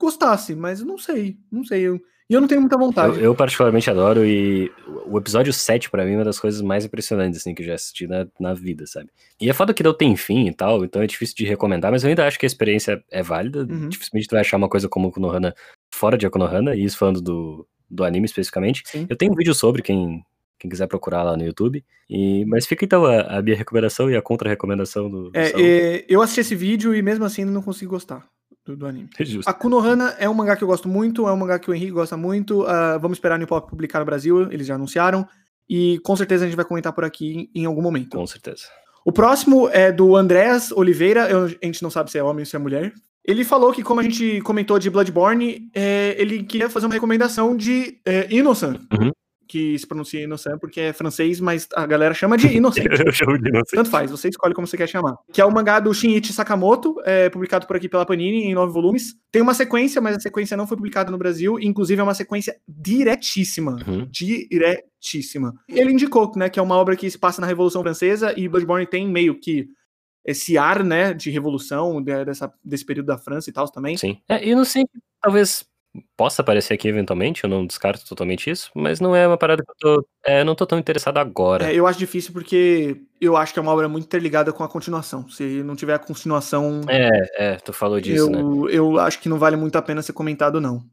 [0.00, 0.54] gostasse.
[0.54, 1.36] Mas não sei.
[1.50, 1.82] Não sei.
[1.82, 3.16] Eu- E eu não tenho muita vontade.
[3.16, 4.70] Eu, eu particularmente adoro e
[5.06, 7.74] o episódio 7 pra mim é uma das coisas mais impressionantes assim que eu já
[7.74, 9.08] assisti na, na vida, sabe?
[9.40, 12.04] E é foda que não tem fim e tal, então é difícil de recomendar, mas
[12.04, 13.60] eu ainda acho que a experiência é válida.
[13.60, 13.88] Uhum.
[13.88, 15.54] Dificilmente tu vai achar uma coisa como Konohana
[15.90, 18.82] fora de Konohana, e isso falando do, do anime especificamente.
[18.84, 19.06] Sim.
[19.08, 20.22] Eu tenho um vídeo sobre quem,
[20.58, 21.82] quem quiser procurar lá no YouTube.
[22.10, 26.04] E, mas fica então a, a minha recomendação e a contra-recomendação do, do É, é,
[26.06, 28.28] eu assisti esse vídeo e mesmo assim não consigo gostar
[28.72, 29.08] do, do anime.
[29.18, 29.48] É justo.
[29.48, 31.92] A Kunohana é um mangá que eu gosto muito, é um mangá que o Henrique
[31.92, 32.64] gosta muito.
[32.66, 35.26] ah, vamos esperar o New Pop publicar no Brasil, eles já anunciaram.
[35.68, 38.16] E com certeza a gente vai comentar por aqui em algum momento.
[38.16, 38.62] Com certeza.
[39.04, 42.46] O próximo é do Andréas Oliveira, eu- a gente não sabe se é homem ou
[42.46, 42.92] se é mulher.
[43.24, 47.54] Ele falou que, como a gente comentou de Bloodborne, é, ele queria fazer uma recomendação
[47.54, 49.10] de é, Innocent, Uhum.
[49.48, 52.84] Que se pronuncia Innocent porque é francês, mas a galera chama de Innocent.
[53.04, 53.76] Eu chamo de inocente.
[53.76, 55.16] Tanto faz, você escolhe como você quer chamar.
[55.32, 58.72] Que é o mangá do Shinichi Sakamoto, é, publicado por aqui pela Panini em nove
[58.72, 59.14] volumes.
[59.32, 61.58] Tem uma sequência, mas a sequência não foi publicada no Brasil.
[61.58, 63.78] Inclusive, é uma sequência diretíssima.
[63.86, 64.06] Uhum.
[64.10, 65.54] Diretíssima.
[65.68, 68.86] Ele indicou né, que é uma obra que se passa na Revolução Francesa e Bloodborne
[68.86, 69.66] tem meio que
[70.24, 73.96] esse ar né, de revolução de- dessa, desse período da França e tal também.
[73.96, 74.18] Sim.
[74.28, 74.90] É, inocente
[75.22, 75.64] talvez
[76.16, 79.70] possa aparecer aqui eventualmente, eu não descarto totalmente isso, mas não é uma parada que
[79.70, 80.06] eu tô.
[80.24, 81.70] É, eu não tô tão interessado agora.
[81.70, 84.68] É, eu acho difícil porque eu acho que é uma obra muito interligada com a
[84.68, 85.28] continuação.
[85.28, 88.68] Se não tiver a continuação, É, é, tu falou disso, eu, né?
[88.70, 90.84] eu acho que não vale muito a pena ser comentado, não.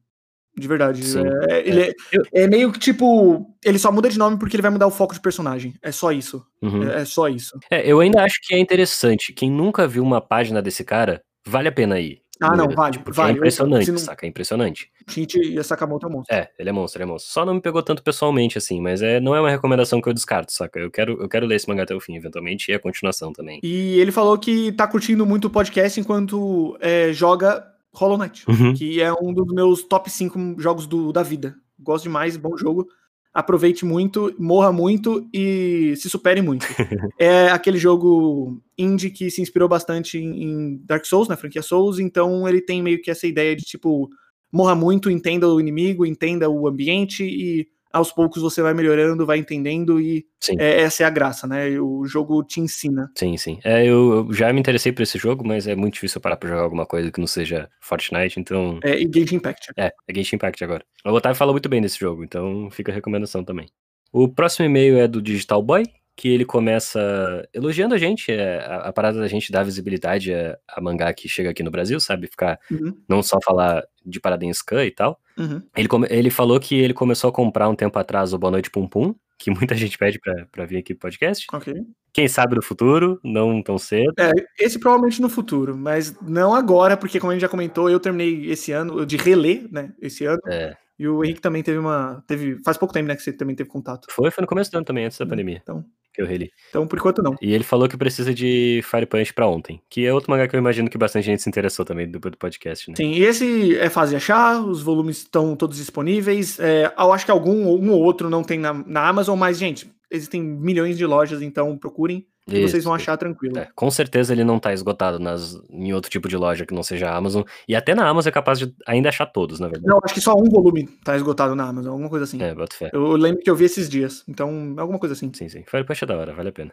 [0.57, 1.03] De verdade.
[1.03, 1.23] Sim.
[1.49, 1.94] É, ele é,
[2.34, 3.45] é meio que tipo.
[3.64, 5.73] Ele só muda de nome porque ele vai mudar o foco de personagem.
[5.82, 6.45] É só isso.
[6.61, 6.90] Uhum.
[6.90, 7.60] É, é só isso.
[7.69, 9.34] É, eu ainda acho que é interessante.
[9.34, 12.22] Quem nunca viu uma página desse cara, vale a pena ir.
[12.41, 13.32] Ah, não, vale, Porque vale.
[13.32, 14.26] é impressionante, não- saca?
[14.26, 14.91] É impressionante.
[15.10, 16.36] Shinji e Sakamoto é monstro.
[16.36, 17.32] É, ele é monstro, ele é monstro.
[17.32, 20.14] Só não me pegou tanto pessoalmente, assim, mas é, não é uma recomendação que eu
[20.14, 20.80] descarto, saca?
[20.80, 23.60] Eu quero, eu quero ler esse mangá até o fim, eventualmente, e a continuação também.
[23.64, 28.74] E ele falou que tá curtindo muito o podcast enquanto é, joga Hollow Knight, Uhum.
[28.74, 31.56] que é um dos meus top 5 jogos do, da vida.
[31.80, 32.88] Gosto demais, bom jogo.
[33.36, 36.66] Aproveite muito, morra muito e se supere muito.
[37.20, 42.48] é aquele jogo indie que se inspirou bastante em, Dark Souls, na franquia Souls, então
[42.48, 44.10] ele tem meio que essa ideia de tipo,
[44.49, 49.38] morra muito, entenda o inimigo, entenda o ambiente e aos poucos você vai melhorando, vai
[49.38, 50.26] entendendo e
[50.60, 51.80] é, essa é a graça, né?
[51.80, 53.10] O jogo te ensina.
[53.18, 53.58] Sim, sim.
[53.64, 56.36] É, eu, eu já me interessei por esse jogo, mas é muito difícil eu parar
[56.36, 58.82] pra jogar alguma coisa que não seja Fortnite, então.
[58.84, 59.72] É, e Gage Impact.
[59.78, 60.84] É, é Genshin Impact agora.
[61.06, 63.68] O Otávio fala muito bem desse jogo, então fica a recomendação também.
[64.12, 65.86] O próximo e-mail é do Digital Boy,
[66.16, 70.58] que ele começa elogiando a gente, é, a, a parada da gente dar visibilidade a,
[70.68, 72.28] a mangá que chega aqui no Brasil, sabe?
[72.28, 75.20] Ficar, Uhum, não só falar de parada em scan e tal.
[75.38, 75.62] uhum.
[75.76, 78.88] Ele, ele falou que ele começou a comprar um tempo atrás o Boa Noite Pum
[78.88, 81.46] Pum, que muita gente pede pra, pra vir aqui pro podcast.
[81.54, 81.74] Ok.
[82.14, 84.14] Quem sabe no futuro, não tão cedo.
[84.18, 88.00] É, esse provavelmente no futuro, mas não agora, porque como a gente já comentou, eu
[88.00, 89.92] terminei esse ano de reler, né?
[90.02, 90.40] Esse ano.
[90.48, 92.24] É, E o Henrique também teve uma.
[92.26, 92.58] Teve.
[92.64, 93.18] Faz pouco tempo, né?
[93.18, 94.08] Que você também teve contato.
[94.12, 95.84] foi, foi no começo do ano também, antes da pandemia, Então,
[96.16, 96.52] que eu reli.
[96.70, 97.36] então por enquanto não.
[97.42, 100.56] E ele falou que precisa de Fire Punch pra ontem, que é outro mangá que
[100.56, 102.96] eu imagino que bastante gente se interessou também depois do podcast, né?
[102.98, 106.60] Sim, e esse é fácil de achar, os volumes estão todos disponíveis.
[106.60, 109.92] É, eu acho que algum um ou outro não tem na, na Amazon, mas, gente,
[110.10, 113.58] existem milhões de lojas, então procurem que vocês vão achar tranquilo.
[113.58, 116.84] É, com certeza ele não tá esgotado nas, em outro tipo de loja que não
[116.84, 117.44] seja a Amazon.
[117.68, 119.88] E até na Amazon é capaz de ainda achar todos, na verdade.
[119.88, 122.42] Não, acho que só um volume tá esgotado na Amazon, alguma coisa assim.
[122.42, 122.90] É, bota fé.
[122.94, 125.32] Eu lembro que eu vi esses dias, então alguma coisa assim.
[125.34, 125.64] Sim, sim.
[125.64, 126.72] Punch é da hora, vale a pena.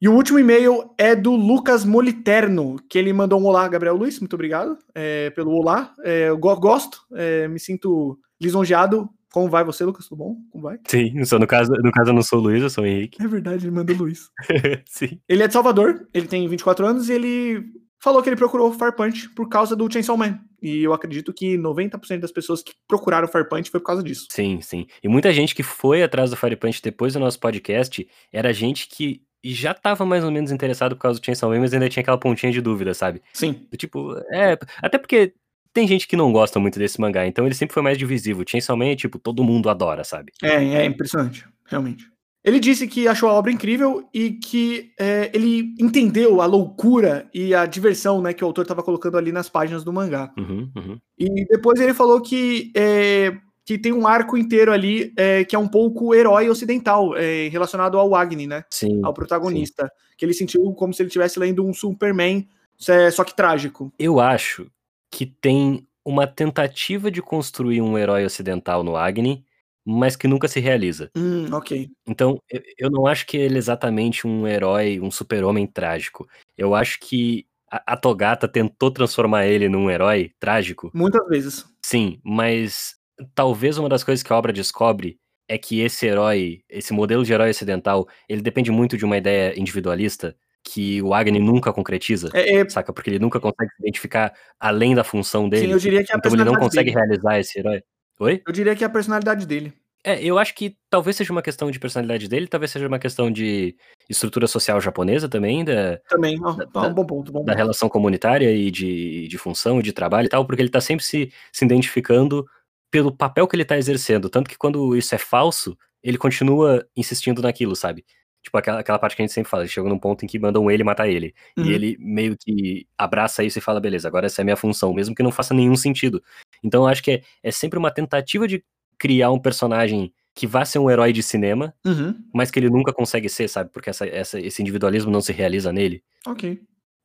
[0.00, 4.18] E o último e-mail é do Lucas Moliterno, que ele mandou um olá, Gabriel Luiz,
[4.18, 5.92] muito obrigado é, pelo olá.
[6.02, 9.08] É, eu go- gosto, é, me sinto lisonjeado.
[9.32, 10.06] Como vai você, Lucas?
[10.06, 10.36] Tudo bom?
[10.50, 10.78] Como vai?
[10.86, 13.22] Sim, só no caso, no caso eu não sou o Luiz, eu sou o Henrique.
[13.22, 14.28] É verdade, ele mandou Luiz.
[14.86, 15.20] sim.
[15.28, 17.64] Ele é de Salvador, ele tem 24 anos e ele
[18.00, 20.40] falou que ele procurou Fire Punch por causa do Chainsaw Man.
[20.60, 24.26] E eu acredito que 90% das pessoas que procuraram Fire Punch foi por causa disso.
[24.30, 24.86] Sim, sim.
[25.02, 28.88] E muita gente que foi atrás do Fire Punch depois do nosso podcast era gente
[28.88, 32.02] que já tava mais ou menos interessado por causa do Chainsaw Man, mas ainda tinha
[32.02, 33.22] aquela pontinha de dúvida, sabe?
[33.32, 33.66] Sim.
[33.70, 34.58] Do tipo, é.
[34.82, 35.34] Até porque
[35.72, 38.44] tem gente que não gosta muito desse mangá, então ele sempre foi mais divisivo.
[38.46, 40.32] Chainsaw Man é tipo, todo mundo adora, sabe?
[40.42, 42.10] É, é impressionante, realmente.
[42.42, 47.54] Ele disse que achou a obra incrível e que é, ele entendeu a loucura e
[47.54, 50.32] a diversão né, que o autor estava colocando ali nas páginas do mangá.
[50.38, 50.98] Uhum, uhum.
[51.18, 55.58] E depois ele falou que, é, que tem um arco inteiro ali é, que é
[55.58, 58.64] um pouco herói ocidental, é, relacionado ao Agni, né?
[58.70, 59.00] Sim.
[59.04, 59.92] Ao protagonista.
[60.16, 62.48] Que ele sentiu como se ele estivesse lendo um Superman,
[62.88, 63.92] é, só que trágico.
[63.98, 64.66] Eu acho
[65.10, 69.44] que tem uma tentativa de construir um herói ocidental no Agni,
[69.84, 71.10] mas que nunca se realiza.
[71.16, 71.90] Hum, ok.
[72.06, 72.40] Então,
[72.78, 76.28] eu, não acho que ele é exatamente um herói, um super-homem trágico.
[76.56, 81.66] Eu acho que a, a Togata tentou transformar ele num herói trágico, Muitas vezes.
[81.84, 82.94] sim, mas
[83.34, 85.18] talvez uma das coisas que a obra descobre
[85.48, 89.58] é que esse herói, esse modelo de herói ocidental, ele depende muito de uma ideia
[89.58, 90.36] individualista
[90.72, 92.30] que o Agni nunca concretiza.
[92.34, 92.92] É, é, Saca?
[92.92, 95.66] Porque ele nunca consegue se identificar além da função dele.
[95.66, 96.96] sim, eu diria que é a Então ele não consegue dele.
[97.06, 97.82] realizar esse herói.
[98.20, 98.42] Oi?
[98.46, 99.72] Eu diria que é a personalidade dele.
[100.04, 103.30] É, eu acho que talvez seja uma questão de personalidade dele, talvez seja uma questão
[103.30, 103.76] de
[104.08, 106.40] estrutura social japonesa também, da, Também.
[106.40, 107.56] Da- um bom ponto, bom da ponto.
[107.58, 111.04] relação comunitária e de, de função e de trabalho e tal, porque ele tá sempre
[111.04, 112.46] se, se identificando
[112.90, 114.30] pelo papel que ele tá exercendo.
[114.30, 118.02] Tanto que quando isso é falso, ele continua insistindo naquilo, sabe?
[118.42, 120.38] Tipo aquela, aquela parte que a gente sempre fala, ele chega num ponto em que
[120.38, 121.34] mandam ele matar ele.
[121.58, 121.64] Uhum.
[121.66, 124.92] E ele meio que abraça isso e fala, beleza, agora essa é a minha função,
[124.94, 126.22] mesmo que não faça nenhum sentido.
[126.64, 128.64] Então eu acho que é, é sempre uma tentativa de
[128.98, 132.14] criar um personagem que vá ser um herói de cinema, Uhum.
[132.32, 133.68] mas que ele nunca consegue ser, sabe?
[133.72, 136.02] Porque essa, essa- esse individualismo não se realiza nele.
[136.26, 136.60] Ok.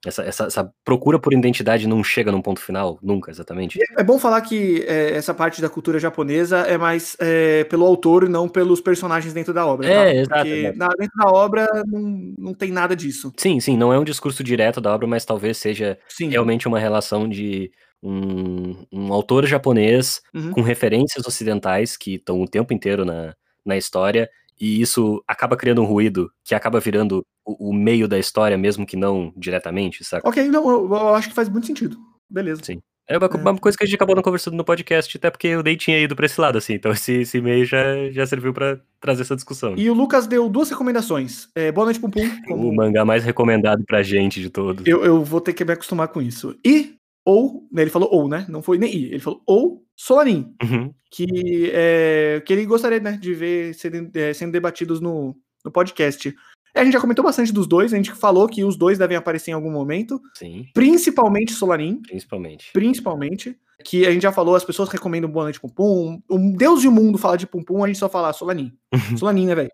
[0.06, 3.80] Essa, essa, essa procura por identidade não chega num ponto final, nunca, exatamente.
[3.98, 8.24] É bom falar que é, essa parte da cultura japonesa é mais é, pelo autor
[8.26, 9.88] e não pelos personagens dentro da obra.
[9.88, 10.14] É, tá?
[10.16, 13.34] exato, Porque na- dentro da obra não, não tem nada disso.
[13.38, 16.30] Sim, sim, não é um discurso direto da obra, mas talvez seja Sim.
[16.30, 17.72] realmente uma relação de
[18.04, 20.52] um, um autor japonês Uhum.
[20.52, 23.34] com referências ocidentais que estão o tempo inteiro na,
[23.66, 24.30] na história,
[24.60, 28.86] e isso acaba criando um ruído que acaba virando o, o meio da história, mesmo
[28.86, 30.28] que não diretamente, saca?
[30.28, 31.98] Ok, não, eu, eu acho que faz muito sentido.
[32.30, 32.62] Beleza.
[32.64, 32.82] Sim.
[33.08, 35.62] É uma, uma, coisa que a gente acabou não conversando no podcast, até porque eu
[35.62, 36.74] nem tinha ido pra esse lado, assim.
[36.74, 39.76] Então esse, esse e-mail já, já serviu pra trazer essa discussão.
[39.78, 41.48] E o Lucas deu duas recomendações.
[41.54, 42.28] É, Boa Noite Pum Pum.
[42.48, 42.68] Como...
[42.68, 44.86] O mangá mais recomendado pra gente de todos.
[44.88, 46.58] Eu, eu vou ter que me acostumar com isso.
[46.66, 46.96] E,
[47.26, 48.46] ou, né, ele falou ou, né?
[48.48, 49.06] Não foi nem i.
[49.06, 50.56] Ele falou ou Solanin.
[50.62, 50.94] Uhum.
[51.10, 56.34] Que, é, que ele gostaria, né, de ver sendo, é, sendo debatidos no, no podcast.
[56.76, 59.52] A gente já comentou bastante dos dois, a gente falou que os dois devem aparecer
[59.52, 60.22] em algum momento.
[60.34, 60.68] Sim.
[60.74, 62.02] Principalmente Solanin.
[62.02, 62.70] Principalmente.
[62.74, 63.58] Principalmente.
[63.84, 66.22] Que a gente já falou, as pessoas recomendam Boa Noite Pum Pum.
[66.30, 68.74] O Deus e o mundo fala de Pum Pum, a gente só fala Solanin.
[69.18, 69.72] Solanin, né, velho?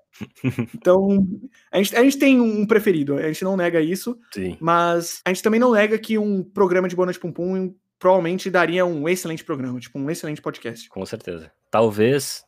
[0.75, 1.25] Então,
[1.71, 4.17] a gente, a gente tem um preferido, a gente não nega isso.
[4.33, 4.57] Sim.
[4.59, 8.49] Mas a gente também não nega que um programa de Boa Noite Pum Pum provavelmente
[8.49, 10.89] daria um excelente programa, tipo, um excelente podcast.
[10.89, 11.51] Com certeza.
[11.69, 12.43] Talvez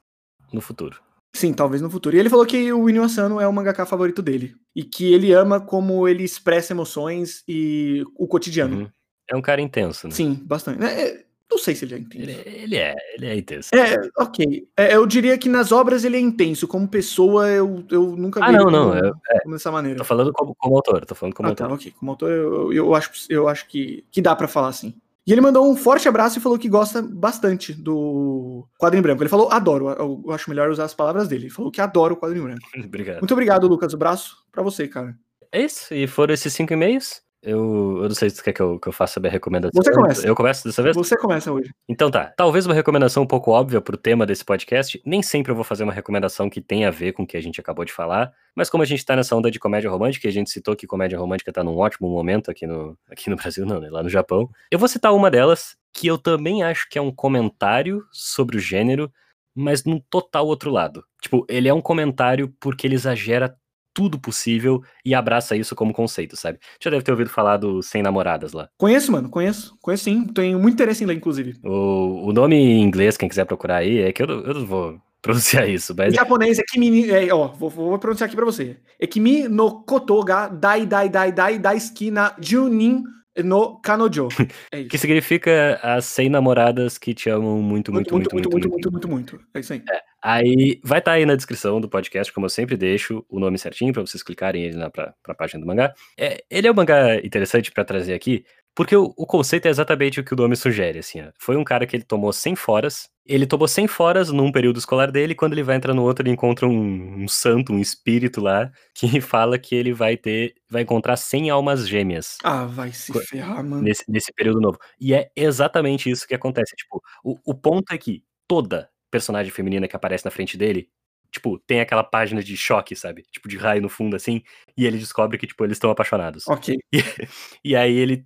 [0.51, 0.99] no futuro.
[1.35, 2.15] Sim, talvez no futuro.
[2.15, 4.55] E ele falou que o Inyo Asano é o mangaka favorito dele.
[4.76, 8.77] E que ele ama como ele expressa emoções e o cotidiano.
[8.77, 8.89] Uhum.
[9.30, 10.14] É um cara intenso, né?
[10.14, 10.84] Sim, bastante.
[10.84, 12.30] É, não sei se ele é intenso.
[12.30, 13.69] Ele, ele é, ele é intenso.
[13.73, 14.68] É, ok.
[14.77, 16.68] É, eu diria que nas obras ele é intenso.
[16.68, 19.97] Como pessoa, eu, eu nunca vi ah, não, não, como, é, é, dessa maneira.
[19.97, 21.68] Tô falando como, como autor, tô falando como ah, autor.
[21.68, 21.93] Tá, ok.
[21.99, 24.93] Como autor, eu, eu, acho, eu acho que, que dá para falar assim.
[25.25, 29.23] E ele mandou um forte abraço e falou que gosta bastante do quadrinho branco.
[29.23, 29.89] Ele falou, adoro.
[29.89, 31.45] Eu acho melhor usar as palavras dele.
[31.45, 32.67] Ele falou que adora o quadrinho branco.
[32.85, 33.19] obrigado.
[33.19, 33.93] Muito obrigado, Lucas.
[33.93, 35.15] O braço para você, cara.
[35.51, 35.93] É isso.
[35.93, 37.21] E foram esses cinco e-mails.
[37.44, 39.84] Eu, eu não sei se você quer que eu, que eu faça a minha recomendação.
[39.84, 40.26] Você começa.
[40.26, 40.95] Eu começo dessa vez?
[40.95, 41.72] Você começa hoje.
[41.90, 42.34] Então tá.
[42.38, 45.02] Talvez uma recomendação um pouco óbvia pro tema desse podcast.
[45.06, 47.41] Nem sempre eu vou fazer uma recomendação que tenha a ver com o que a
[47.41, 48.32] gente acabou de falar.
[48.56, 50.88] Mas como a gente tá nessa onda de comédia romântica, e a gente citou que
[50.88, 53.90] comédia romântica tá num ótimo momento aqui no, aqui no Brasil, não, né?
[53.90, 54.49] Lá no Japão.
[54.72, 58.60] Eu vou citar uma delas, que eu também acho que é um comentário sobre o
[58.60, 59.11] gênero,
[59.53, 61.03] mas num total outro lado.
[61.22, 63.56] Tipo, ele é um comentário porque ele exagera
[63.94, 66.60] tudo possível e abraça isso como conceito, sabe?
[66.82, 68.70] Já deve ter ouvido falar do Sem Namoradas lá.
[68.78, 69.78] Conheço, mano, conheço.
[69.82, 70.26] Conheço sim.
[70.26, 71.56] Tenho muito interesse em ler, inclusive.
[71.64, 74.99] O, o nome em inglês, quem quiser procurar aí, é que eu, eu não vou
[75.22, 76.14] pronunciar isso, mas...
[76.14, 77.10] Em japonês é Kimi...
[77.10, 78.78] É, ó, vou, vou, pronunciar aqui pra você.
[78.99, 83.03] É Kimi no koto ga dai dai dai dai daisuki na junin
[83.43, 84.27] no Kanojo.
[84.72, 84.89] É isso.
[84.89, 89.07] que significa as 100 namoradas que te amam muito, muito, muito, muito, muito, muito, muito,
[89.07, 89.39] muito.
[89.53, 89.84] É isso aí.
[89.89, 90.01] É.
[90.22, 93.57] Aí vai estar tá aí na descrição do podcast, como eu sempre deixo, o nome
[93.57, 95.93] certinho para vocês clicarem ele na pra, pra página do mangá.
[96.18, 100.19] É, ele é um mangá interessante para trazer aqui, porque o, o, conceito é exatamente
[100.19, 101.31] o que o nome sugere, assim, ó.
[101.37, 105.11] Foi um cara que ele tomou 100 foras, ele tomou 100 foras num período escolar
[105.11, 108.41] dele, e quando ele vai entrar no outro, ele encontra um, um, santo, um espírito
[108.41, 112.37] lá, que fala que ele vai ter, vai encontrar 100 almas gêmeas.
[112.43, 113.83] Ah, vai se ferrar, mano.
[113.83, 114.79] Nesse, nesse período novo.
[114.99, 119.87] E é exatamente isso que acontece, tipo, o, o ponto é que toda personagem feminina
[119.87, 120.89] que aparece na frente dele
[121.33, 123.23] tipo, tem aquela página de choque, sabe?
[123.31, 124.43] Tipo, de raio no fundo, assim,
[124.77, 126.47] e ele descobre que, tipo, eles estão apaixonados.
[126.47, 126.77] Ok.
[127.65, 128.23] E, e, aí ele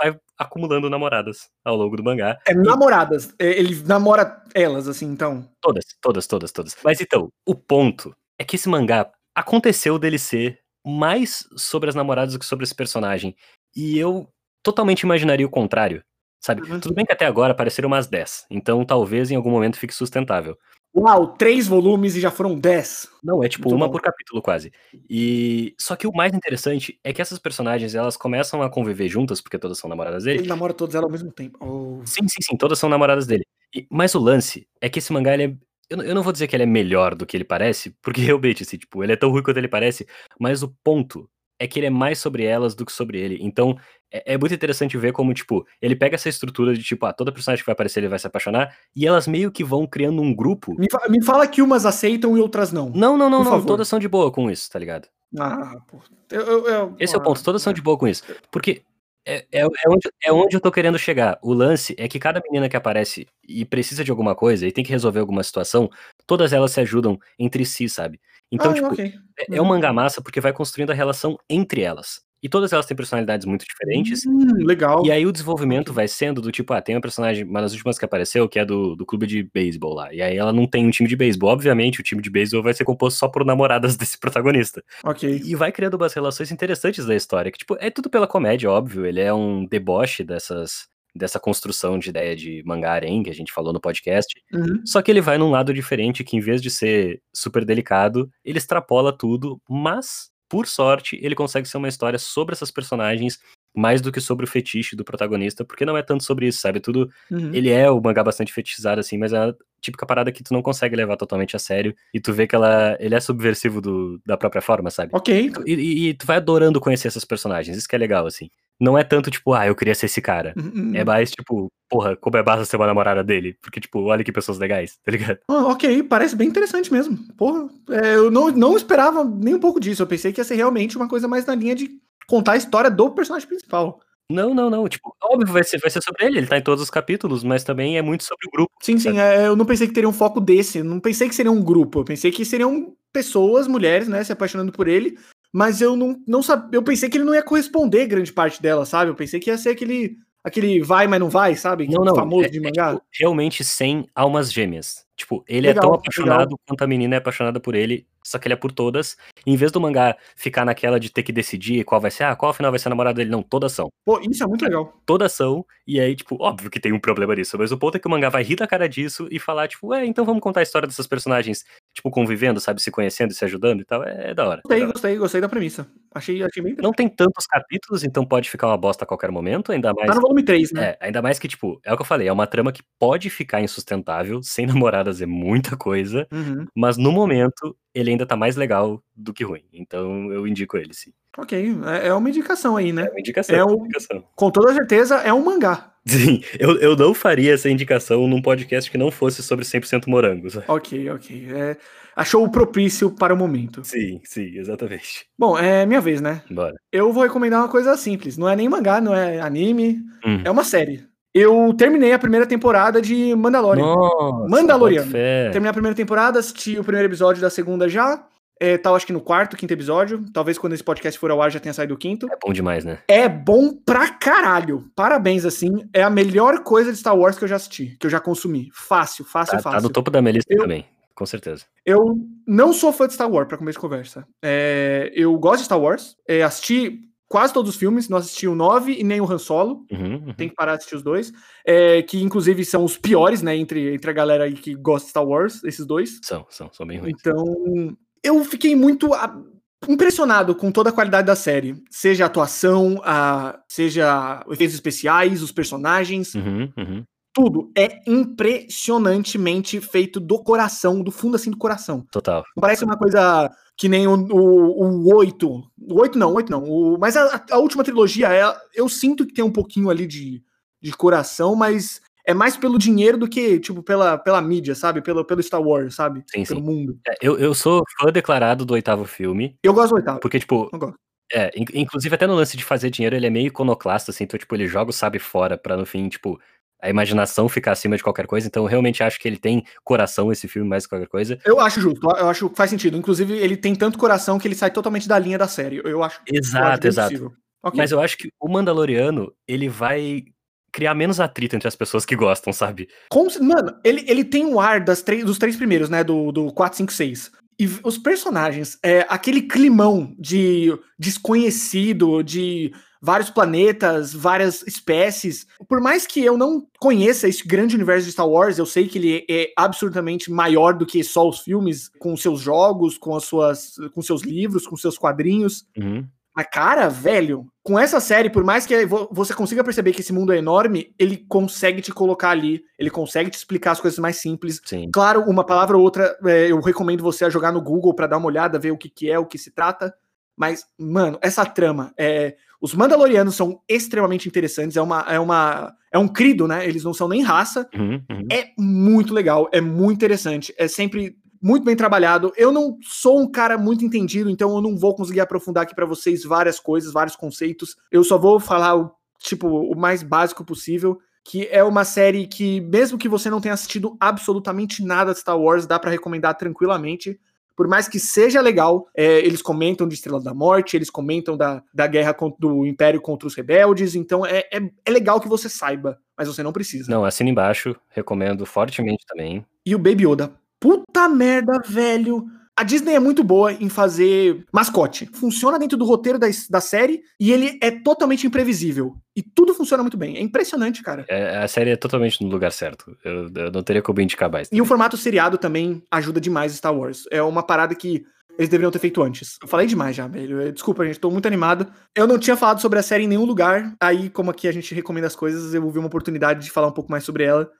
[0.00, 2.38] vai acumulando namoradas ao longo do mangá.
[2.46, 3.34] É, namoradas.
[3.38, 5.46] É, ele namora elas, assim, então.
[5.60, 6.76] Todas, todas, todas, todas.
[6.82, 12.32] Mas então, o ponto é que esse mangá aconteceu dele ser mais sobre as namoradas
[12.32, 13.36] do que sobre esse personagem.
[13.76, 14.28] E eu
[14.62, 16.02] totalmente imaginaria o contrário,
[16.42, 16.62] sabe?
[16.62, 16.80] Uhum.
[16.80, 20.56] Tudo bem que até agora apareceram umas 10, então talvez em algum momento fique sustentável.
[20.94, 23.08] Uau, três volumes e já foram dez.
[23.22, 23.92] Não, é tipo Muito uma bom.
[23.92, 24.72] por capítulo quase.
[25.08, 29.40] E só que o mais interessante é que essas personagens elas começam a conviver juntas
[29.40, 30.40] porque todas são namoradas dele.
[30.40, 31.58] Ele namora todas elas ao mesmo tempo.
[31.64, 32.04] Oh.
[32.04, 33.44] Sim, sim, sim, todas são namoradas dele.
[33.74, 35.54] E, mas o lance é que esse mangá ele é
[35.90, 38.62] eu, eu não vou dizer que ele é melhor do que ele parece, porque realmente,
[38.62, 40.06] assim, tipo, ele é tão ruim quanto ele parece,
[40.38, 41.28] mas o ponto
[41.60, 43.38] é que ele é mais sobre elas do que sobre ele.
[43.42, 43.76] Então,
[44.10, 47.30] é, é, muito interessante ver como, tipo, ele pega essa estrutura de, tipo, ah, toda
[47.30, 50.34] personagem que vai aparecer ele vai se apaixonar, e elas meio que vão criando um
[50.34, 50.74] grupo.
[50.78, 52.88] Me, fa me fala que umas aceitam e outras não.
[52.88, 53.64] Não, não, não, não.
[53.64, 55.06] Todas são de boa com isso, tá ligado?
[55.38, 55.98] Ah, pô.
[56.30, 58.24] Eu, eu, eu, Esse é o ponto, todas são de boa com isso.
[58.50, 58.82] Porque
[59.26, 61.38] é, é, é, onde, é onde eu tô querendo chegar.
[61.42, 64.82] O lance é que cada menina que aparece e precisa de alguma coisa e tem
[64.82, 65.90] que resolver alguma situação,
[66.26, 68.18] todas elas se ajudam entre si, sabe?
[68.50, 69.14] Então, ah, tipo, okay.
[69.38, 72.20] é, é um mangá massa porque vai construindo a relação entre elas.
[72.42, 74.24] E todas elas têm personalidades muito diferentes.
[74.26, 75.04] Hum, legal.
[75.04, 77.98] E aí o desenvolvimento vai sendo do tipo, ah, tem uma personagem, uma das últimas
[77.98, 80.12] que apareceu, que é do, do clube de beisebol lá.
[80.12, 81.50] E aí ela não tem um time de beisebol.
[81.50, 84.82] Obviamente, o time de beisebol vai ser composto só por namoradas desse protagonista.
[85.04, 85.42] Ok.
[85.44, 87.52] E vai criando umas relações interessantes da história.
[87.52, 89.04] Que, tipo, é tudo pela comédia, óbvio.
[89.04, 90.88] Ele é um deboche dessas,
[91.20, 94.34] dessa construção de ideia de mangá harem que a gente falou no podcast.
[94.52, 94.82] Uhum.
[94.84, 98.58] Só que ele vai num lado diferente que em vez de ser super delicado, ele
[98.58, 103.38] extrapola tudo, mas por sorte, ele consegue ser uma história sobre essas personagens
[103.72, 106.80] mais do que sobre o fetiche do protagonista, porque não é tanto sobre isso, sabe?
[106.80, 107.08] Tudo.
[107.30, 107.54] Uhum.
[107.54, 110.60] Ele é o mangá bastante fetichizado, assim, mas é a típica parada que tu não
[110.60, 111.94] consegue levar totalmente a sério.
[112.12, 115.10] E tu vê que ela, ele é subversivo do, da própria forma, sabe?
[115.14, 115.52] Ok.
[115.64, 118.50] E, e, e, tu vai adorando conhecer essas personagens, isso que é legal, assim.
[118.80, 120.54] Não é tanto tipo, ah, eu queria ser esse cara.
[120.56, 120.92] Uhum.
[120.94, 123.56] É mais tipo, porra, como é massa ser uma namorada dele.
[123.60, 125.38] Porque, tipo, olha que pessoas legais, tá ligado?
[125.48, 127.18] Ah, ok, parece bem interessante mesmo.
[127.36, 130.02] Porra, é, eu não, não esperava nem um pouco disso.
[130.02, 131.90] Eu pensei que ia ser realmente uma coisa mais na linha de
[132.26, 134.00] contar a história do personagem principal.
[134.30, 134.88] Não, não, não.
[134.88, 137.64] Tipo, óbvio, vai ser, vai ser sobre ele, ele tá em todos os capítulos, mas
[137.64, 138.72] também é muito sobre o grupo.
[138.80, 140.82] Sim, sim, é, eu não pensei que teria um foco desse.
[140.82, 142.00] Não pensei que seria um grupo.
[142.00, 145.18] Eu pensei que seriam pessoas, mulheres, né, se apaixonando por ele.
[145.52, 146.68] Mas eu não, não sabia.
[146.72, 149.10] Eu pensei que ele não ia corresponder grande parte dela, sabe?
[149.10, 150.16] Eu pensei que ia ser aquele.
[150.42, 151.86] Aquele vai, mas não vai, sabe?
[151.86, 152.14] Não, não.
[152.14, 152.94] famoso é- de é, mangá.
[152.94, 155.04] tipo, realmente sem almas gêmeas.
[155.20, 156.00] Tipo, ele é Legal, tão legal.
[156.00, 159.18] apaixonado quanto a menina é apaixonada por ele, só que ele é por todas.
[159.46, 162.48] Em vez do mangá ficar naquela de ter que decidir qual vai ser, ah, qual
[162.50, 163.90] afinal vai ser a namorada dele, não, todas são.
[164.02, 164.98] Pô, isso é muito legal.
[165.04, 167.98] Todas são, e aí, tipo, óbvio que tem um problema nisso, mas o ponto é
[168.00, 170.60] que o mangá vai rir da cara disso e falar, tipo, é, então vamos contar
[170.60, 174.02] a história dessas personagens, tipo, convivendo, sabe, se conhecendo e se ajudando e tal.
[174.02, 174.60] É, é da hora.
[174.60, 174.92] é Gostei, da hora.
[174.94, 175.86] gostei, gostei da premissa.
[176.14, 176.74] Achei, achei bem.
[176.80, 180.08] Não tem tantos capítulos, então pode ficar uma bosta a qualquer momento, ainda mais.
[180.08, 180.96] Tá no volume 3, né?
[180.98, 183.28] É, ainda mais que, tipo, é o que eu falei, é uma trama que pode
[183.30, 184.66] ficar insustentável, sem
[185.18, 186.66] namoradas é muita coisa, Uhum.
[186.74, 189.64] mas no momento ele ainda tá mais legal do que ruim.
[189.72, 191.10] Então eu indico ele, sim.
[191.36, 193.06] Ok, é, é uma indicação aí, né?
[193.06, 193.56] É uma indicação.
[193.56, 194.24] É É um- indicação.
[194.36, 195.86] Com toda certeza é um mangá.
[196.06, 200.54] Sim, eu, eu não faria essa indicação num podcast que não fosse sobre 100% morangos.
[200.66, 201.46] Ok, ok.
[201.52, 201.76] É,
[202.16, 203.84] achou o propício para o momento.
[203.84, 205.26] Sim, sim, exatamente.
[205.38, 206.42] Bom, é minha vez, né?
[206.50, 206.74] Bora.
[206.90, 208.38] Eu vou recomendar uma coisa simples.
[208.38, 210.40] Não é nem mangá, não é anime, Hum.
[210.42, 211.04] é uma série.
[211.34, 213.84] Eu terminei a primeira temporada de Mandalorian.
[213.84, 215.12] Nossa, Mandaloriano.
[215.12, 218.24] Terminei a primeira temporada, assisti o primeiro episódio da segunda já.
[218.62, 220.22] É, tá, acho que no quarto, quinto episódio.
[220.34, 222.26] Talvez quando esse podcast for ao ar já tenha saído o quinto.
[222.30, 222.98] É bom demais, né?
[223.08, 224.90] É bom pra caralho.
[224.94, 225.70] Parabéns, assim.
[225.94, 228.68] É a melhor coisa de Star Wars que eu já assisti, que eu já consumi.
[228.74, 229.82] Fácil, fácil, Tá, tá fácil.
[229.84, 230.84] no topo da minha lista Eu- também,
[231.14, 231.64] com certeza.
[231.86, 234.26] Eu não sou fã de Star Wars, pra começo de conversa.
[234.44, 236.16] É, eu gosto de Star Wars.
[236.28, 237.00] É, assisti
[237.30, 239.86] quase todos os filmes, não assisti o 9 e nem o Han Solo.
[239.90, 240.34] Uhum, uhum.
[240.34, 241.32] Tem que parar de assistir os dois.
[241.64, 243.56] É, que inclusive são os piores, né?
[243.56, 246.18] Entre, entre a galera aí que gosta de Star Wars, esses dois.
[246.22, 247.14] São, são, são bem ruins.
[247.20, 249.40] Então, eu fiquei muito ah,
[249.88, 251.80] impressionado com toda a qualidade da série.
[251.88, 256.34] Seja a atuação, a, seja efeitos especiais, os personagens.
[256.34, 257.04] Uhum, uhum.
[257.32, 262.04] Tudo é impressionantemente feito do coração, do fundo assim do coração.
[262.10, 262.42] Total.
[262.56, 265.48] Não parece uma coisa que nem o, o, o 8.
[265.48, 266.64] O 8 não, o 8 não.
[266.64, 270.42] O, mas a, a última trilogia, é, eu sinto que tem um pouquinho ali de,
[270.82, 275.00] de coração, mas é mais pelo dinheiro do que, tipo, pela, pela mídia, sabe?
[275.00, 276.22] Pelo, pelo Star Wars, sabe?
[276.30, 276.66] Sim, pelo sim.
[276.66, 276.98] mundo.
[277.08, 280.20] É, eu, eu sou fã declarado do oitavo filme, Eu gosto do oitavo.
[280.20, 280.96] porque, tipo, Eu gosto.
[281.32, 284.38] É, in- inclusive até no lance de fazer dinheiro, ele é meio iconoclasta, assim, então,
[284.38, 286.40] tipo, ele joga o sabe fora pra no fim, tipo,
[286.82, 290.32] a imaginação ficar acima de qualquer coisa, então eu realmente acho que ele tem coração,
[290.32, 291.38] esse filme, mais que qualquer coisa.
[291.44, 292.96] Eu acho justo, eu acho que faz sentido.
[292.96, 295.80] Inclusive, ele tem tanto coração que ele sai totalmente da linha da série.
[295.84, 295.94] Eu acho.
[295.94, 297.08] eu acho Exato, bem exato.
[297.10, 297.32] possível.
[297.62, 297.76] Ok.
[297.76, 300.24] Mas eu acho que o Mandaloriano, ele vai
[300.72, 302.88] criar menos atrito entre as pessoas que gostam, sabe?
[303.10, 306.02] Com- mano, ele, ele tem um ar das três, dos três primeiros, né?
[306.02, 307.32] Do, do 4, 5, 6.
[307.58, 315.46] E os personagens, é, aquele climão de desconhecido, de vários planetas, várias espécies.
[315.68, 318.98] Por mais que eu não conheça esse grande universo de Star Wars, eu sei que
[318.98, 323.74] ele é absurdamente maior do que só os filmes, com seus jogos, com as suas,
[323.94, 325.64] com seus livros, com seus quadrinhos.
[325.76, 326.06] Uhum.
[326.36, 330.12] Mas, cara, velho, com essa série, por mais que vo- você consiga perceber que esse
[330.12, 334.16] mundo é enorme, ele consegue te colocar ali, ele consegue te explicar as coisas mais
[334.16, 334.60] simples.
[334.64, 334.90] Sim.
[334.92, 338.16] Claro, uma palavra ou outra, é, eu recomendo você a jogar no Google pra dar
[338.18, 339.92] uma olhada, ver o que, que é, o que se trata.
[340.36, 345.98] Mas, mano, essa trama, é, os Mandalorianos são extremamente interessantes, é, uma, é, uma, é
[345.98, 346.66] um crido, né?
[346.66, 348.26] Eles não são nem raça, Uhum, uhum.
[348.30, 352.32] é muito legal, é muito interessante, é sempre muito bem trabalhado.
[352.36, 355.86] Eu não sou um cara muito entendido, então eu não vou conseguir aprofundar aqui pra
[355.86, 357.76] vocês várias coisas, vários conceitos.
[357.90, 362.60] Eu só vou falar o tipo o mais básico possível, que é uma série que
[362.60, 367.18] mesmo que você não tenha assistido absolutamente nada de Star Wars, dá pra recomendar tranquilamente.
[367.60, 371.62] Por mais que seja legal, é, eles comentam de Estrela da Morte, eles comentam da,
[371.74, 375.46] da guerra con- do Império contra os rebeldes, então é, é, é legal que você
[375.46, 376.90] saiba, mas você não precisa.
[376.90, 379.44] Não, assina embaixo, recomendo fortemente também.
[379.66, 380.32] E o Baby Yoda.
[380.58, 382.24] Puta merda, velho.
[382.56, 385.06] A Disney é muito boa em fazer mascote.
[385.14, 388.94] Funciona dentro do roteiro da, da série e ele é totalmente imprevisível.
[389.16, 390.16] E tudo funciona muito bem.
[390.16, 391.06] É impressionante, cara.
[391.08, 392.94] É, a série é totalmente no lugar certo.
[393.04, 394.48] Eu, eu não teria como indicar mais.
[394.52, 397.04] E o formato seriado também ajuda demais Star Wars.
[397.10, 398.04] É uma parada que
[398.38, 399.36] eles deveriam ter feito antes.
[399.42, 400.52] Eu falei demais já, velho.
[400.52, 401.66] Desculpa, gente, tô muito animado.
[401.94, 403.74] Eu não tinha falado sobre a série em nenhum lugar.
[403.80, 406.72] Aí, como aqui a gente recomenda as coisas, eu vi uma oportunidade de falar um
[406.72, 407.50] pouco mais sobre ela.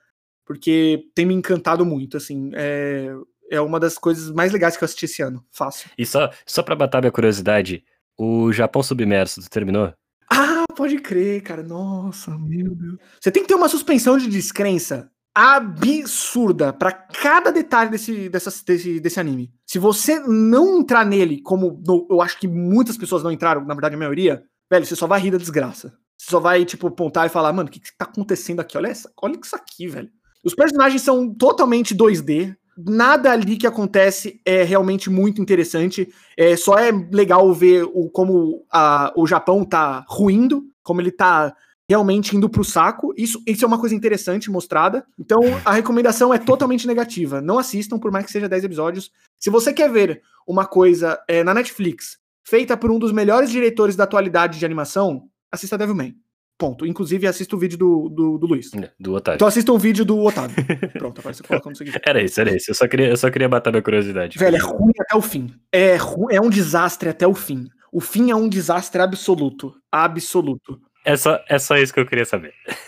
[0.45, 2.49] Porque tem me encantado muito, assim.
[2.55, 3.13] É,
[3.51, 5.45] é uma das coisas mais legais que eu assisti esse ano.
[5.51, 5.89] Fácil.
[5.97, 7.83] E só, só pra matar minha curiosidade,
[8.17, 9.93] o Japão Submerso, tu terminou?
[10.31, 11.61] Ah, pode crer, cara.
[11.61, 12.97] Nossa, meu Deus.
[13.19, 18.99] Você tem que ter uma suspensão de descrença absurda para cada detalhe desse, dessa, desse,
[18.99, 19.51] desse anime.
[19.65, 23.73] Se você não entrar nele, como no, eu acho que muitas pessoas não entraram, na
[23.73, 25.93] verdade a maioria, velho, você só vai rir da desgraça.
[26.17, 28.77] Você só vai, tipo, apontar e falar, mano, o que, que tá acontecendo aqui?
[28.77, 30.09] Olha, essa, olha isso aqui, velho.
[30.43, 32.55] Os personagens são totalmente 2D.
[32.77, 36.07] Nada ali que acontece é realmente muito interessante.
[36.37, 41.55] É, só é legal ver o, como a, o Japão tá ruindo, como ele tá
[41.89, 43.13] realmente indo pro saco.
[43.17, 45.05] Isso, isso é uma coisa interessante mostrada.
[45.19, 47.41] Então, a recomendação é totalmente negativa.
[47.41, 49.11] Não assistam, por mais que seja 10 episódios.
[49.37, 53.95] Se você quer ver uma coisa é, na Netflix feita por um dos melhores diretores
[53.95, 56.15] da atualidade de animação, assista Devilman.
[56.61, 56.85] Ponto.
[56.85, 58.71] Inclusive, assista o vídeo do, do, do Luiz.
[58.75, 59.37] É, do Otávio.
[59.37, 60.55] Então assista um vídeo do Otávio.
[60.93, 61.99] Pronto, agora você coloca você quiser.
[62.05, 62.69] Era isso, era isso.
[62.69, 64.37] Eu só queria, eu só queria matar minha curiosidade.
[64.37, 65.51] Velho, é ruim até o fim.
[65.71, 65.97] É,
[66.29, 67.67] é um desastre até o fim.
[67.91, 69.73] O fim é um desastre absoluto.
[69.91, 70.79] Absoluto.
[71.03, 72.53] É só, é só isso que eu queria saber.